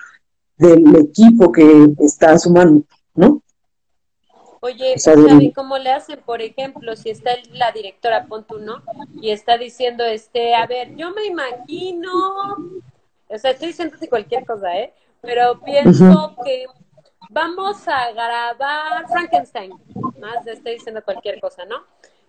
del 0.56 0.94
equipo 0.96 1.50
que 1.52 1.94
está 2.00 2.32
a 2.32 2.38
su 2.38 2.50
mano, 2.50 2.82
¿no? 3.14 3.42
Oye, 4.60 4.98
¿saben 4.98 5.50
cómo 5.52 5.76
le 5.78 5.90
hacen? 5.90 6.20
Por 6.24 6.40
ejemplo, 6.40 6.94
si 6.94 7.10
está 7.10 7.32
la 7.52 7.72
directora, 7.72 8.26
pon 8.26 8.44
¿no? 8.60 8.82
Y 9.20 9.30
está 9.30 9.58
diciendo, 9.58 10.04
este, 10.04 10.54
a 10.54 10.66
ver, 10.66 10.94
yo 10.94 11.10
me 11.10 11.26
imagino, 11.26 12.10
o 13.28 13.38
sea, 13.38 13.52
estoy 13.52 13.68
diciendo 13.68 13.96
cualquier 14.08 14.44
cosa, 14.44 14.76
¿eh? 14.78 14.92
Pero 15.20 15.60
pienso 15.64 16.36
que 16.44 16.66
vamos 17.32 17.88
a 17.88 18.12
grabar 18.12 19.08
Frankenstein, 19.08 19.72
más 20.20 20.46
estoy 20.46 20.74
diciendo 20.74 21.02
cualquier 21.04 21.40
cosa, 21.40 21.64
¿no? 21.64 21.76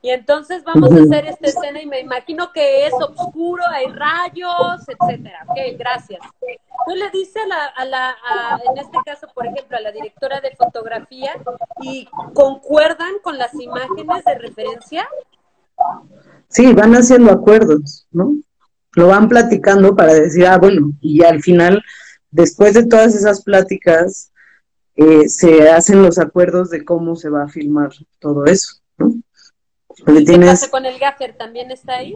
Y 0.01 0.10
entonces 0.10 0.64
vamos 0.66 0.91
a 0.91 1.01
hacer 1.01 1.26
esta 1.28 1.47
escena 1.47 1.82
y 1.82 1.86
me 1.86 2.01
imagino 2.01 2.51
que 2.51 2.88
es 2.88 2.93
oscuro, 2.93 3.64
hay 3.70 3.86
rayos, 3.88 4.82
etcétera. 4.86 5.45
Ok, 5.47 5.58
gracias. 5.78 6.20
Tú 6.41 6.93
le 6.93 7.10
dices 7.12 7.41
a 7.41 7.47
la, 7.47 7.66
a 7.68 7.86
la 7.86 8.62
en 8.70 8.78
este 8.78 8.97
caso, 9.06 9.28
por 9.34 9.45
ejemplo, 9.45 9.78
a 9.78 9.80
la 9.80 9.93
directora 9.93 10.41
de 10.41 10.54
fotografía 10.58 11.32
y 11.82 12.06
concuerdan 12.34 13.14
con 13.22 13.38
las 13.38 13.54
imágenes 13.54 14.26
de 14.26 14.36
referencia. 14.39 15.08
Sí, 16.49 16.74
van 16.74 16.93
haciendo 16.95 17.32
acuerdos, 17.32 18.06
¿no? 18.12 18.36
Lo 18.95 19.08
van 19.08 19.30
platicando 19.30 19.95
para 19.95 20.14
decir, 20.14 20.45
ah, 20.47 20.58
bueno, 20.58 20.91
y 20.99 21.24
al 21.24 21.41
final, 21.41 21.82
después 22.30 22.74
de 22.74 22.86
todas 22.88 23.16
esas 23.16 23.41
pláticas, 23.41 24.33
eh, 24.96 25.28
se 25.28 25.70
hacen 25.70 26.02
los 26.02 26.20
acuerdos 26.20 26.70
de 26.70 26.86
cómo 26.86 27.16
se 27.16 27.30
va 27.30 27.44
a 27.44 27.50
filmar 27.50 27.91
todo 28.20 28.46
eso, 28.46 28.78
¿no? 28.98 29.14
¿Qué 30.06 30.39
pasa 30.39 30.70
con 30.70 30.86
el 30.86 31.00
gaffer? 31.00 31.36
¿También 31.38 31.72
está 31.72 31.98
ahí? 31.98 32.16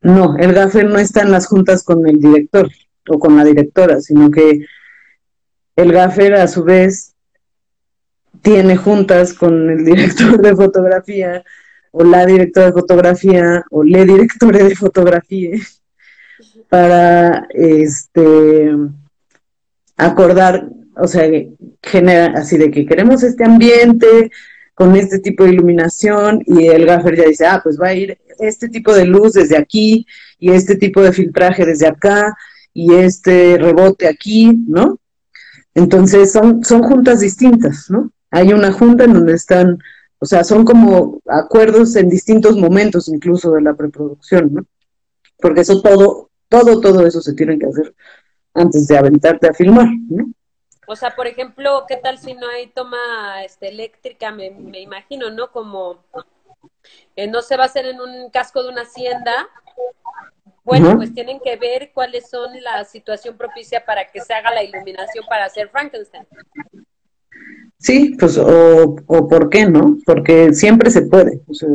No, 0.00 0.36
el 0.36 0.52
gaffer 0.52 0.88
no 0.88 0.98
está 0.98 1.22
en 1.22 1.30
las 1.30 1.46
juntas 1.46 1.82
con 1.82 2.06
el 2.06 2.18
director 2.18 2.68
o 3.08 3.18
con 3.18 3.36
la 3.36 3.44
directora, 3.44 4.00
sino 4.00 4.30
que 4.30 4.64
el 5.76 5.92
gaffer 5.92 6.34
a 6.34 6.48
su 6.48 6.64
vez 6.64 7.14
tiene 8.42 8.76
juntas 8.76 9.34
con 9.34 9.70
el 9.70 9.84
director 9.84 10.40
de 10.40 10.56
fotografía 10.56 11.44
o 11.90 12.04
la 12.04 12.26
directora 12.26 12.66
de 12.66 12.72
fotografía 12.72 13.64
o 13.70 13.82
le 13.82 14.04
directore 14.04 14.64
de 14.64 14.76
fotografía 14.76 15.58
para 16.68 17.46
este 17.50 18.72
acordar, 19.96 20.68
o 20.98 21.06
sea, 21.06 21.28
genera 21.82 22.34
así 22.36 22.58
de 22.58 22.70
que 22.70 22.86
queremos 22.86 23.22
este 23.22 23.44
ambiente, 23.44 24.30
con 24.78 24.94
este 24.94 25.18
tipo 25.18 25.42
de 25.42 25.54
iluminación 25.54 26.40
y 26.46 26.68
el 26.68 26.86
gaffer 26.86 27.16
ya 27.16 27.24
dice, 27.24 27.44
ah, 27.46 27.60
pues 27.60 27.80
va 27.80 27.88
a 27.88 27.94
ir 27.94 28.16
este 28.38 28.68
tipo 28.68 28.94
de 28.94 29.06
luz 29.06 29.32
desde 29.32 29.56
aquí 29.56 30.06
y 30.38 30.52
este 30.52 30.76
tipo 30.76 31.02
de 31.02 31.12
filtraje 31.12 31.66
desde 31.66 31.88
acá 31.88 32.36
y 32.72 32.94
este 32.94 33.58
rebote 33.58 34.06
aquí, 34.06 34.56
¿no? 34.68 35.00
Entonces 35.74 36.30
son, 36.30 36.62
son 36.62 36.84
juntas 36.84 37.18
distintas, 37.18 37.90
¿no? 37.90 38.12
Hay 38.30 38.52
una 38.52 38.70
junta 38.70 39.02
en 39.02 39.14
donde 39.14 39.32
están, 39.32 39.78
o 40.20 40.26
sea, 40.26 40.44
son 40.44 40.64
como 40.64 41.20
acuerdos 41.26 41.96
en 41.96 42.08
distintos 42.08 42.56
momentos 42.56 43.08
incluso 43.08 43.50
de 43.54 43.62
la 43.62 43.74
preproducción, 43.74 44.54
¿no? 44.54 44.64
Porque 45.40 45.62
eso 45.62 45.82
todo, 45.82 46.30
todo, 46.48 46.80
todo 46.80 47.04
eso 47.04 47.20
se 47.20 47.34
tiene 47.34 47.58
que 47.58 47.66
hacer 47.66 47.92
antes 48.54 48.86
de 48.86 48.96
aventarte 48.96 49.48
a 49.48 49.54
filmar, 49.54 49.88
¿no? 50.08 50.30
O 50.88 50.96
sea, 50.96 51.14
por 51.14 51.26
ejemplo, 51.26 51.84
¿qué 51.86 51.96
tal 51.96 52.18
si 52.18 52.34
no 52.34 52.48
hay 52.48 52.68
toma 52.68 53.44
este, 53.44 53.68
eléctrica? 53.68 54.32
Me, 54.32 54.50
me 54.50 54.80
imagino, 54.80 55.30
¿no? 55.30 55.52
Como 55.52 56.02
eh, 57.14 57.26
no 57.26 57.42
se 57.42 57.56
va 57.56 57.64
a 57.64 57.66
hacer 57.66 57.86
en 57.86 58.00
un 58.00 58.30
casco 58.30 58.62
de 58.62 58.70
una 58.70 58.82
hacienda. 58.82 59.48
Bueno, 60.64 60.96
pues 60.96 61.14
tienen 61.14 61.40
que 61.40 61.56
ver 61.56 61.92
cuáles 61.94 62.28
son 62.28 62.50
la 62.62 62.84
situación 62.84 63.36
propicia 63.36 63.84
para 63.84 64.10
que 64.10 64.20
se 64.20 64.34
haga 64.34 64.50
la 64.50 64.62
iluminación 64.62 65.24
para 65.26 65.46
hacer 65.46 65.70
Frankenstein. 65.70 66.26
Sí, 67.78 68.16
pues, 68.18 68.36
o, 68.36 68.96
o 69.06 69.28
por 69.28 69.48
qué 69.48 69.66
no, 69.66 69.96
porque 70.04 70.52
siempre 70.52 70.90
se 70.90 71.02
puede. 71.02 71.40
O 71.46 71.54
sea, 71.54 71.68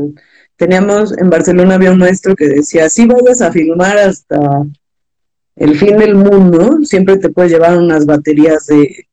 teníamos 0.57 1.18
en 1.18 1.30
Barcelona 1.30 1.76
había 1.76 1.91
un 1.91 1.99
maestro 1.99 2.36
que 2.36 2.47
decía, 2.47 2.89
si 2.89 3.07
vayas 3.07 3.41
a 3.41 3.51
filmar 3.51 3.97
hasta 3.97 4.38
el 5.56 5.78
fin 5.78 5.97
del 5.97 6.16
mundo, 6.16 6.80
siempre 6.84 7.18
te 7.18 7.30
puedes 7.30 7.51
llevar 7.51 7.78
unas 7.78 8.06
baterías 8.06 8.66
de, 8.66 9.08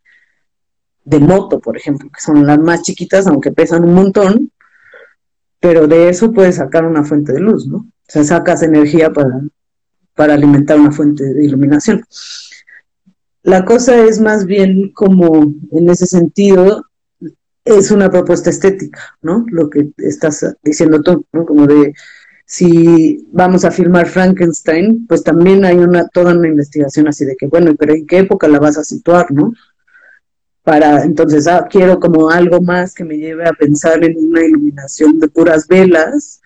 de 1.05 1.19
moto, 1.19 1.61
por 1.61 1.77
ejemplo, 1.77 2.09
que 2.11 2.21
son 2.21 2.47
las 2.47 2.59
más 2.59 2.83
chiquitas, 2.83 3.27
aunque 3.27 3.53
pesan 3.53 3.85
un 3.85 3.95
montón, 3.95 4.51
pero 5.61 5.87
de 5.87 6.09
eso 6.09 6.33
puedes 6.33 6.57
sacar 6.57 6.85
una 6.85 7.05
fuente 7.05 7.33
de 7.33 7.41
luz, 7.41 7.67
¿no? 7.67 7.79
O 7.79 8.13
sea, 8.13 8.25
sacas 8.25 8.63
energía 8.63 9.13
para, 9.13 9.41
para 10.15 10.35
alimentar 10.35 10.81
una 10.81 10.93
fuente 10.93 11.25
de 11.25 11.45
iluminación. 11.45 12.05
La 13.43 13.65
cosa 13.65 13.97
es 14.05 14.21
más 14.21 14.47
bien 14.47 14.93
como, 14.93 15.55
en 15.73 15.91
ese 15.91 16.07
sentido, 16.07 16.87
es 17.65 17.91
una 17.91 18.11
propuesta 18.11 18.51
estética, 18.51 19.01
¿no? 19.23 19.45
Lo 19.51 19.69
que 19.69 19.91
estás 19.99 20.57
diciendo 20.63 21.03
tú, 21.03 21.25
¿no? 21.33 21.45
Como 21.45 21.67
de 21.67 21.95
si 22.51 23.29
vamos 23.31 23.65
a 23.65 23.71
filmar 23.71 24.09
Frankenstein, 24.09 25.07
pues 25.07 25.23
también 25.23 25.65
hay 25.65 25.77
una 25.77 26.09
toda 26.09 26.35
una 26.35 26.49
investigación 26.49 27.07
así 27.07 27.25
de 27.25 27.37
que, 27.37 27.47
bueno, 27.47 27.77
pero 27.79 27.95
¿en 27.95 28.05
qué 28.09 28.19
época 28.19 28.49
la 28.49 28.59
vas 28.59 28.77
a 28.77 28.83
situar, 28.83 29.31
no? 29.31 29.53
Para, 30.65 31.05
entonces, 31.05 31.47
ah, 31.47 31.69
quiero 31.71 32.01
como 32.01 32.29
algo 32.29 32.61
más 32.61 32.93
que 32.93 33.05
me 33.05 33.19
lleve 33.19 33.47
a 33.47 33.53
pensar 33.53 34.03
en 34.03 34.17
una 34.19 34.45
iluminación 34.45 35.21
de 35.21 35.29
puras 35.29 35.69
velas, 35.69 36.41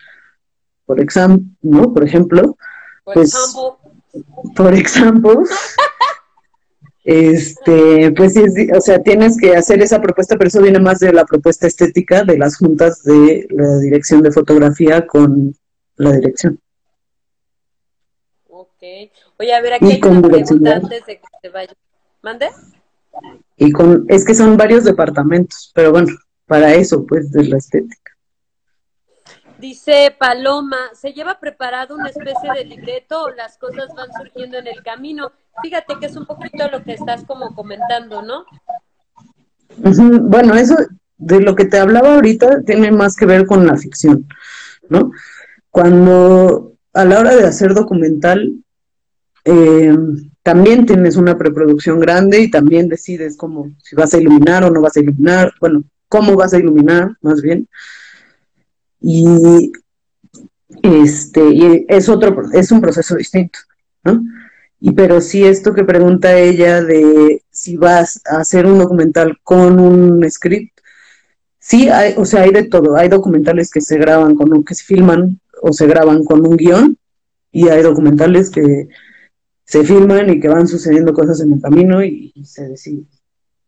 por 0.84 1.00
ejemplo, 1.00 1.46
¿no? 1.62 1.94
Por 1.94 2.04
ejemplo, 2.04 2.58
por 3.02 3.14
pues, 3.14 3.34
por 4.54 4.74
ejemplo, 4.74 5.42
este, 7.04 8.12
pues 8.12 8.34
sí, 8.34 8.42
o 8.76 8.80
sea, 8.82 9.02
tienes 9.02 9.38
que 9.38 9.56
hacer 9.56 9.80
esa 9.80 10.02
propuesta, 10.02 10.36
pero 10.36 10.48
eso 10.48 10.60
viene 10.60 10.80
más 10.80 10.98
de 10.98 11.14
la 11.14 11.24
propuesta 11.24 11.66
estética 11.66 12.24
de 12.24 12.36
las 12.36 12.58
juntas 12.58 13.02
de 13.04 13.46
la 13.48 13.78
dirección 13.78 14.20
de 14.20 14.32
fotografía 14.32 15.06
con 15.06 15.54
la 15.96 16.12
dirección. 16.12 16.60
Ok. 18.48 18.82
Oye, 19.38 19.54
a 19.54 19.60
ver, 19.60 19.74
aquí 19.74 19.92
hay 19.92 20.00
una 20.02 20.28
pregunta 20.28 20.76
antes 20.76 21.06
de 21.06 21.16
que 21.18 21.26
se 21.42 21.48
vaya. 21.48 21.72
¿Mande? 22.22 22.50
Y 23.56 23.70
con, 23.72 24.06
es 24.08 24.24
que 24.24 24.34
son 24.34 24.56
varios 24.56 24.84
departamentos, 24.84 25.70
pero 25.74 25.92
bueno, 25.92 26.08
para 26.46 26.74
eso, 26.74 27.04
pues, 27.06 27.30
de 27.30 27.44
la 27.44 27.58
estética. 27.58 28.12
Dice 29.58 30.14
Paloma, 30.18 30.76
¿se 30.94 31.12
lleva 31.12 31.38
preparado 31.38 31.94
una 31.94 32.08
especie 32.08 32.52
de 32.54 32.64
libreto 32.64 33.22
o 33.22 33.30
las 33.30 33.56
cosas 33.56 33.88
van 33.96 34.12
surgiendo 34.12 34.58
en 34.58 34.66
el 34.66 34.82
camino? 34.82 35.32
Fíjate 35.62 35.94
que 35.98 36.06
es 36.06 36.16
un 36.16 36.26
poquito 36.26 36.68
lo 36.70 36.82
que 36.82 36.92
estás 36.94 37.24
como 37.24 37.54
comentando, 37.54 38.20
¿no? 38.20 38.44
Bueno, 39.76 40.54
eso 40.54 40.76
de 41.16 41.40
lo 41.40 41.54
que 41.54 41.64
te 41.64 41.78
hablaba 41.78 42.14
ahorita 42.14 42.62
tiene 42.66 42.90
más 42.90 43.16
que 43.16 43.26
ver 43.26 43.46
con 43.46 43.66
la 43.66 43.76
ficción, 43.76 44.28
¿no? 44.88 45.12
Cuando 45.74 46.76
a 46.92 47.04
la 47.04 47.18
hora 47.18 47.34
de 47.34 47.48
hacer 47.48 47.74
documental, 47.74 48.62
eh, 49.44 49.92
también 50.44 50.86
tienes 50.86 51.16
una 51.16 51.36
preproducción 51.36 51.98
grande 51.98 52.42
y 52.42 52.48
también 52.48 52.88
decides 52.88 53.36
cómo, 53.36 53.72
si 53.82 53.96
vas 53.96 54.14
a 54.14 54.18
iluminar 54.18 54.62
o 54.62 54.70
no 54.70 54.80
vas 54.80 54.96
a 54.96 55.00
iluminar, 55.00 55.52
bueno, 55.60 55.82
cómo 56.08 56.36
vas 56.36 56.54
a 56.54 56.60
iluminar, 56.60 57.16
más 57.22 57.42
bien. 57.42 57.66
Y 59.00 59.72
este, 60.80 61.40
y 61.50 61.86
es 61.88 62.08
otro, 62.08 62.40
es 62.52 62.70
un 62.70 62.80
proceso 62.80 63.16
distinto, 63.16 63.58
¿no? 64.04 64.22
Y 64.78 64.92
pero 64.92 65.20
sí 65.20 65.42
esto 65.42 65.74
que 65.74 65.82
pregunta 65.82 66.38
ella 66.38 66.84
de 66.84 67.42
si 67.50 67.76
vas 67.76 68.20
a 68.30 68.36
hacer 68.38 68.64
un 68.66 68.78
documental 68.78 69.40
con 69.42 69.80
un 69.80 70.30
script, 70.30 70.78
sí 71.58 71.88
hay, 71.88 72.14
o 72.16 72.24
sea, 72.24 72.42
hay 72.42 72.52
de 72.52 72.62
todo, 72.62 72.96
hay 72.96 73.08
documentales 73.08 73.72
que 73.72 73.80
se 73.80 73.98
graban 73.98 74.36
con 74.36 74.52
un, 74.52 74.64
que 74.64 74.76
se 74.76 74.84
filman 74.84 75.40
o 75.66 75.72
se 75.72 75.86
graban 75.86 76.24
con 76.24 76.46
un 76.46 76.58
guion, 76.58 76.98
y 77.50 77.70
hay 77.70 77.82
documentales 77.82 78.50
que 78.50 78.88
se 79.64 79.82
filman 79.82 80.28
y 80.28 80.38
que 80.38 80.48
van 80.48 80.68
sucediendo 80.68 81.14
cosas 81.14 81.40
en 81.40 81.54
el 81.54 81.62
camino 81.62 82.04
y, 82.04 82.32
se 82.44 82.68
decide. 82.68 83.04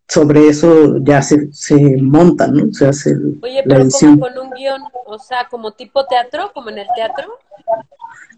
Sobre 0.07 0.47
eso 0.49 0.99
ya 0.99 1.23
se, 1.23 1.51
se 1.53 1.97
monta, 1.97 2.49
¿no? 2.49 2.73
Se 2.73 2.87
hace 2.87 3.17
Oye, 3.43 3.65
pero 3.67 3.89
como 3.89 4.21
con 4.21 4.39
un 4.39 4.51
guion, 4.51 4.83
o 5.07 5.19
sea, 5.19 5.49
como 5.51 5.73
tipo 5.73 6.07
teatro, 6.07 6.53
como 6.53 6.69
en 6.69 6.79
el 6.79 6.87
teatro. 6.95 7.39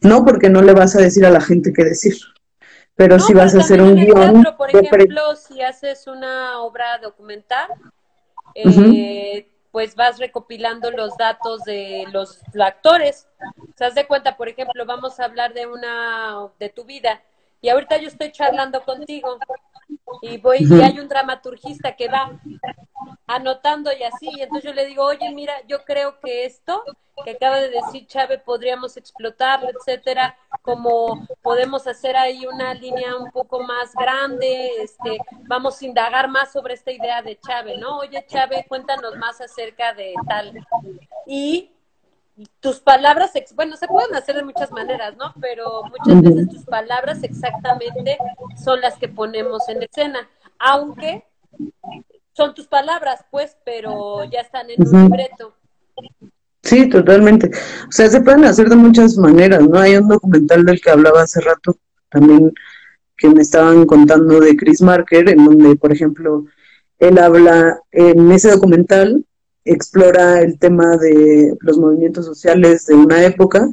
No, 0.01 0.25
porque 0.25 0.49
no 0.49 0.63
le 0.63 0.73
vas 0.73 0.95
a 0.95 1.01
decir 1.01 1.27
a 1.27 1.31
la 1.31 1.41
gente 1.41 1.73
qué 1.73 1.85
decir. 1.85 2.17
Pero 2.95 3.19
si 3.19 3.35
vas 3.35 3.55
a 3.55 3.59
hacer 3.59 3.83
un 3.83 3.97
guion. 3.97 4.47
por 4.57 4.71
ejemplo, 4.71 5.35
si 5.35 5.63
haces 5.63 6.07
una 6.07 6.61
obra 6.61 6.99
documental, 7.03 7.69
eh, 8.55 9.51
pues 9.73 9.97
vas 9.97 10.19
recopilando 10.19 10.91
los 10.93 11.17
datos 11.17 11.65
de 11.65 12.05
los 12.13 12.41
actores. 12.61 13.28
¿Se 13.77 13.85
das 13.85 13.95
de 13.95 14.07
cuenta, 14.07 14.37
por 14.37 14.49
ejemplo, 14.49 14.85
vamos 14.87 15.19
a 15.21 15.25
hablar 15.25 15.55
de 15.55 15.67
una 15.67 16.49
de 16.59 16.69
tu 16.69 16.85
vida 16.85 17.23
y 17.61 17.69
ahorita 17.69 17.97
yo 17.99 18.09
estoy 18.09 18.31
charlando 18.33 18.83
contigo 18.83 19.39
y 20.23 20.39
voy 20.39 20.59
y 20.61 20.83
hay 20.83 20.99
un 21.01 21.09
dramaturgista 21.09 21.97
que 21.97 22.09
va 22.09 22.39
anotando 23.27 23.91
y 23.93 24.03
así, 24.03 24.29
y 24.37 24.43
entonces 24.43 24.65
yo 24.65 24.75
le 24.75 24.87
digo, 24.87 25.05
oye, 25.05 25.31
mira, 25.33 25.55
yo 25.67 25.85
creo 25.85 26.19
que 26.21 26.47
esto 26.47 26.83
que 27.25 27.33
acaba 27.33 27.57
de 27.57 27.71
decir 27.71 28.07
Chávez 28.07 28.41
podríamos 28.43 28.97
explotarlo, 28.97 29.69
etcétera, 29.69 30.37
como 30.63 31.27
podemos 31.43 31.87
hacer 31.87 32.17
ahí 32.17 32.47
una 32.47 32.75
línea 32.75 33.17
un 33.17 33.31
poco 33.31 33.61
más 33.61 33.93
grande, 33.95 34.71
este, 34.83 35.19
vamos 35.47 35.81
a 35.81 35.87
indagar 35.87 36.29
más 36.29 36.53
sobre 36.53 36.75
esta 36.75 36.93
idea 36.93 37.21
de 37.23 37.39
Chávez, 37.39 37.79
¿no? 37.79 37.99
Oye, 37.99 38.25
Chávez, 38.27 38.65
cuéntanos 38.69 39.17
más 39.17 39.41
acerca 39.41 39.93
de 39.95 40.15
tal. 40.27 40.55
Y 41.27 41.73
tus 42.61 42.81
palabras, 42.81 43.33
bueno, 43.55 43.77
se 43.77 43.87
pueden 43.87 44.15
hacer 44.15 44.37
de 44.37 44.45
muchas 44.45 44.71
maneras, 44.71 45.17
¿no? 45.17 45.33
Pero 45.41 45.83
muchas 45.85 46.23
veces 46.23 46.49
tus 46.49 46.65
palabras 46.65 47.23
exactamente 47.23 48.19
son 48.63 48.81
las 48.81 48.97
que 48.97 49.09
ponemos 49.09 49.69
en 49.69 49.83
escena, 49.83 50.29
aunque 50.59 51.25
son 52.33 52.55
tus 52.55 52.69
palabras, 52.69 53.25
pues, 53.31 53.57
pero 53.65 54.25
ya 54.25 54.41
están 54.41 54.71
en 54.71 54.87
un 54.87 55.03
libreto. 55.05 55.55
Sí, 56.63 56.89
totalmente. 56.89 57.51
O 57.89 57.93
sea, 57.93 58.09
se 58.09 58.21
pueden 58.21 58.45
hacer 58.45 58.69
de 58.69 58.77
muchas 58.77 59.17
maneras, 59.17 59.63
¿no? 59.63 59.79
Hay 59.79 59.97
un 59.97 60.09
documental 60.09 60.65
del 60.65 60.81
que 60.81 60.91
hablaba 60.91 61.23
hace 61.23 61.41
rato 61.41 61.77
también 62.11 62.53
que 63.17 63.29
me 63.29 63.43
estaban 63.43 63.85
contando 63.87 64.41
de 64.41 64.57
Chris 64.57 64.81
Marker, 64.81 65.29
en 65.29 65.45
donde, 65.45 65.75
por 65.77 65.93
ejemplo, 65.93 66.45
él 66.99 67.19
habla 67.19 67.81
en 67.91 68.31
ese 68.31 68.51
documental 68.51 69.25
explora 69.65 70.41
el 70.41 70.59
tema 70.59 70.97
de 70.97 71.57
los 71.61 71.79
movimientos 71.79 72.27
sociales 72.27 72.87
de 72.87 72.95
una 72.95 73.25
época. 73.25 73.69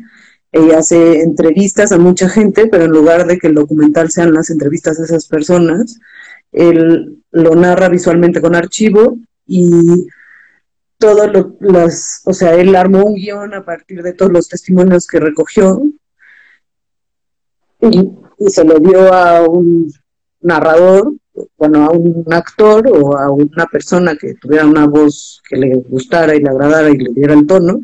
Ella 0.52 0.80
hace 0.80 1.22
entrevistas 1.22 1.92
a 1.92 1.98
mucha 1.98 2.30
gente, 2.30 2.68
pero 2.68 2.86
en 2.86 2.92
lugar 2.92 3.28
de 3.28 3.38
que 3.38 3.48
el 3.48 3.56
documental 3.56 4.12
sean 4.12 4.34
las 4.34 4.50
entrevistas 4.50 4.98
de 4.98 5.06
esas 5.06 5.28
personas, 5.28 6.00
él 6.52 7.22
lo 7.32 7.56
narra 7.56 7.90
visualmente 7.90 8.42
con 8.42 8.56
archivo 8.56 9.18
y 9.46 10.08
todo 10.98 11.28
lo, 11.28 11.58
las, 11.60 12.22
o 12.26 12.34
sea, 12.34 12.56
él 12.56 12.76
armó 12.76 13.04
un 13.04 13.16
guion 13.16 13.54
a 13.54 13.66
partir 13.66 14.02
de 14.02 14.14
todos 14.14 14.32
los 14.32 14.48
testimonios 14.48 15.08
que 15.08 15.20
recogió 15.20 15.82
y, 17.82 18.12
y 18.40 18.50
se 18.50 18.64
lo 18.64 18.80
dio 18.80 19.14
a 19.14 19.48
un 19.48 19.92
narrador 20.40 21.14
bueno, 21.58 21.86
a 21.86 21.92
un 21.92 22.26
actor 22.32 22.88
o 22.88 23.18
a 23.18 23.32
una 23.32 23.66
persona 23.66 24.16
que 24.16 24.36
tuviera 24.36 24.66
una 24.66 24.88
voz 24.88 25.42
que 25.48 25.58
le 25.58 25.76
gustara 25.76 26.36
y 26.36 26.42
le 26.42 26.50
agradara 26.50 26.90
y 26.90 26.98
le 26.98 27.12
diera 27.14 27.34
el 27.34 27.46
tono. 27.46 27.82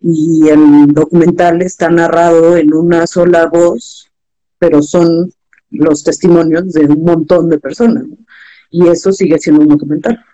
Y 0.00 0.48
el 0.48 0.92
documental 0.92 1.62
está 1.62 1.90
narrado 1.90 2.56
en 2.56 2.72
una 2.72 3.06
sola 3.06 3.46
voz, 3.46 4.10
pero 4.58 4.82
son 4.82 5.32
los 5.70 6.04
testimonios 6.04 6.72
de 6.72 6.86
un 6.86 7.02
montón 7.02 7.48
de 7.48 7.58
personas. 7.58 8.04
Y 8.70 8.86
eso 8.88 9.12
sigue 9.12 9.38
siendo 9.38 9.62
un 9.62 9.68
documental. 9.68 10.24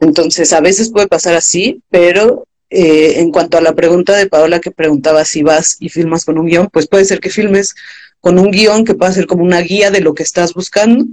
Entonces, 0.00 0.52
a 0.52 0.60
veces 0.60 0.90
puede 0.90 1.06
pasar 1.06 1.34
así, 1.36 1.82
pero 1.90 2.46
eh, 2.76 3.20
en 3.20 3.30
cuanto 3.30 3.56
a 3.56 3.60
la 3.60 3.72
pregunta 3.76 4.16
de 4.16 4.26
Paola 4.26 4.60
que 4.60 4.72
preguntaba 4.72 5.24
si 5.24 5.44
vas 5.44 5.76
y 5.78 5.90
filmas 5.90 6.24
con 6.24 6.38
un 6.38 6.46
guion, 6.46 6.68
pues 6.72 6.88
puede 6.88 7.04
ser 7.04 7.20
que 7.20 7.30
filmes 7.30 7.76
con 8.20 8.36
un 8.36 8.50
guion 8.50 8.84
que 8.84 8.94
pueda 8.94 9.12
ser 9.12 9.28
como 9.28 9.44
una 9.44 9.60
guía 9.60 9.92
de 9.92 10.00
lo 10.00 10.12
que 10.12 10.24
estás 10.24 10.54
buscando, 10.54 11.04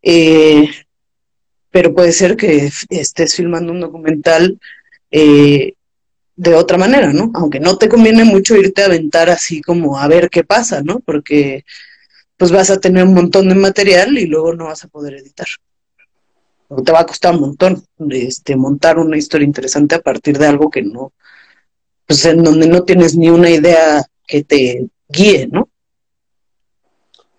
eh, 0.00 0.70
pero 1.70 1.94
puede 1.94 2.12
ser 2.12 2.38
que 2.38 2.70
estés 2.88 3.34
filmando 3.34 3.70
un 3.70 3.80
documental 3.80 4.58
eh, 5.10 5.74
de 6.36 6.54
otra 6.54 6.78
manera, 6.78 7.12
¿no? 7.12 7.30
Aunque 7.34 7.60
no 7.60 7.76
te 7.76 7.90
conviene 7.90 8.24
mucho 8.24 8.56
irte 8.56 8.80
a 8.80 8.86
aventar 8.86 9.28
así 9.28 9.60
como 9.60 9.98
a 9.98 10.08
ver 10.08 10.30
qué 10.30 10.42
pasa, 10.42 10.80
¿no? 10.82 11.00
Porque 11.00 11.66
pues 12.38 12.50
vas 12.50 12.70
a 12.70 12.80
tener 12.80 13.04
un 13.04 13.12
montón 13.12 13.50
de 13.50 13.56
material 13.56 14.16
y 14.16 14.24
luego 14.24 14.54
no 14.54 14.64
vas 14.64 14.84
a 14.84 14.88
poder 14.88 15.16
editar. 15.16 15.48
Te 16.84 16.92
va 16.92 17.00
a 17.00 17.06
costar 17.06 17.34
un 17.34 17.40
montón 17.40 17.84
este, 18.10 18.56
montar 18.56 18.98
una 18.98 19.16
historia 19.16 19.46
interesante 19.46 19.94
a 19.94 20.00
partir 20.00 20.38
de 20.38 20.46
algo 20.46 20.70
que 20.70 20.82
no, 20.82 21.12
pues 22.06 22.24
en 22.24 22.42
donde 22.42 22.66
no 22.66 22.82
tienes 22.84 23.16
ni 23.16 23.28
una 23.30 23.50
idea 23.50 24.02
que 24.26 24.44
te 24.44 24.86
guíe, 25.08 25.48
¿no? 25.48 25.68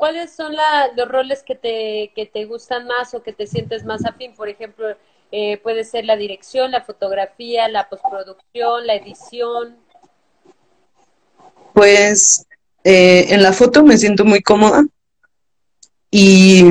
¿cuáles 0.03 0.35
son 0.35 0.53
los 0.97 1.07
roles 1.07 1.43
que 1.43 1.55
te, 1.55 2.11
que 2.13 2.25
te 2.25 2.43
gustan 2.43 2.85
más 2.87 3.13
o 3.13 3.23
que 3.23 3.31
te 3.31 3.47
sientes 3.47 3.85
más 3.85 4.03
afín? 4.03 4.33
Por 4.35 4.49
ejemplo, 4.49 4.97
eh, 5.31 5.59
puede 5.59 5.85
ser 5.85 6.03
la 6.03 6.17
dirección, 6.17 6.71
la 6.71 6.83
fotografía, 6.83 7.69
la 7.69 7.87
postproducción, 7.87 8.85
la 8.85 8.95
edición. 8.95 9.77
Pues 11.73 12.45
eh, 12.83 13.27
en 13.29 13.41
la 13.41 13.53
foto 13.53 13.81
me 13.81 13.97
siento 13.97 14.25
muy 14.25 14.41
cómoda 14.41 14.83
y 16.11 16.65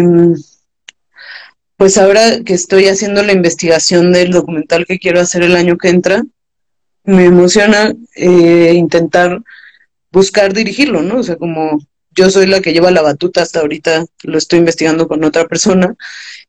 pues 1.83 1.99
ahora 1.99 2.45
que 2.45 2.55
estoy 2.55 2.87
haciendo 2.87 3.25
la 3.25 3.33
investigación 3.33 4.13
del 4.13 4.31
documental 4.31 4.87
que 4.87 5.01
quiero 5.01 5.19
hacer 5.19 5.43
el 5.43 5.57
año 5.57 5.79
que 5.79 5.89
entra, 5.89 6.23
me 7.03 7.25
emociona 7.25 7.93
eh, 8.15 8.73
intentar 8.73 9.43
buscar 10.13 10.53
dirigirlo, 10.53 11.03
¿no? 11.03 11.19
O 11.19 11.23
sea, 11.25 11.35
como 11.35 11.81
yo 12.13 12.31
soy 12.31 12.47
la 12.47 12.61
que 12.61 12.73
lleva 12.73 12.93
la 12.93 13.03
batuta 13.03 13.43
hasta 13.43 13.59
ahorita, 13.59 14.05
lo 14.23 14.39
estoy 14.39 14.61
investigando 14.61 15.09
con 15.09 15.25
otra 15.25 15.49
persona, 15.49 15.97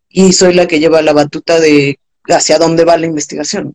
y 0.07 0.33
soy 0.33 0.53
la 0.53 0.67
que 0.67 0.79
lleva 0.79 1.01
la 1.01 1.13
batuta 1.13 1.59
de 1.59 1.97
hacia 2.25 2.59
dónde 2.59 2.85
va 2.85 2.97
la 2.97 3.07
investigación. 3.07 3.73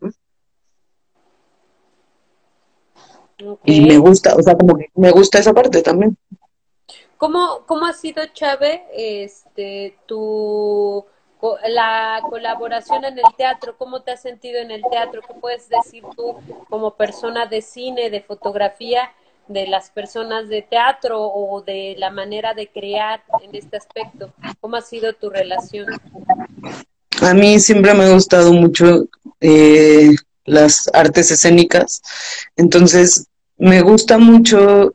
Y 3.65 3.81
me 3.81 3.99
gusta, 3.99 4.37
o 4.37 4.43
sea, 4.45 4.55
como 4.55 4.79
que 4.79 4.93
me 4.95 5.11
gusta 5.11 5.41
esa 5.41 5.53
parte 5.53 5.83
también. 5.83 6.17
¿Cómo, 7.17 7.65
cómo 7.67 7.85
ha 7.85 7.95
sido, 7.95 8.23
Chávez, 8.33 8.81
este, 8.95 9.99
tu, 10.07 11.05
la 11.69 12.21
colaboración 12.29 13.05
en 13.05 13.19
el 13.19 13.25
teatro? 13.37 13.77
¿Cómo 13.77 14.03
te 14.03 14.13
has 14.13 14.23
sentido 14.23 14.61
en 14.61 14.71
el 14.71 14.83
teatro? 14.91 15.23
¿Qué 15.27 15.35
puedes 15.35 15.69
decir 15.69 16.03
tú 16.17 16.37
como 16.69 16.95
persona 16.95 17.47
de 17.47 17.63
cine, 17.63 18.11
de 18.11 18.21
fotografía? 18.21 19.11
de 19.49 19.67
las 19.67 19.91
personas 19.91 20.49
de 20.49 20.63
teatro 20.63 21.21
o 21.21 21.63
de 21.63 21.95
la 21.99 22.11
manera 22.11 22.55
de 22.55 22.69
crear 22.69 23.23
en 23.43 23.55
este 23.55 23.79
aspecto? 23.79 24.33
¿Cómo 24.61 24.77
ha 24.77 24.83
sido 24.83 25.15
tu 25.15 25.31
relación? 25.31 25.87
A 27.23 27.35
mí 27.35 27.59
siempre 27.59 27.95
me 27.95 28.05
ha 28.05 28.13
gustado 28.13 28.53
mucho 28.53 29.09
eh, 29.41 30.15
las 30.45 30.89
artes 30.93 31.31
escénicas, 31.31 32.03
entonces 32.57 33.27
me 33.57 33.81
gusta 33.81 34.19
mucho 34.19 34.95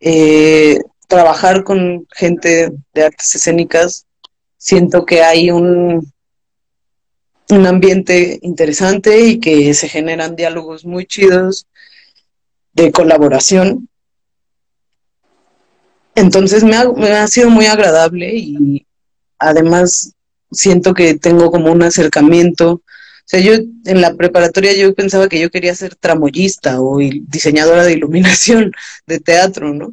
eh, 0.00 0.78
trabajar 1.08 1.64
con 1.64 2.06
gente 2.12 2.72
de 2.92 3.04
artes 3.04 3.34
escénicas. 3.34 4.06
Siento 4.64 5.04
que 5.04 5.22
hay 5.22 5.50
un, 5.50 6.10
un 7.50 7.66
ambiente 7.66 8.38
interesante 8.40 9.20
y 9.20 9.38
que 9.38 9.74
se 9.74 9.90
generan 9.90 10.36
diálogos 10.36 10.86
muy 10.86 11.04
chidos 11.04 11.66
de 12.72 12.90
colaboración. 12.90 13.90
Entonces 16.14 16.64
me 16.64 16.76
ha, 16.76 16.90
me 16.90 17.10
ha 17.10 17.26
sido 17.26 17.50
muy 17.50 17.66
agradable 17.66 18.34
y 18.34 18.86
además 19.38 20.14
siento 20.50 20.94
que 20.94 21.12
tengo 21.12 21.50
como 21.50 21.70
un 21.70 21.82
acercamiento. 21.82 22.72
O 22.72 22.82
sea, 23.26 23.40
yo 23.40 23.52
en 23.52 24.00
la 24.00 24.14
preparatoria 24.14 24.74
yo 24.74 24.94
pensaba 24.94 25.28
que 25.28 25.40
yo 25.40 25.50
quería 25.50 25.74
ser 25.74 25.94
tramoyista 25.94 26.80
o 26.80 26.96
diseñadora 27.00 27.84
de 27.84 27.92
iluminación 27.92 28.72
de 29.06 29.20
teatro, 29.20 29.74
¿no? 29.74 29.92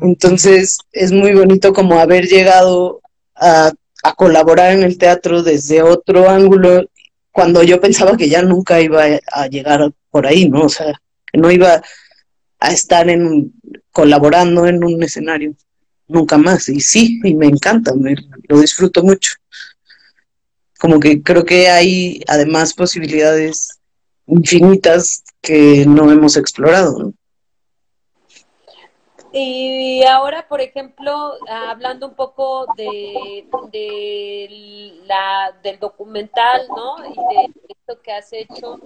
Entonces 0.00 0.78
es 0.90 1.12
muy 1.12 1.32
bonito 1.34 1.72
como 1.72 2.00
haber 2.00 2.26
llegado 2.26 3.02
a, 3.40 3.72
colaborar 4.16 4.72
en 4.72 4.84
el 4.84 4.96
teatro 4.96 5.42
desde 5.42 5.82
otro 5.82 6.30
ángulo 6.30 6.88
cuando 7.30 7.62
yo 7.62 7.78
pensaba 7.78 8.16
que 8.16 8.28
ya 8.28 8.40
nunca 8.40 8.80
iba 8.80 9.04
a 9.30 9.46
llegar 9.48 9.92
por 10.10 10.26
ahí, 10.26 10.48
¿no? 10.48 10.62
O 10.62 10.68
sea, 10.68 10.98
que 11.30 11.38
no 11.38 11.50
iba 11.50 11.82
a 12.58 12.72
estar 12.72 13.08
en 13.10 13.52
colaborando 13.92 14.66
en 14.66 14.82
un 14.82 15.02
escenario 15.02 15.54
nunca 16.08 16.38
más. 16.38 16.68
Y 16.68 16.80
sí, 16.80 17.20
y 17.22 17.34
me 17.34 17.46
encanta, 17.46 17.94
me, 17.94 18.16
lo 18.48 18.60
disfruto 18.60 19.02
mucho. 19.02 19.32
Como 20.78 20.98
que 21.00 21.22
creo 21.22 21.44
que 21.44 21.68
hay 21.68 22.22
además 22.28 22.74
posibilidades 22.74 23.78
infinitas 24.26 25.22
que 25.40 25.84
no 25.86 26.10
hemos 26.10 26.36
explorado. 26.36 26.98
¿no? 26.98 27.14
Y 29.40 30.04
ahora, 30.04 30.48
por 30.48 30.60
ejemplo, 30.60 31.34
hablando 31.48 32.08
un 32.08 32.14
poco 32.14 32.66
de, 32.76 33.46
la, 35.06 35.52
del 35.62 35.78
documental, 35.78 36.66
¿no? 36.68 36.96
Y 37.06 37.14
de 37.14 37.52
esto 37.68 38.02
que 38.02 38.12
has 38.12 38.32
hecho, 38.32 38.80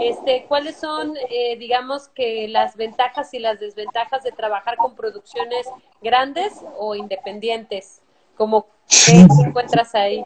este, 0.00 0.46
¿cuáles 0.48 0.76
son, 0.78 1.14
eh, 1.30 1.56
digamos, 1.58 2.08
que 2.08 2.48
las 2.48 2.74
ventajas 2.74 3.32
y 3.34 3.38
las 3.38 3.60
desventajas 3.60 4.24
de 4.24 4.32
trabajar 4.32 4.76
con 4.76 4.96
producciones 4.96 5.68
grandes 6.02 6.54
o 6.76 6.96
independientes? 6.96 8.00
¿Cómo 8.36 8.66
qué 8.88 9.26
encuentras 9.46 9.94
ahí? 9.94 10.24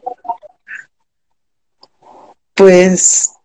Pues 2.55 3.35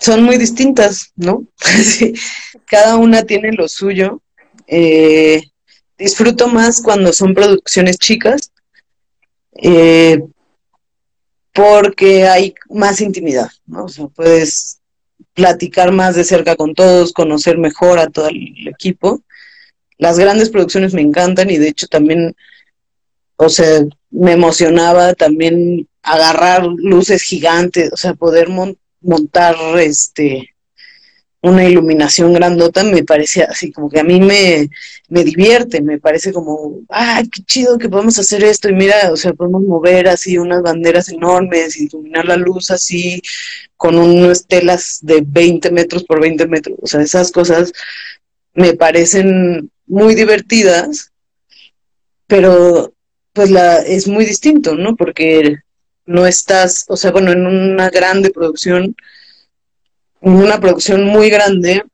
son 0.00 0.24
muy 0.24 0.36
distintas, 0.36 1.12
¿no? 1.14 1.44
Cada 2.66 2.96
una 2.96 3.22
tiene 3.22 3.52
lo 3.52 3.68
suyo 3.68 4.20
eh, 4.66 5.42
disfruto 5.98 6.48
más 6.48 6.82
cuando 6.82 7.12
son 7.12 7.34
producciones 7.34 7.98
chicas 7.98 8.52
eh, 9.62 10.20
porque 11.52 12.26
hay 12.26 12.54
más 12.68 13.00
intimidad, 13.00 13.50
¿no? 13.66 13.84
O 13.84 13.88
sea, 13.88 14.06
puedes 14.08 14.80
platicar 15.32 15.92
más 15.92 16.14
de 16.14 16.24
cerca 16.24 16.56
con 16.56 16.74
todos, 16.74 17.12
conocer 17.12 17.56
mejor 17.56 17.98
a 17.98 18.08
todo 18.08 18.28
el 18.28 18.68
equipo. 18.68 19.22
Las 19.98 20.18
grandes 20.18 20.50
producciones 20.50 20.92
me 20.92 21.00
encantan 21.00 21.50
y 21.50 21.56
de 21.56 21.68
hecho 21.68 21.86
también, 21.86 22.36
o 23.36 23.48
sea, 23.48 23.84
me 24.10 24.32
emocionaba 24.32 25.14
también 25.14 25.88
agarrar 26.02 26.66
luces 26.66 27.22
gigantes, 27.22 27.90
o 27.92 27.96
sea, 27.96 28.14
poder 28.14 28.48
montar 29.00 29.56
este 29.78 30.50
una 31.48 31.64
iluminación 31.64 32.32
grandota 32.32 32.82
me 32.84 33.04
parecía 33.04 33.46
así, 33.50 33.70
como 33.72 33.88
que 33.88 34.00
a 34.00 34.04
mí 34.04 34.20
me, 34.20 34.68
me 35.08 35.24
divierte, 35.24 35.80
me 35.80 35.98
parece 35.98 36.32
como, 36.32 36.80
ay, 36.88 37.28
qué 37.28 37.42
chido 37.44 37.78
que 37.78 37.88
podemos 37.88 38.18
hacer 38.18 38.42
esto, 38.44 38.68
y 38.68 38.74
mira, 38.74 39.12
o 39.12 39.16
sea, 39.16 39.32
podemos 39.32 39.62
mover 39.62 40.08
así 40.08 40.38
unas 40.38 40.62
banderas 40.62 41.08
enormes 41.08 41.76
iluminar 41.78 42.24
la 42.26 42.36
luz 42.36 42.70
así, 42.70 43.22
con 43.76 43.96
unas 43.98 44.46
telas 44.46 44.98
de 45.02 45.22
20 45.26 45.70
metros 45.70 46.04
por 46.04 46.20
20 46.20 46.46
metros, 46.46 46.78
o 46.82 46.86
sea, 46.86 47.00
esas 47.00 47.30
cosas 47.30 47.72
me 48.54 48.74
parecen 48.74 49.70
muy 49.86 50.14
divertidas, 50.14 51.12
pero 52.26 52.92
pues 53.32 53.50
la, 53.50 53.78
es 53.78 54.08
muy 54.08 54.24
distinto, 54.24 54.74
¿no? 54.74 54.96
Porque 54.96 55.58
no 56.06 56.26
estás, 56.26 56.86
o 56.88 56.96
sea, 56.96 57.12
bueno, 57.12 57.32
en 57.32 57.46
una 57.46 57.90
grande 57.90 58.30
producción, 58.30 58.96
una 60.20 60.60
producción 60.60 61.04
muy 61.04 61.30
grande, 61.30 61.84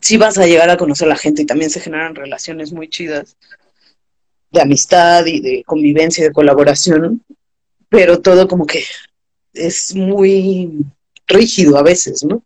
sí 0.00 0.16
vas 0.16 0.38
a 0.38 0.46
llegar 0.46 0.70
a 0.70 0.76
conocer 0.76 1.06
a 1.06 1.10
la 1.10 1.16
gente 1.16 1.42
y 1.42 1.46
también 1.46 1.70
se 1.70 1.80
generan 1.80 2.14
relaciones 2.14 2.72
muy 2.72 2.88
chidas 2.88 3.36
de 4.50 4.62
amistad 4.62 5.26
y 5.26 5.40
de 5.40 5.64
convivencia 5.64 6.22
y 6.22 6.28
de 6.28 6.32
colaboración, 6.32 7.22
pero 7.88 8.20
todo 8.20 8.48
como 8.48 8.66
que 8.66 8.84
es 9.52 9.94
muy 9.94 10.84
rígido 11.26 11.76
a 11.76 11.82
veces, 11.82 12.24
¿no? 12.24 12.42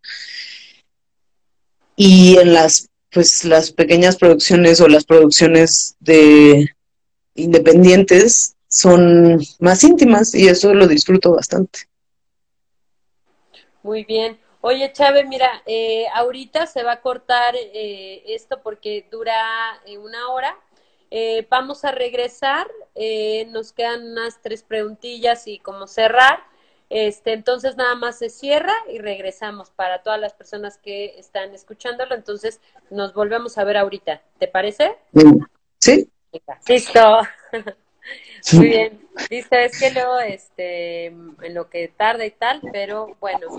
Y 1.96 2.38
en 2.38 2.52
las 2.54 2.88
pues 3.12 3.44
las 3.44 3.70
pequeñas 3.70 4.16
producciones 4.16 4.80
o 4.80 4.88
las 4.88 5.04
producciones 5.04 5.96
de 6.00 6.74
independientes 7.34 8.56
son 8.68 9.38
más 9.60 9.84
íntimas 9.84 10.34
y 10.34 10.48
eso 10.48 10.72
lo 10.72 10.88
disfruto 10.88 11.34
bastante. 11.34 11.80
Muy 13.82 14.04
bien. 14.04 14.38
Oye, 14.64 14.92
Chávez, 14.92 15.26
mira, 15.26 15.60
eh, 15.66 16.06
ahorita 16.14 16.66
se 16.66 16.84
va 16.84 16.92
a 16.92 17.00
cortar 17.00 17.56
eh, 17.56 18.22
esto 18.26 18.62
porque 18.62 19.08
dura 19.10 19.34
eh, 19.86 19.98
una 19.98 20.30
hora. 20.30 20.56
vamos 21.50 21.84
a 21.84 21.90
regresar, 21.90 22.70
nos 23.48 23.72
quedan 23.72 24.12
unas 24.12 24.40
tres 24.40 24.62
preguntillas 24.62 25.48
y 25.48 25.58
como 25.58 25.88
cerrar. 25.88 26.38
Este, 26.90 27.32
entonces 27.32 27.76
nada 27.76 27.96
más 27.96 28.18
se 28.18 28.30
cierra 28.30 28.72
y 28.88 28.98
regresamos 28.98 29.70
para 29.70 30.02
todas 30.02 30.20
las 30.20 30.32
personas 30.32 30.78
que 30.78 31.18
están 31.18 31.52
escuchándolo. 31.54 32.14
Entonces 32.14 32.60
nos 32.88 33.14
volvemos 33.14 33.58
a 33.58 33.64
ver 33.64 33.76
ahorita. 33.76 34.22
¿Te 34.38 34.46
parece? 34.46 34.96
Sí. 35.80 36.08
Listo. 36.68 37.22
Muy 38.52 38.68
bien. 38.68 39.08
Listo, 39.28 39.56
es 39.56 39.78
que 39.78 39.90
luego, 39.90 40.20
este, 40.20 41.06
en 41.06 41.54
lo 41.54 41.68
que 41.68 41.88
tarda 41.88 42.24
y 42.24 42.30
tal, 42.30 42.60
pero 42.72 43.16
bueno, 43.20 43.58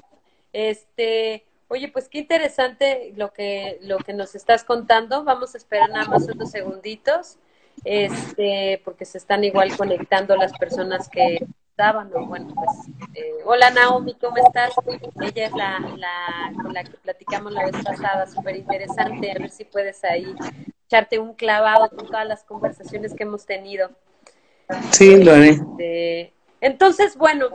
este, 0.54 1.46
oye, 1.68 1.90
pues 1.90 2.08
qué 2.08 2.20
interesante 2.20 3.12
lo 3.16 3.34
que, 3.34 3.80
lo 3.82 3.98
que 3.98 4.14
nos 4.14 4.36
estás 4.36 4.64
contando. 4.64 5.24
Vamos 5.24 5.56
a 5.56 5.58
esperar 5.58 5.90
nada 5.90 6.06
más 6.06 6.28
unos 6.30 6.52
segunditos, 6.52 7.38
este, 7.84 8.82
porque 8.86 9.06
se 9.06 9.18
están 9.18 9.44
igual 9.44 9.76
conectando 9.76 10.36
las 10.38 10.58
personas 10.58 11.10
que 11.10 11.46
estaban, 11.72 12.12
bueno, 12.28 12.54
pues, 12.54 12.70
eh, 13.16 13.34
hola 13.46 13.72
Naomi, 13.72 14.14
¿cómo 14.14 14.38
estás? 14.38 14.76
Ella 15.20 15.48
es 15.48 15.54
la, 15.54 15.80
la 15.98 16.54
con 16.62 16.72
la 16.72 16.84
que 16.84 16.98
platicamos 16.98 17.52
la 17.52 17.66
vez 17.66 17.84
pasada, 17.84 18.28
súper 18.28 18.58
interesante, 18.58 19.32
a 19.32 19.40
ver 19.40 19.50
si 19.50 19.66
puedes 19.66 20.04
ahí 20.04 20.36
echarte 20.86 21.18
un 21.18 21.34
clavado 21.34 21.90
con 21.90 22.06
todas 22.06 22.28
las 22.28 22.44
conversaciones 22.44 23.16
que 23.16 23.24
hemos 23.24 23.48
tenido. 23.48 23.90
Sí, 24.92 25.24
lo 25.24 25.34
haré. 25.34 25.50
Este, 25.50 26.34
entonces, 26.62 27.18
bueno, 27.18 27.48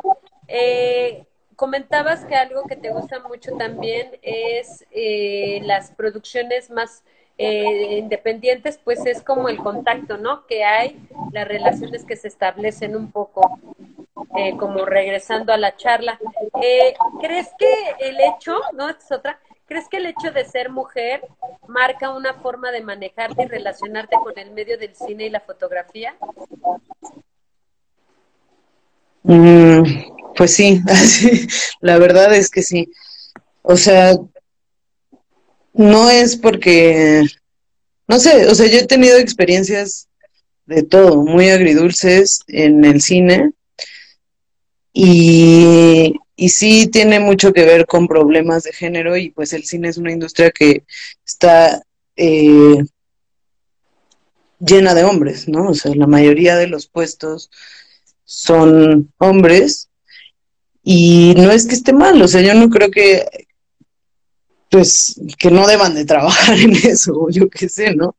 eh, 0.48 1.24
comentabas 1.58 2.24
que 2.24 2.36
algo 2.36 2.62
que 2.68 2.76
te 2.76 2.92
gusta 2.92 3.18
mucho 3.18 3.50
también 3.56 4.16
es 4.22 4.86
eh, 4.92 5.60
las 5.64 5.90
producciones 5.90 6.70
más 6.70 7.02
eh, 7.36 7.98
independientes, 7.98 8.78
pues 8.78 9.04
es 9.06 9.24
como 9.24 9.48
el 9.48 9.58
contacto, 9.58 10.18
¿no? 10.18 10.46
Que 10.46 10.62
hay, 10.62 10.96
las 11.32 11.48
relaciones 11.48 12.04
que 12.04 12.14
se 12.14 12.28
establecen 12.28 12.94
un 12.94 13.10
poco, 13.10 13.58
eh, 14.36 14.56
como 14.56 14.84
regresando 14.84 15.52
a 15.52 15.56
la 15.56 15.74
charla. 15.74 16.20
¿Crees 17.20 17.50
que 17.58 18.06
el 18.08 18.20
hecho, 18.20 18.54
no, 18.74 18.88
es 18.88 19.10
otra, 19.10 19.40
¿crees 19.66 19.88
que 19.88 19.96
el 19.96 20.06
hecho 20.06 20.30
de 20.30 20.44
ser 20.44 20.70
mujer 20.70 21.26
marca 21.66 22.10
una 22.10 22.34
forma 22.34 22.70
de 22.70 22.82
manejarte 22.82 23.42
y 23.42 23.46
relacionarte 23.46 24.16
con 24.22 24.38
el 24.38 24.52
medio 24.52 24.78
del 24.78 24.94
cine 24.94 25.26
y 25.26 25.30
la 25.30 25.40
fotografía? 25.40 26.14
Mm, 29.24 30.17
pues 30.38 30.54
sí, 30.54 30.80
la 31.80 31.98
verdad 31.98 32.32
es 32.32 32.48
que 32.48 32.62
sí. 32.62 32.92
O 33.62 33.76
sea, 33.76 34.14
no 35.74 36.08
es 36.08 36.36
porque, 36.36 37.24
no 38.06 38.20
sé, 38.20 38.46
o 38.46 38.54
sea, 38.54 38.68
yo 38.68 38.78
he 38.78 38.86
tenido 38.86 39.18
experiencias 39.18 40.08
de 40.64 40.84
todo, 40.84 41.24
muy 41.24 41.48
agridulces 41.48 42.40
en 42.46 42.84
el 42.84 43.02
cine 43.02 43.50
y, 44.92 46.14
y 46.36 46.48
sí 46.50 46.86
tiene 46.86 47.18
mucho 47.18 47.52
que 47.52 47.64
ver 47.64 47.84
con 47.84 48.06
problemas 48.06 48.62
de 48.62 48.72
género 48.72 49.16
y 49.16 49.30
pues 49.30 49.52
el 49.52 49.64
cine 49.64 49.88
es 49.88 49.96
una 49.96 50.12
industria 50.12 50.52
que 50.52 50.84
está 51.26 51.82
eh, 52.14 52.84
llena 54.60 54.94
de 54.94 55.02
hombres, 55.02 55.48
¿no? 55.48 55.70
O 55.70 55.74
sea, 55.74 55.92
la 55.96 56.06
mayoría 56.06 56.56
de 56.56 56.68
los 56.68 56.86
puestos 56.86 57.50
son 58.24 59.12
hombres 59.18 59.87
y 60.90 61.34
no 61.36 61.50
es 61.50 61.66
que 61.66 61.74
esté 61.74 61.92
mal, 61.92 62.22
o 62.22 62.26
sea, 62.26 62.40
yo 62.40 62.54
no 62.54 62.70
creo 62.70 62.90
que 62.90 63.22
pues 64.70 65.20
que 65.38 65.50
no 65.50 65.66
deban 65.66 65.94
de 65.94 66.06
trabajar 66.06 66.58
en 66.58 66.74
eso, 66.74 67.28
yo 67.28 67.50
qué 67.50 67.68
sé, 67.68 67.94
¿no? 67.94 68.16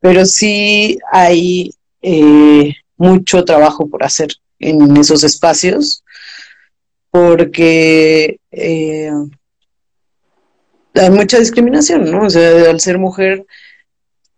Pero 0.00 0.24
sí 0.24 0.98
hay 1.12 1.70
eh, 2.00 2.74
mucho 2.96 3.44
trabajo 3.44 3.86
por 3.90 4.04
hacer 4.04 4.30
en 4.58 4.96
esos 4.96 5.22
espacios, 5.22 6.02
porque 7.10 8.40
eh, 8.52 9.12
hay 10.94 11.10
mucha 11.10 11.38
discriminación, 11.38 12.10
¿no? 12.10 12.22
O 12.24 12.30
sea, 12.30 12.70
al 12.70 12.80
ser 12.80 12.96
mujer 12.96 13.44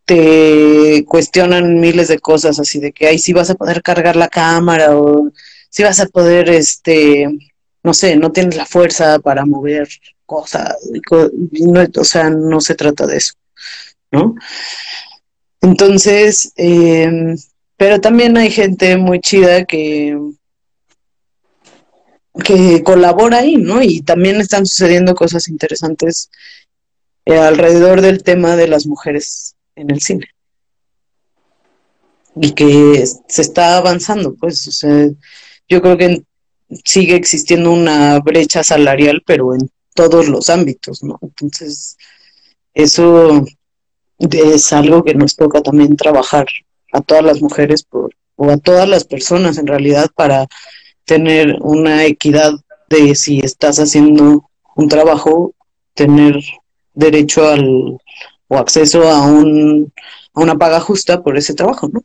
te 0.06 1.04
cuestionan 1.06 1.78
miles 1.78 2.08
de 2.08 2.18
cosas, 2.18 2.58
así 2.58 2.80
de 2.80 2.90
que 2.90 3.06
ahí 3.06 3.20
sí 3.20 3.32
vas 3.32 3.50
a 3.50 3.54
poder 3.54 3.80
cargar 3.80 4.16
la 4.16 4.26
cámara 4.26 4.96
o 4.96 5.30
si 5.68 5.84
vas 5.84 6.00
a 6.00 6.06
poder, 6.06 6.50
este, 6.50 7.28
no 7.82 7.94
sé, 7.94 8.16
no 8.16 8.32
tienes 8.32 8.56
la 8.56 8.66
fuerza 8.66 9.18
para 9.18 9.46
mover 9.46 9.88
cosas, 10.26 10.76
o 11.96 12.04
sea, 12.04 12.30
no 12.30 12.60
se 12.60 12.74
trata 12.74 13.06
de 13.06 13.16
eso, 13.16 13.34
¿no? 14.12 14.34
Entonces, 15.60 16.52
em, 16.56 17.36
pero 17.76 18.00
también 18.00 18.36
hay 18.36 18.50
gente 18.50 18.96
muy 18.96 19.20
chida 19.20 19.64
que, 19.64 20.18
que 22.44 22.82
colabora 22.82 23.38
ahí, 23.38 23.56
¿no? 23.56 23.82
Y 23.82 24.02
también 24.02 24.40
están 24.40 24.66
sucediendo 24.66 25.14
cosas 25.14 25.48
interesantes 25.48 26.30
eh, 27.24 27.38
alrededor 27.38 28.00
del 28.00 28.22
tema 28.22 28.56
de 28.56 28.68
las 28.68 28.86
mujeres 28.86 29.56
en 29.76 29.90
el 29.90 30.00
cine. 30.00 30.28
Y 32.36 32.52
que 32.52 33.04
se 33.28 33.42
está 33.42 33.76
avanzando, 33.76 34.34
pues, 34.34 34.66
o 34.68 34.72
sea, 34.72 35.08
yo 35.68 35.82
creo 35.82 35.96
que 35.96 36.22
sigue 36.84 37.16
existiendo 37.16 37.72
una 37.72 38.18
brecha 38.20 38.62
salarial, 38.62 39.22
pero 39.26 39.54
en 39.54 39.70
todos 39.94 40.28
los 40.28 40.50
ámbitos, 40.50 41.02
¿no? 41.02 41.18
Entonces, 41.22 41.96
eso 42.74 43.44
es 44.18 44.72
algo 44.72 45.02
que 45.02 45.14
nos 45.14 45.36
toca 45.36 45.62
también 45.62 45.96
trabajar 45.96 46.46
a 46.92 47.00
todas 47.00 47.24
las 47.24 47.40
mujeres 47.40 47.82
por, 47.82 48.14
o 48.36 48.50
a 48.50 48.56
todas 48.58 48.88
las 48.88 49.04
personas 49.04 49.58
en 49.58 49.66
realidad 49.66 50.08
para 50.14 50.46
tener 51.04 51.56
una 51.60 52.04
equidad 52.04 52.52
de 52.88 53.14
si 53.14 53.40
estás 53.40 53.78
haciendo 53.78 54.50
un 54.76 54.88
trabajo, 54.88 55.54
tener 55.94 56.36
derecho 56.94 57.48
al 57.48 57.98
o 58.48 58.58
acceso 58.58 59.08
a 59.08 59.20
un 59.22 59.92
a 60.34 60.40
una 60.40 60.56
paga 60.56 60.80
justa 60.80 61.22
por 61.22 61.36
ese 61.36 61.54
trabajo, 61.54 61.88
¿no? 61.92 62.02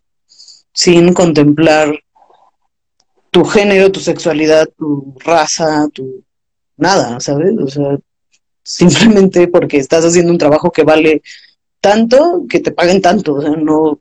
Sin 0.73 1.13
contemplar 1.13 1.99
tu 3.35 3.43
género, 3.43 3.91
tu 3.91 3.99
sexualidad, 3.99 4.65
tu 4.77 5.13
raza, 5.19 5.89
tu 5.93 6.23
nada, 6.77 7.19
¿sabes? 7.19 7.53
O 7.59 7.67
sea, 7.67 7.97
simplemente 8.63 9.49
porque 9.49 9.75
estás 9.75 10.05
haciendo 10.05 10.31
un 10.31 10.37
trabajo 10.37 10.71
que 10.71 10.83
vale 10.83 11.21
tanto, 11.81 12.45
que 12.49 12.61
te 12.61 12.71
paguen 12.71 13.01
tanto, 13.01 13.33
o 13.33 13.41
sea, 13.41 13.51
no, 13.51 13.99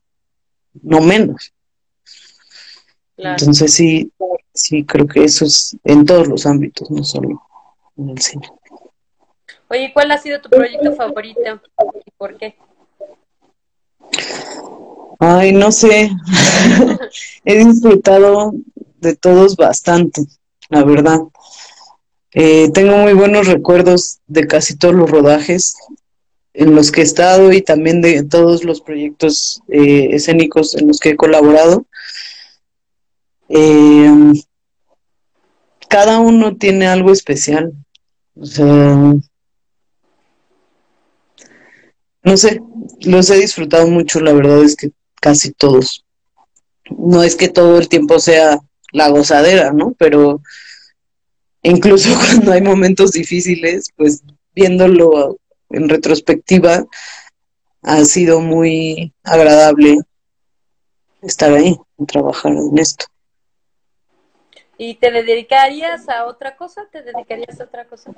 no 0.85 1.01
menos. 1.01 1.53
Entonces 3.17 3.75
sí, 3.75 4.13
sí, 4.53 4.85
creo 4.85 5.09
que 5.09 5.25
eso 5.25 5.47
es 5.47 5.77
en 5.83 6.05
todos 6.05 6.29
los 6.29 6.47
ámbitos, 6.47 6.89
no 6.93 7.03
solo 7.03 7.43
en 7.97 8.11
el 8.11 8.21
cine. 8.21 8.49
Oye, 9.67 9.91
¿cuál 9.93 10.13
ha 10.13 10.19
sido 10.19 10.41
tu 10.41 10.49
proyecto 10.49 10.95
favorito 10.95 11.41
y 12.07 12.11
por 12.13 12.37
qué? 12.37 12.55
Ay, 15.19 15.51
no 15.51 15.73
sé. 15.73 16.09
He 17.45 17.65
disfrutado 17.65 18.53
de 19.05 19.15
todos 19.15 19.55
bastante, 19.57 20.23
la 20.69 20.83
verdad. 20.83 21.21
Eh, 22.33 22.69
tengo 22.73 22.97
muy 22.97 23.13
buenos 23.13 23.47
recuerdos 23.47 24.19
de 24.27 24.49
casi 24.49 24.77
todos 24.77 24.95
los 24.95 25.09
rodajes 25.09 25.77
en 26.53 26.75
los 26.75 26.91
que 26.91 27.03
he 27.03 27.05
estado 27.05 27.53
y 27.53 27.63
también 27.63 28.01
de 28.01 28.25
todos 28.25 28.65
los 28.65 28.81
proyectos 28.81 29.63
eh, 29.69 30.09
escénicos 30.11 30.75
en 30.75 30.89
los 30.89 30.99
que 30.99 31.11
he 31.11 31.17
colaborado. 31.17 31.87
Eh, 33.49 34.33
cada 35.89 36.19
uno 36.19 36.57
tiene 36.57 36.89
algo 36.89 37.13
especial. 37.13 37.73
No 42.25 42.37
sé, 42.37 42.61
los 43.03 43.31
he 43.31 43.39
disfrutado 43.39 43.87
mucho, 43.87 44.19
la 44.19 44.33
verdad 44.33 44.65
es 44.65 44.75
que 44.75 44.91
casi 45.21 45.53
todos. 45.53 46.05
No 46.91 47.23
es 47.23 47.37
que 47.37 47.49
todo 47.49 47.79
el 47.79 47.89
tiempo 47.89 48.19
sea 48.19 48.59
la 48.95 49.09
gozadera, 49.09 49.73
¿no? 49.73 49.93
Pero 49.99 50.41
incluso 51.63 52.09
cuando 52.27 52.53
hay 52.53 52.63
momentos 52.63 53.11
difíciles, 53.13 53.91
pues 53.97 54.23
viéndolo 54.55 55.39
en 55.71 55.89
retrospectiva, 55.89 56.87
ha 57.83 58.05
sido 58.05 58.41
muy 58.41 59.13
agradable 59.25 59.99
estar 61.23 61.53
ahí, 61.53 61.77
trabajar 62.07 62.53
en 62.53 62.79
esto. 62.79 63.07
¿Y 64.79 64.95
te 64.95 65.11
dedicarías 65.11 66.09
a 66.09 66.27
otra 66.27 66.57
cosa? 66.57 66.87
¿Te 66.91 67.03
dedicarías 67.03 67.61
a 67.61 67.65
otra 67.65 67.85
cosa? 67.87 68.13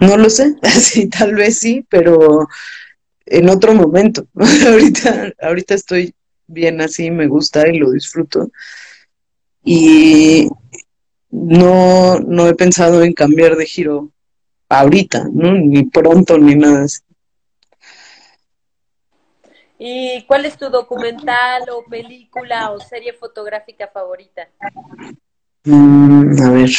No 0.00 0.16
lo 0.16 0.28
sé, 0.28 0.56
sí, 0.80 1.08
tal 1.08 1.34
vez 1.34 1.58
sí, 1.58 1.86
pero 1.88 2.48
en 3.26 3.48
otro 3.48 3.74
momento. 3.74 4.26
ahorita, 4.66 5.32
ahorita 5.40 5.74
estoy 5.74 6.14
bien 6.48 6.80
así, 6.80 7.10
me 7.10 7.28
gusta 7.28 7.68
y 7.68 7.78
lo 7.78 7.92
disfruto. 7.92 8.50
Y 9.62 10.48
no, 11.30 12.18
no 12.18 12.48
he 12.48 12.54
pensado 12.54 13.02
en 13.02 13.12
cambiar 13.12 13.56
de 13.56 13.66
giro 13.66 14.10
ahorita, 14.68 15.28
¿no? 15.32 15.52
Ni 15.52 15.84
pronto 15.84 16.38
ni 16.38 16.54
nada 16.54 16.84
así. 16.84 17.02
¿Y 19.78 20.24
cuál 20.26 20.44
es 20.44 20.56
tu 20.58 20.68
documental 20.70 21.62
o 21.70 21.84
película 21.88 22.72
o 22.72 22.80
serie 22.80 23.12
fotográfica 23.12 23.86
favorita? 23.86 24.48
Mm, 25.64 26.42
a 26.42 26.50
ver. 26.50 26.70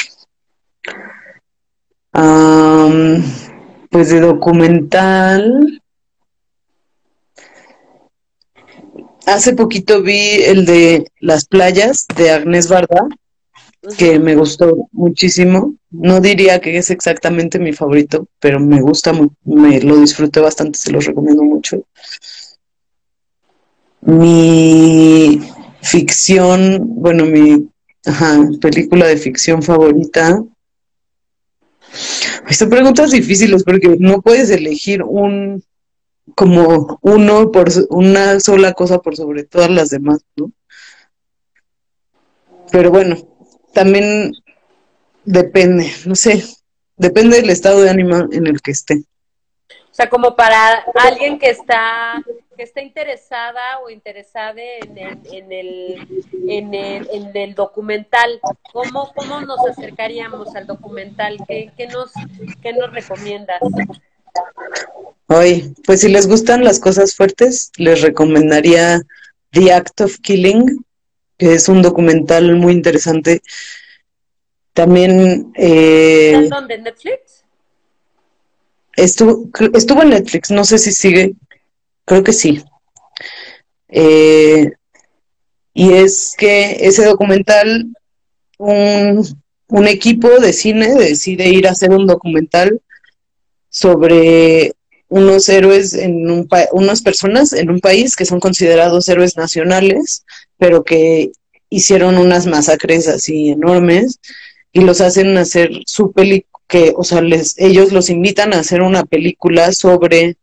pues 3.89 4.09
de 4.09 4.20
documental. 4.20 5.82
Hace 9.26 9.53
poquito 9.53 10.01
vi 10.01 10.43
el 10.43 10.65
de 10.65 11.05
Las 11.20 11.45
playas 11.45 12.05
de 12.15 12.32
Agnés 12.32 12.67
Varda, 12.67 13.07
que 13.97 14.20
me 14.20 14.36
gustó 14.36 14.89
muchísimo. 14.91 15.76
No 15.91 16.20
diría 16.22 16.59
que 16.59 16.78
es 16.78 16.89
exactamente 16.89 17.59
mi 17.59 17.74
favorito, 17.74 18.28
pero 18.39 18.59
me 18.59 18.82
gusta, 18.82 19.13
me 19.43 19.82
lo 19.82 19.97
disfruté 19.97 20.39
bastante, 20.39 20.80
se 20.80 20.91
los 20.91 21.05
recomiendo 21.05 21.43
mucho. 21.43 21.84
Mi 24.01 25.41
ficción, 25.82 26.80
bueno, 26.82 27.26
mi 27.26 27.70
película 28.61 29.07
de 29.07 29.17
ficción 29.17 29.61
favorita. 29.61 30.43
Son 32.51 32.70
preguntas 32.70 33.11
difíciles 33.11 33.63
porque 33.63 33.95
no 33.99 34.22
puedes 34.22 34.49
elegir 34.49 35.03
un 35.03 35.63
como 36.36 37.00
uno 37.02 37.52
por 37.52 37.70
una 37.90 38.40
sola 38.40 38.74
cosa 38.74 39.00
por 39.00 39.16
sobre 39.16 39.44
todas 39.44 39.70
las 39.70 39.90
demás, 39.90 40.20
¿no? 40.36 40.52
Pero 42.72 42.92
bueno, 42.92 43.16
también 43.74 44.34
depende, 45.26 45.92
no 46.06 46.16
sé, 46.16 46.44
depende 46.98 47.38
del 47.38 47.50
estado 47.50 47.82
de 47.82 47.90
ánimo 47.90 48.28
en 48.32 48.48
el 48.48 48.62
que 48.62 48.72
esté. 48.72 49.04
O 49.92 49.94
sea, 49.94 50.10
como 50.10 50.36
para 50.36 50.86
alguien 50.96 51.40
que 51.40 51.50
está 51.50 52.24
que 52.60 52.64
está 52.64 52.82
interesada 52.82 53.80
o 53.80 53.90
interesada 53.90 54.62
en 54.62 54.98
el, 54.98 55.20
en 55.32 55.52
el, 55.54 56.28
en 56.50 56.74
el, 56.74 57.10
en 57.10 57.38
el 57.38 57.56
documental, 57.56 58.42
¿cómo, 58.74 59.14
¿cómo 59.16 59.40
nos 59.40 59.66
acercaríamos 59.66 60.54
al 60.58 60.68
documental? 60.68 61.38
¿Qué, 61.48 61.72
qué 61.78 61.88
nos, 61.88 62.12
qué 62.62 62.74
nos 62.74 62.92
recomiendas? 62.92 63.62
Hoy, 65.28 65.76
pues 65.86 66.02
si 66.02 66.10
les 66.10 66.28
gustan 66.28 66.64
las 66.64 66.80
cosas 66.80 67.16
fuertes, 67.16 67.72
les 67.78 68.02
recomendaría 68.02 69.00
The 69.52 69.72
Act 69.74 70.02
of 70.02 70.18
Killing, 70.22 70.84
que 71.38 71.54
es 71.54 71.70
un 71.70 71.84
documental 71.84 72.56
muy 72.56 72.74
interesante. 72.74 73.42
También... 74.74 75.52
Eh, 75.56 76.34
¿En 76.34 76.50
dónde? 76.50 76.80
¿Netflix? 76.80 77.44
Estuvo, 78.96 79.50
estuvo 79.74 80.02
en 80.02 80.10
Netflix, 80.10 80.50
no 80.50 80.66
sé 80.66 80.80
si 80.80 80.92
sigue, 80.92 81.34
creo 82.06 82.24
que 82.24 82.34
sí. 82.34 82.64
Eh, 83.88 84.72
y 85.74 85.94
es 85.94 86.34
que 86.38 86.78
ese 86.82 87.06
documental, 87.06 87.88
un, 88.58 89.26
un 89.68 89.88
equipo 89.88 90.28
de 90.40 90.54
cine 90.54 90.96
decide 90.96 91.50
ir 91.50 91.68
a 91.68 91.72
hacer 91.72 91.92
un 91.92 92.08
documental 92.08 92.82
sobre 93.70 94.74
unos 95.07 95.49
héroes 95.49 95.93
en 95.93 96.30
un 96.30 96.47
unas 96.72 97.01
personas 97.01 97.53
en 97.53 97.70
un 97.70 97.80
país 97.80 98.15
que 98.15 98.26
son 98.26 98.39
considerados 98.39 99.09
héroes 99.09 99.38
nacionales, 99.38 100.26
pero 100.57 100.84
que 100.84 101.32
hicieron 101.70 102.17
unas 102.17 102.45
masacres 102.45 103.07
así 103.07 103.49
enormes 103.49 104.20
y 104.72 104.82
los 104.82 105.01
hacen 105.01 105.38
hacer 105.38 105.72
su 105.86 106.11
película 106.11 106.49
que, 106.70 106.93
o 106.95 107.03
sea, 107.03 107.22
les, 107.22 107.57
ellos 107.57 107.91
los 107.91 108.11
invitan 108.11 108.53
a 108.53 108.59
hacer 108.59 108.84
una 108.84 109.03
película 109.03 109.72
sobre 109.74 110.38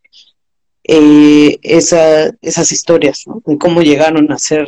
eh, 0.83 1.59
esa, 1.63 2.33
esas 2.43 2.73
historias, 2.73 3.23
¿no? 3.27 3.41
De 3.47 3.57
cómo 3.57 3.81
llegaron 3.81 4.31
a 4.33 4.39
ser 4.39 4.67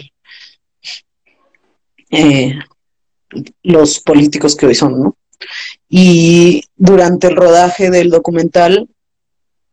eh, 2.11 2.55
los 3.65 3.99
políticos 3.99 4.55
que 4.55 4.67
hoy 4.67 4.77
son, 4.77 5.01
¿no? 5.03 5.17
Y 5.89 6.65
durante 6.77 7.29
el 7.29 7.37
rodaje 7.37 7.91
del 7.91 8.11
documental 8.11 8.89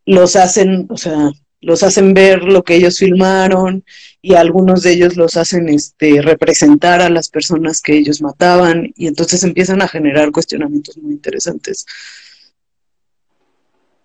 los 0.05 0.35
hacen, 0.35 0.87
o 0.89 0.97
sea, 0.97 1.31
los 1.61 1.83
hacen 1.83 2.13
ver 2.13 2.43
lo 2.43 2.63
que 2.63 2.75
ellos 2.75 2.99
filmaron 2.99 3.83
y 4.21 4.35
algunos 4.35 4.83
de 4.83 4.93
ellos 4.93 5.17
los 5.17 5.35
hacen 5.35 5.67
este, 5.67 6.21
representar 6.21 7.01
a 7.01 7.09
las 7.09 7.29
personas 7.29 7.81
que 7.81 7.97
ellos 7.97 8.21
mataban 8.21 8.93
y 8.95 9.07
entonces 9.07 9.43
empiezan 9.43 9.81
a 9.81 9.87
generar 9.87 10.31
cuestionamientos 10.31 10.97
muy 10.97 11.13
interesantes 11.13 11.85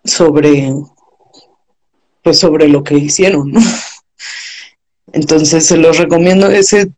sobre 0.03 0.73
pues 2.23 2.39
sobre 2.39 2.67
lo 2.67 2.83
que 2.83 2.95
hicieron. 2.95 3.53
Entonces 5.13 5.65
se 5.65 5.77
los 5.77 5.97
recomiendo, 5.97 6.49
ese 6.49 6.91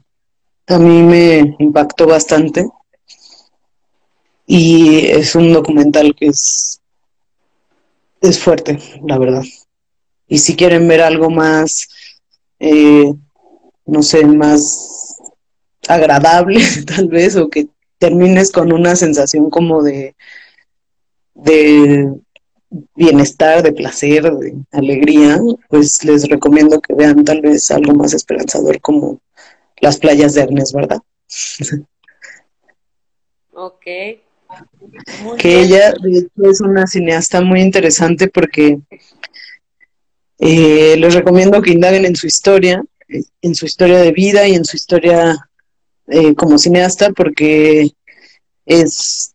a 0.68 0.78
mí 0.78 1.02
me 1.02 1.56
impactó 1.60 2.08
bastante 2.08 2.70
y 4.46 5.08
es 5.08 5.36
un 5.36 5.54
documental 5.54 6.16
que 6.16 6.28
es, 6.28 6.82
es 8.22 8.40
fuerte, 8.40 8.80
la 9.06 9.18
verdad. 9.18 9.44
Y 10.28 10.40
si 10.40 10.56
quieren 10.56 10.88
ver 10.88 11.02
algo 11.02 11.30
más, 11.30 11.90
eh, 12.60 13.14
no 13.86 14.04
sé, 14.04 14.26
más 14.26 15.18
agradable 15.88 16.62
tal 16.88 17.08
vez, 17.08 17.36
o 17.36 17.50
que 17.50 17.68
termines 17.98 18.52
con 18.52 18.74
una 18.74 18.96
sensación 18.96 19.50
como 19.50 19.84
de, 19.84 20.16
de 21.36 22.14
bienestar, 22.96 23.64
de 23.64 23.72
placer, 23.72 24.24
de 24.24 24.56
alegría, 24.72 25.40
pues 25.70 26.04
les 26.04 26.28
recomiendo 26.28 26.82
que 26.82 26.94
vean 26.94 27.24
tal 27.24 27.42
vez 27.42 27.70
algo 27.72 27.94
más 27.94 28.14
esperanzador 28.14 28.82
como 28.82 29.20
las 29.80 29.98
playas 29.98 30.34
de 30.34 30.42
Ernest, 30.42 30.74
¿verdad? 30.74 31.02
Ok. 33.56 33.86
Que 35.38 35.62
ella, 35.62 35.94
de 36.02 36.20
hecho, 36.20 36.50
es 36.50 36.62
una 36.62 36.88
cineasta 36.88 37.42
muy 37.42 37.62
interesante 37.62 38.28
porque 38.28 38.80
eh, 40.40 40.96
les 40.98 41.14
recomiendo 41.14 41.62
que 41.62 41.72
indaguen 41.72 42.06
en 42.06 42.16
su 42.16 42.28
historia, 42.28 42.84
en 43.42 43.56
su 43.56 43.66
historia 43.66 44.00
de 44.00 44.12
vida 44.12 44.48
y 44.48 44.56
en 44.56 44.66
su 44.66 44.76
historia 44.76 45.38
eh, 46.08 46.36
como 46.36 46.58
cineasta, 46.58 47.12
porque 47.12 47.92
es 48.66 49.34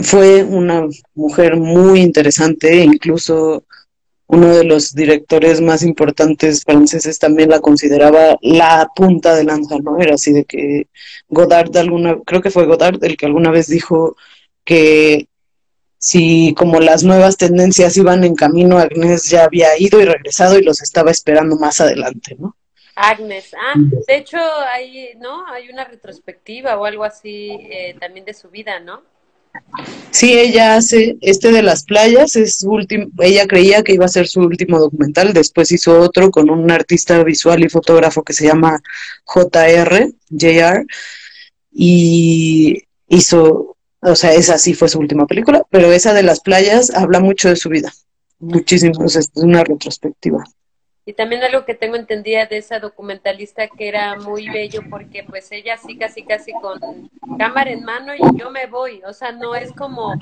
fue 0.00 0.42
una 0.44 0.86
mujer 1.14 1.56
muy 1.56 2.00
interesante, 2.00 2.82
incluso 2.84 3.64
uno 4.28 4.54
de 4.54 4.64
los 4.64 4.94
directores 4.94 5.60
más 5.60 5.82
importantes 5.82 6.64
franceses 6.64 7.18
también 7.18 7.50
la 7.50 7.60
consideraba 7.60 8.36
la 8.42 8.90
punta 8.94 9.34
de 9.34 9.44
lanza, 9.44 9.76
¿no? 9.78 9.98
Era 10.00 10.14
así 10.14 10.32
de 10.32 10.44
que 10.44 10.88
Godard 11.28 11.76
alguna, 11.76 12.18
creo 12.24 12.40
que 12.42 12.50
fue 12.50 12.66
Godard 12.66 13.02
el 13.04 13.16
que 13.16 13.26
alguna 13.26 13.50
vez 13.50 13.68
dijo 13.68 14.16
que 14.64 15.28
si 15.98 16.54
como 16.54 16.80
las 16.80 17.04
nuevas 17.04 17.36
tendencias 17.36 17.96
iban 17.96 18.24
en 18.24 18.34
camino, 18.34 18.78
Agnes 18.78 19.30
ya 19.30 19.44
había 19.44 19.78
ido 19.78 20.00
y 20.00 20.04
regresado 20.04 20.58
y 20.58 20.62
los 20.62 20.82
estaba 20.82 21.10
esperando 21.10 21.56
más 21.56 21.80
adelante, 21.80 22.36
¿no? 22.38 22.56
Agnes, 22.96 23.54
ah, 23.54 23.74
de 23.76 24.16
hecho 24.16 24.38
hay, 24.72 25.14
¿no? 25.18 25.46
Hay 25.48 25.68
una 25.68 25.84
retrospectiva 25.84 26.78
o 26.78 26.84
algo 26.84 27.04
así 27.04 27.50
eh, 27.70 27.94
también 28.00 28.24
de 28.24 28.34
su 28.34 28.48
vida, 28.48 28.80
¿no? 28.80 29.02
Sí, 30.16 30.32
ella 30.32 30.76
hace 30.76 31.18
este 31.20 31.52
de 31.52 31.62
las 31.62 31.84
playas, 31.84 32.36
es 32.36 32.64
último, 32.64 33.08
ella 33.18 33.46
creía 33.46 33.82
que 33.82 33.92
iba 33.92 34.06
a 34.06 34.08
ser 34.08 34.26
su 34.28 34.40
último 34.40 34.78
documental, 34.78 35.34
después 35.34 35.70
hizo 35.72 36.00
otro 36.00 36.30
con 36.30 36.48
un 36.48 36.70
artista 36.70 37.22
visual 37.22 37.62
y 37.62 37.68
fotógrafo 37.68 38.22
que 38.22 38.32
se 38.32 38.46
llama 38.46 38.80
JR, 39.24 40.10
JR, 40.30 40.86
y 41.70 42.82
hizo, 43.08 43.76
o 44.00 44.14
sea, 44.14 44.32
esa 44.32 44.56
sí 44.56 44.72
fue 44.72 44.88
su 44.88 45.00
última 45.00 45.26
película, 45.26 45.62
pero 45.70 45.92
esa 45.92 46.14
de 46.14 46.22
las 46.22 46.40
playas 46.40 46.94
habla 46.94 47.20
mucho 47.20 47.50
de 47.50 47.56
su 47.56 47.68
vida, 47.68 47.92
muchísimo, 48.38 49.04
es 49.04 49.30
una 49.34 49.64
retrospectiva. 49.64 50.46
Y 51.08 51.12
también 51.12 51.44
algo 51.44 51.64
que 51.64 51.76
tengo 51.76 51.94
entendida 51.94 52.46
de 52.46 52.56
esa 52.58 52.80
documentalista 52.80 53.68
que 53.68 53.86
era 53.86 54.16
muy 54.16 54.48
bello 54.48 54.80
porque 54.90 55.22
pues 55.22 55.52
ella 55.52 55.76
sí 55.78 55.96
casi 55.96 56.24
casi 56.24 56.50
con 56.60 56.80
cámara 57.38 57.70
en 57.70 57.84
mano 57.84 58.12
y 58.12 58.18
yo 58.36 58.50
me 58.50 58.66
voy, 58.66 59.00
o 59.06 59.12
sea, 59.12 59.30
no 59.30 59.54
es 59.54 59.70
como 59.70 60.14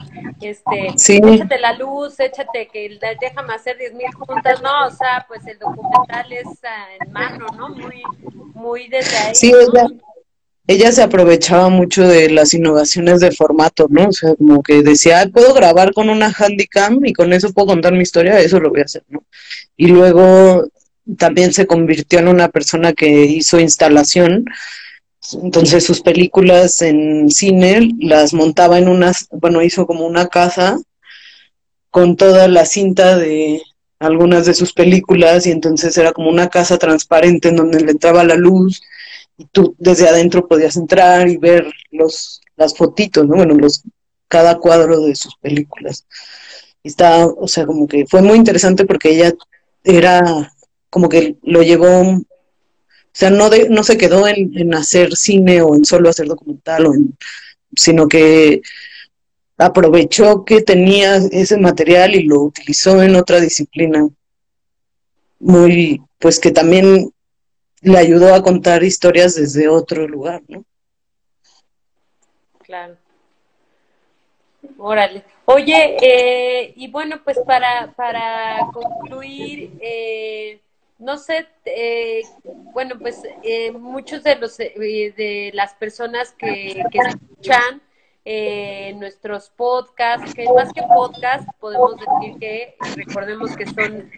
este, 0.42 0.88
échate 0.88 1.58
la 1.58 1.72
luz, 1.72 2.20
échate 2.20 2.68
que 2.70 2.98
déjame 3.18 3.54
hacer 3.54 3.78
diez 3.78 3.94
mil 3.94 4.12
juntas, 4.12 4.60
no, 4.60 4.86
o 4.86 4.90
sea, 4.90 5.24
pues 5.26 5.46
el 5.46 5.58
documental 5.58 6.30
es 6.30 6.48
ah, 6.64 6.86
en 7.00 7.12
mano, 7.12 7.46
¿no? 7.56 7.70
Muy, 7.70 8.02
muy 8.52 8.88
desde 8.88 9.16
ahí. 9.16 9.34
Sí, 9.34 9.54
ella, 9.54 9.86
ella 10.66 10.92
se 10.92 11.02
aprovechaba 11.02 11.70
mucho 11.70 12.06
de 12.06 12.28
las 12.28 12.52
innovaciones 12.52 13.20
de 13.20 13.32
formato, 13.32 13.86
¿no? 13.88 14.08
O 14.08 14.12
sea, 14.12 14.34
como 14.34 14.62
que 14.62 14.82
decía, 14.82 15.26
puedo 15.32 15.54
grabar 15.54 15.94
con 15.94 16.10
una 16.10 16.30
handycam 16.30 17.04
y 17.06 17.14
con 17.14 17.32
eso 17.32 17.54
puedo 17.54 17.68
contar 17.68 17.94
mi 17.94 18.02
historia, 18.02 18.38
eso 18.38 18.60
lo 18.60 18.68
voy 18.68 18.80
a 18.80 18.84
hacer, 18.84 19.04
¿no? 19.08 19.24
Y 19.76 19.88
luego 19.88 20.66
también 21.16 21.52
se 21.52 21.66
convirtió 21.66 22.18
en 22.18 22.28
una 22.28 22.48
persona 22.48 22.92
que 22.92 23.24
hizo 23.26 23.60
instalación. 23.60 24.44
Entonces 25.42 25.84
sus 25.84 26.00
películas 26.00 26.82
en 26.82 27.30
cine 27.30 27.90
las 27.98 28.34
montaba 28.34 28.78
en 28.78 28.88
unas, 28.88 29.28
bueno, 29.30 29.62
hizo 29.62 29.86
como 29.86 30.06
una 30.06 30.28
casa 30.28 30.78
con 31.90 32.16
toda 32.16 32.48
la 32.48 32.64
cinta 32.66 33.16
de 33.16 33.62
algunas 33.98 34.46
de 34.46 34.54
sus 34.54 34.72
películas 34.72 35.46
y 35.46 35.50
entonces 35.50 35.96
era 35.96 36.12
como 36.12 36.28
una 36.28 36.48
casa 36.48 36.76
transparente 36.76 37.48
en 37.48 37.56
donde 37.56 37.80
le 37.80 37.92
entraba 37.92 38.24
la 38.24 38.34
luz 38.34 38.82
y 39.38 39.46
tú 39.46 39.74
desde 39.78 40.08
adentro 40.08 40.46
podías 40.46 40.76
entrar 40.76 41.28
y 41.28 41.36
ver 41.36 41.72
los 41.90 42.40
las 42.56 42.76
fotitos, 42.76 43.26
¿no? 43.26 43.36
Bueno, 43.36 43.54
los 43.54 43.82
cada 44.28 44.58
cuadro 44.58 45.00
de 45.00 45.14
sus 45.14 45.36
películas. 45.36 46.06
Y 46.82 46.88
está, 46.88 47.26
o 47.26 47.48
sea, 47.48 47.66
como 47.66 47.86
que 47.86 48.06
fue 48.06 48.22
muy 48.22 48.36
interesante 48.36 48.84
porque 48.84 49.10
ella 49.10 49.32
era 49.82 50.52
como 50.94 51.08
que 51.08 51.34
lo 51.42 51.60
llevó, 51.64 52.02
o 52.02 52.24
sea, 53.10 53.28
no, 53.28 53.50
de, 53.50 53.68
no 53.68 53.82
se 53.82 53.98
quedó 53.98 54.28
en, 54.28 54.72
hacer 54.74 55.16
cine 55.16 55.60
o 55.60 55.74
en 55.74 55.84
solo 55.84 56.08
hacer 56.08 56.28
documental, 56.28 56.86
o 56.86 56.94
en, 56.94 57.18
sino 57.76 58.06
que 58.06 58.62
aprovechó 59.58 60.44
que 60.44 60.62
tenía 60.62 61.16
ese 61.16 61.58
material 61.58 62.14
y 62.14 62.22
lo 62.22 62.42
utilizó 62.42 63.02
en 63.02 63.16
otra 63.16 63.40
disciplina. 63.40 64.08
Muy, 65.40 66.00
pues 66.20 66.38
que 66.38 66.52
también 66.52 67.10
le 67.80 67.98
ayudó 67.98 68.32
a 68.32 68.44
contar 68.44 68.84
historias 68.84 69.34
desde 69.34 69.66
otro 69.66 70.06
lugar, 70.06 70.44
¿no? 70.46 70.64
Claro. 72.62 72.96
Órale. 74.78 75.24
Oye, 75.46 75.96
eh, 76.00 76.72
y 76.76 76.86
bueno, 76.86 77.20
pues 77.24 77.36
para, 77.44 77.92
para 77.96 78.70
concluir, 78.72 79.72
eh, 79.80 80.60
no 80.98 81.18
sé, 81.18 81.46
eh, 81.64 82.22
bueno, 82.44 82.96
pues 82.98 83.22
eh, 83.42 83.72
muchos 83.72 84.22
de 84.22 84.36
los 84.36 84.58
eh, 84.60 85.14
de 85.16 85.50
las 85.54 85.74
personas 85.74 86.32
que, 86.32 86.82
que 86.90 86.98
escuchan 86.98 87.82
nuestros 88.98 89.50
podcasts, 89.50 90.32
que 90.32 90.50
más 90.50 90.72
que 90.72 90.82
podcast, 90.82 91.46
podemos 91.60 91.96
decir 91.96 92.38
que 92.40 92.74
recordemos 92.96 93.54
que 93.54 93.66
son 93.66 94.10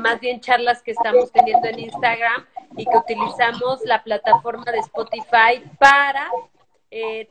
más 0.00 0.18
bien 0.18 0.40
charlas 0.40 0.82
que 0.82 0.90
estamos 0.90 1.30
teniendo 1.30 1.68
en 1.68 1.78
Instagram 1.78 2.44
y 2.76 2.84
que 2.84 2.96
utilizamos 2.96 3.84
la 3.84 4.02
plataforma 4.02 4.64
de 4.72 4.78
Spotify 4.78 5.62
para 5.78 6.28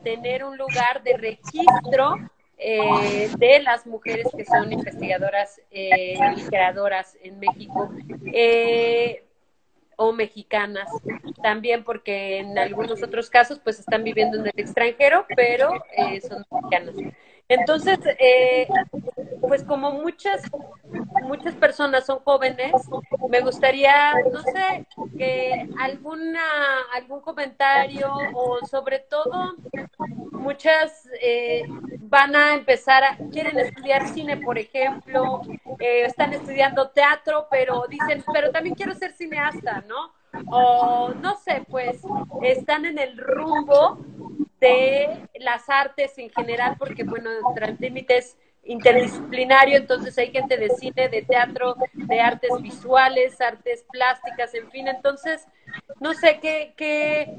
tener 0.04 0.46
un 0.46 0.58
lugar 0.58 1.04
de 1.04 1.18
registro 1.18 2.16
eh, 2.58 3.30
de 3.38 3.60
las 3.62 3.86
mujeres 3.86 4.28
que 4.36 4.46
son 4.46 4.72
investigadoras 4.72 5.62
eh, 5.72 6.18
y 6.38 6.42
creadoras 6.44 7.18
en 7.22 7.38
México 7.40 7.92
eh, 8.32 9.26
o 9.98 10.14
mexicanas 10.14 10.90
también 11.44 11.84
porque 11.84 12.40
en 12.40 12.58
algunos 12.58 13.04
otros 13.04 13.30
casos 13.30 13.60
pues 13.60 13.80
están 13.80 14.04
viviendo 14.06 14.38
en 14.38 14.46
el 14.46 14.54
extranjero 14.56 15.26
pero 15.36 15.84
son 16.28 16.46
mexicanas 16.50 16.96
entonces 17.48 18.00
pues 19.42 19.64
como 19.64 19.92
muchas 19.92 20.42
muchas 21.24 21.54
personas 21.56 22.06
son 22.06 22.20
jóvenes 22.20 22.74
me 23.30 23.42
gustaría 23.42 24.14
no 24.32 24.42
sé 24.42 24.86
que 25.18 25.70
alguna 25.80 26.42
algún 26.96 27.22
comentario 27.22 28.12
o 28.34 28.66
sobre 28.66 29.00
todo 29.00 29.56
muchas 30.46 31.10
eh, 31.22 31.64
van 32.02 32.36
a 32.36 32.54
empezar, 32.54 33.04
a, 33.04 33.18
quieren 33.32 33.58
estudiar 33.58 34.08
cine, 34.10 34.38
por 34.38 34.60
ejemplo, 34.60 35.42
eh, 35.80 36.06
están 36.06 36.34
estudiando 36.34 36.90
teatro, 36.90 37.48
pero 37.50 37.86
dicen, 37.90 38.24
pero 38.32 38.52
también 38.52 38.76
quiero 38.76 38.94
ser 38.94 39.12
cineasta, 39.14 39.84
¿no? 39.88 40.14
O 40.52 41.14
no 41.16 41.36
sé, 41.38 41.64
pues 41.68 42.02
están 42.44 42.86
en 42.86 43.00
el 43.00 43.18
rumbo 43.18 43.98
de 44.70 45.30
las 45.40 45.70
artes 45.70 46.18
en 46.18 46.30
general, 46.30 46.76
porque 46.78 47.04
bueno, 47.04 47.30
límite 47.80 48.18
es 48.18 48.38
interdisciplinario, 48.64 49.78
entonces 49.78 50.18
hay 50.18 50.32
gente 50.32 50.58
de 50.58 50.70
cine, 50.70 51.08
de 51.10 51.22
teatro, 51.22 51.76
de 51.94 52.20
artes 52.20 52.50
visuales, 52.62 53.40
artes 53.40 53.86
plásticas, 53.92 54.54
en 54.56 54.70
fin, 54.72 54.88
entonces, 54.88 55.46
no 56.00 56.14
sé 56.14 56.40
qué, 56.42 56.74
qué, 56.76 57.38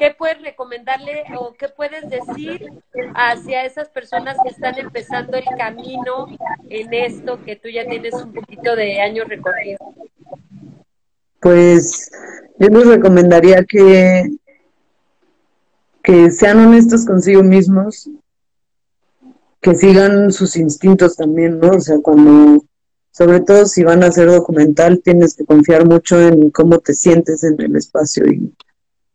¿Qué 0.00 0.14
puedes 0.16 0.40
recomendarle 0.40 1.24
o 1.38 1.52
qué 1.58 1.68
puedes 1.68 2.08
decir 2.08 2.72
hacia 3.14 3.66
esas 3.66 3.90
personas 3.90 4.34
que 4.42 4.48
están 4.48 4.78
empezando 4.78 5.36
el 5.36 5.44
camino 5.58 6.26
en 6.70 6.94
esto, 6.94 7.38
que 7.44 7.56
tú 7.56 7.68
ya 7.68 7.84
tienes 7.86 8.14
un 8.14 8.32
poquito 8.32 8.74
de 8.76 8.98
años 8.98 9.28
recorrido? 9.28 9.76
Pues 11.38 12.10
yo 12.58 12.68
les 12.68 12.86
recomendaría 12.86 13.62
que, 13.68 14.30
que 16.02 16.30
sean 16.30 16.58
honestos 16.58 17.04
consigo 17.04 17.42
mismos, 17.42 18.08
que 19.60 19.74
sigan 19.74 20.32
sus 20.32 20.56
instintos 20.56 21.16
también, 21.16 21.58
¿no? 21.58 21.70
O 21.70 21.80
sea, 21.80 21.98
cuando 22.00 22.64
sobre 23.12 23.40
todo 23.40 23.66
si 23.66 23.82
van 23.82 24.02
a 24.02 24.06
hacer 24.06 24.28
documental, 24.28 25.02
tienes 25.02 25.34
que 25.34 25.44
confiar 25.44 25.86
mucho 25.86 26.20
en 26.20 26.50
cómo 26.50 26.78
te 26.78 26.94
sientes 26.94 27.44
en 27.44 27.60
el 27.60 27.76
espacio 27.76 28.26
y 28.26 28.54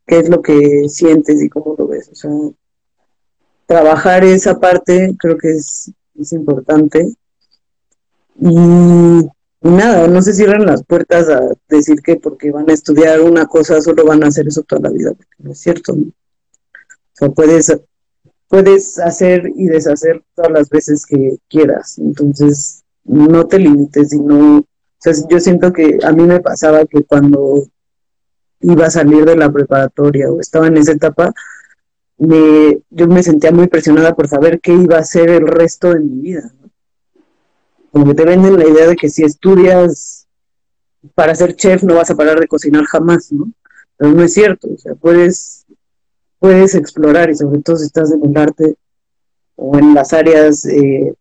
qué 0.06 0.20
es 0.20 0.30
lo 0.30 0.42
que 0.42 0.88
sientes 0.90 1.42
y 1.42 1.50
cómo 1.50 1.76
lo 1.78 1.88
ves. 1.88 2.10
O 2.12 2.16
sea, 2.16 2.32
trabajar 3.66 4.24
esa 4.24 4.60
parte 4.60 5.16
creo 5.18 5.38
que 5.38 5.52
es, 5.52 5.92
es 6.20 6.34
importante. 6.34 7.16
Y, 8.40 9.28
nada, 9.62 10.08
no 10.08 10.22
se 10.22 10.34
cierran 10.34 10.66
las 10.66 10.84
puertas 10.84 11.30
a 11.30 11.42
decir 11.70 12.02
que 12.02 12.18
porque 12.18 12.52
van 12.52 12.70
a 12.70 12.74
estudiar 12.74 13.22
una 13.22 13.46
cosa 13.48 13.82
solo 13.82 14.06
van 14.06 14.24
a 14.24 14.28
hacer 14.28 14.48
eso 14.48 14.62
toda 14.64 14.90
la 14.90 14.90
vida, 14.90 15.14
porque 15.14 15.36
no 15.40 15.52
es 15.54 15.60
cierto. 15.60 15.94
O 15.94 15.98
sea, 17.18 17.30
puedes, 17.30 17.76
puedes 18.48 19.00
hacer 19.00 19.52
y 19.56 19.68
deshacer 19.68 20.24
todas 20.36 20.52
las 20.52 20.70
veces 20.70 21.06
que 21.06 21.38
quieras. 21.50 21.98
Entonces, 21.98 22.84
no 23.04 23.46
te 23.48 23.60
limites 23.60 24.14
y 24.14 24.20
no... 24.20 24.60
O 24.60 24.66
sea, 25.00 25.14
yo 25.30 25.40
siento 25.40 25.72
que 25.72 26.00
a 26.04 26.12
mí 26.12 26.24
me 26.24 26.40
pasaba 26.40 26.86
que 26.86 27.04
cuando 27.04 27.68
iba 28.62 28.86
a 28.88 28.92
salir 28.92 29.26
de 29.26 29.36
la 29.36 29.52
preparatoria 29.52 30.32
o 30.32 30.40
estaba 30.40 30.68
en 30.68 30.78
esa 30.78 30.94
etapa, 30.94 31.32
me, 32.18 32.80
yo 32.90 33.08
me 33.08 33.22
sentía 33.22 33.52
muy 33.52 33.68
presionada 33.68 34.16
por 34.16 34.28
saber 34.28 34.60
qué 34.62 34.74
iba 34.74 34.98
a 34.98 35.04
ser 35.04 35.30
el 35.30 35.48
resto 35.48 35.94
de 35.94 36.00
mi 36.00 36.22
vida. 36.22 36.52
Como 37.92 38.08
que 38.08 38.16
te 38.16 38.26
venden 38.26 38.58
la 38.58 38.68
idea 38.68 38.88
de 38.88 38.96
que 38.96 39.10
si 39.10 39.24
estudias 39.24 40.28
para 41.14 41.36
ser 41.36 41.56
chef 41.56 41.84
no 41.84 41.96
vas 41.96 42.10
a 42.10 42.16
parar 42.16 42.40
de 42.40 42.48
cocinar 42.48 42.86
jamás, 42.86 43.32
¿no? 43.32 43.52
Pero 43.98 44.12
no 44.12 44.24
es 44.24 44.34
cierto, 44.34 44.68
o 44.74 44.78
sea, 44.78 44.96
puedes, 44.96 45.65
puedes 46.40 46.76
explorar 46.76 47.30
y 47.30 47.36
sobre 47.36 47.62
todo 47.62 47.78
si 47.78 47.86
estás 47.86 48.12
en 48.12 48.26
el 48.26 48.38
arte 48.38 48.76
o 49.56 49.78
en 49.78 49.94
las 49.94 50.14
áreas 50.14 50.66
eh, 50.66 51.14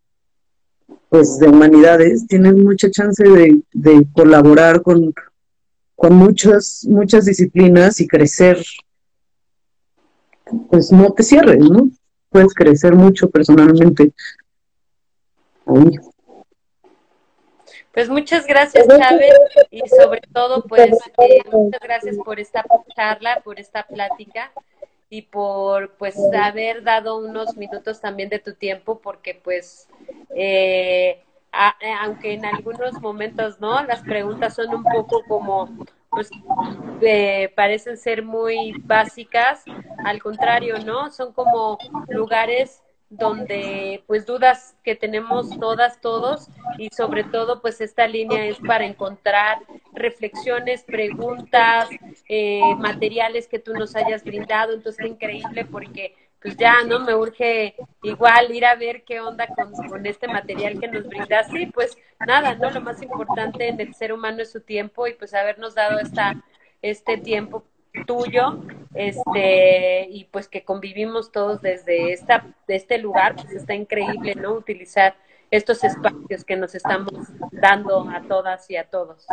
pues 1.08 1.38
de 1.38 1.48
humanidades, 1.48 2.26
tienes 2.26 2.54
mucha 2.56 2.90
chance 2.90 3.22
de, 3.22 3.62
de 3.72 4.06
colaborar 4.12 4.82
con, 4.82 5.14
con 5.94 6.14
muchas, 6.14 6.84
muchas 6.88 7.24
disciplinas 7.24 8.00
y 8.00 8.08
crecer, 8.08 8.60
pues 10.68 10.90
no 10.90 11.12
te 11.12 11.22
cierres, 11.22 11.60
¿no? 11.60 11.88
Puedes 12.30 12.52
crecer 12.52 12.94
mucho 12.94 13.30
personalmente. 13.30 14.12
Pues 17.92 18.08
muchas 18.08 18.44
gracias, 18.44 18.88
Chávez, 18.88 19.34
y 19.70 19.82
sobre 19.88 20.20
todo, 20.32 20.64
pues 20.64 20.90
eh, 21.18 21.42
muchas 21.52 21.80
gracias 21.80 22.16
por 22.16 22.40
esta 22.40 22.64
charla, 22.96 23.40
por 23.44 23.60
esta 23.60 23.86
plática 23.86 24.50
y 25.14 25.22
por 25.22 25.92
pues 25.96 26.16
haber 26.36 26.82
dado 26.82 27.18
unos 27.18 27.56
minutos 27.56 28.00
también 28.00 28.28
de 28.28 28.40
tu 28.40 28.54
tiempo, 28.54 28.98
porque 28.98 29.34
pues 29.34 29.88
eh, 30.34 31.22
eh, 31.80 31.94
aunque 32.00 32.32
en 32.32 32.44
algunos 32.44 33.00
momentos, 33.00 33.60
¿no? 33.60 33.80
Las 33.84 34.02
preguntas 34.02 34.56
son 34.56 34.74
un 34.74 34.82
poco 34.82 35.22
como, 35.28 35.68
pues, 36.10 36.30
eh, 37.00 37.52
parecen 37.54 37.96
ser 37.96 38.24
muy 38.24 38.72
básicas, 38.82 39.62
al 40.04 40.20
contrario, 40.20 40.78
¿no? 40.84 41.12
Son 41.12 41.32
como 41.32 41.78
lugares 42.08 42.82
donde 43.16 44.02
pues 44.06 44.26
dudas 44.26 44.76
que 44.82 44.96
tenemos 44.96 45.58
todas, 45.58 46.00
todos, 46.00 46.48
y 46.78 46.88
sobre 46.94 47.24
todo 47.24 47.60
pues 47.60 47.80
esta 47.80 48.06
línea 48.06 48.46
es 48.46 48.58
para 48.58 48.84
encontrar 48.84 49.58
reflexiones, 49.92 50.82
preguntas, 50.84 51.88
eh, 52.28 52.60
materiales 52.78 53.48
que 53.48 53.58
tú 53.58 53.72
nos 53.72 53.94
hayas 53.96 54.24
brindado, 54.24 54.72
entonces 54.72 55.02
qué 55.02 55.08
increíble 55.08 55.64
porque 55.64 56.14
pues 56.40 56.58
ya, 56.58 56.84
¿no? 56.84 57.00
Me 57.00 57.14
urge 57.14 57.74
igual 58.02 58.54
ir 58.54 58.66
a 58.66 58.74
ver 58.74 59.04
qué 59.04 59.18
onda 59.18 59.46
con, 59.46 59.72
con 59.88 60.04
este 60.04 60.28
material 60.28 60.78
que 60.78 60.88
nos 60.88 61.06
brindaste 61.06 61.58
y 61.58 61.66
pues 61.66 61.96
nada, 62.26 62.54
¿no? 62.54 62.70
Lo 62.70 62.82
más 62.82 63.00
importante 63.00 63.68
en 63.68 63.80
el 63.80 63.94
ser 63.94 64.12
humano 64.12 64.42
es 64.42 64.52
su 64.52 64.60
tiempo 64.60 65.06
y 65.06 65.14
pues 65.14 65.32
habernos 65.32 65.74
dado 65.74 65.98
esta, 66.00 66.44
este 66.82 67.16
tiempo 67.16 67.64
tuyo, 68.06 68.60
este, 68.94 70.08
y 70.10 70.24
pues 70.24 70.48
que 70.48 70.64
convivimos 70.64 71.32
todos 71.32 71.62
desde 71.62 72.12
esta, 72.12 72.46
de 72.66 72.76
este 72.76 72.98
lugar, 72.98 73.36
pues 73.36 73.52
está 73.52 73.74
increíble, 73.74 74.34
¿no? 74.34 74.54
Utilizar 74.54 75.16
estos 75.50 75.84
espacios 75.84 76.44
que 76.44 76.56
nos 76.56 76.74
estamos 76.74 77.12
dando 77.52 78.08
a 78.10 78.22
todas 78.22 78.68
y 78.70 78.76
a 78.76 78.84
todos. 78.84 79.26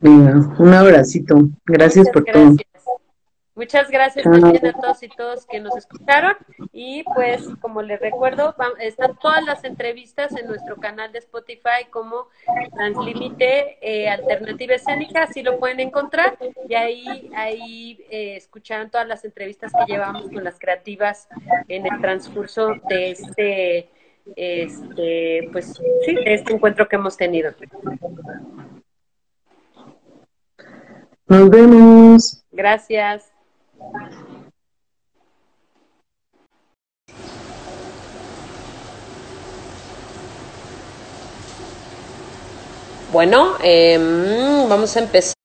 un 0.00 0.74
abracito. 0.74 1.48
Gracias 1.66 2.08
por 2.10 2.24
todo. 2.24 2.54
Muchas 3.58 3.90
gracias 3.90 4.22
también 4.22 4.64
a 4.66 4.72
todos 4.72 5.02
y 5.02 5.08
todos 5.08 5.44
que 5.44 5.58
nos 5.58 5.76
escucharon. 5.76 6.36
Y 6.72 7.02
pues, 7.02 7.44
como 7.60 7.82
les 7.82 7.98
recuerdo, 7.98 8.54
están 8.78 9.16
todas 9.16 9.44
las 9.44 9.64
entrevistas 9.64 10.30
en 10.36 10.46
nuestro 10.46 10.76
canal 10.76 11.10
de 11.10 11.18
Spotify 11.18 11.90
como 11.90 12.28
Translímite 12.76 13.78
eh, 13.80 14.08
Alternativa 14.08 14.76
Escénica, 14.76 15.24
así 15.24 15.42
lo 15.42 15.58
pueden 15.58 15.80
encontrar. 15.80 16.38
Y 16.68 16.74
ahí, 16.74 17.30
ahí 17.34 18.06
eh, 18.10 18.40
todas 18.92 19.08
las 19.08 19.24
entrevistas 19.24 19.72
que 19.72 19.92
llevamos 19.92 20.30
con 20.30 20.44
las 20.44 20.56
creativas 20.60 21.28
en 21.66 21.84
el 21.84 22.00
transcurso 22.00 22.74
de 22.88 23.10
este, 23.10 23.90
este, 24.36 25.48
pues 25.50 25.80
sí, 26.06 26.14
de 26.14 26.34
este 26.34 26.52
encuentro 26.52 26.88
que 26.88 26.94
hemos 26.94 27.16
tenido. 27.16 27.52
Nos 31.26 31.50
vemos. 31.50 32.44
Gracias. 32.52 33.32
Bueno, 43.10 43.56
eh, 43.64 43.98
vamos 44.68 44.96
a 44.96 45.00
empezar. 45.00 45.37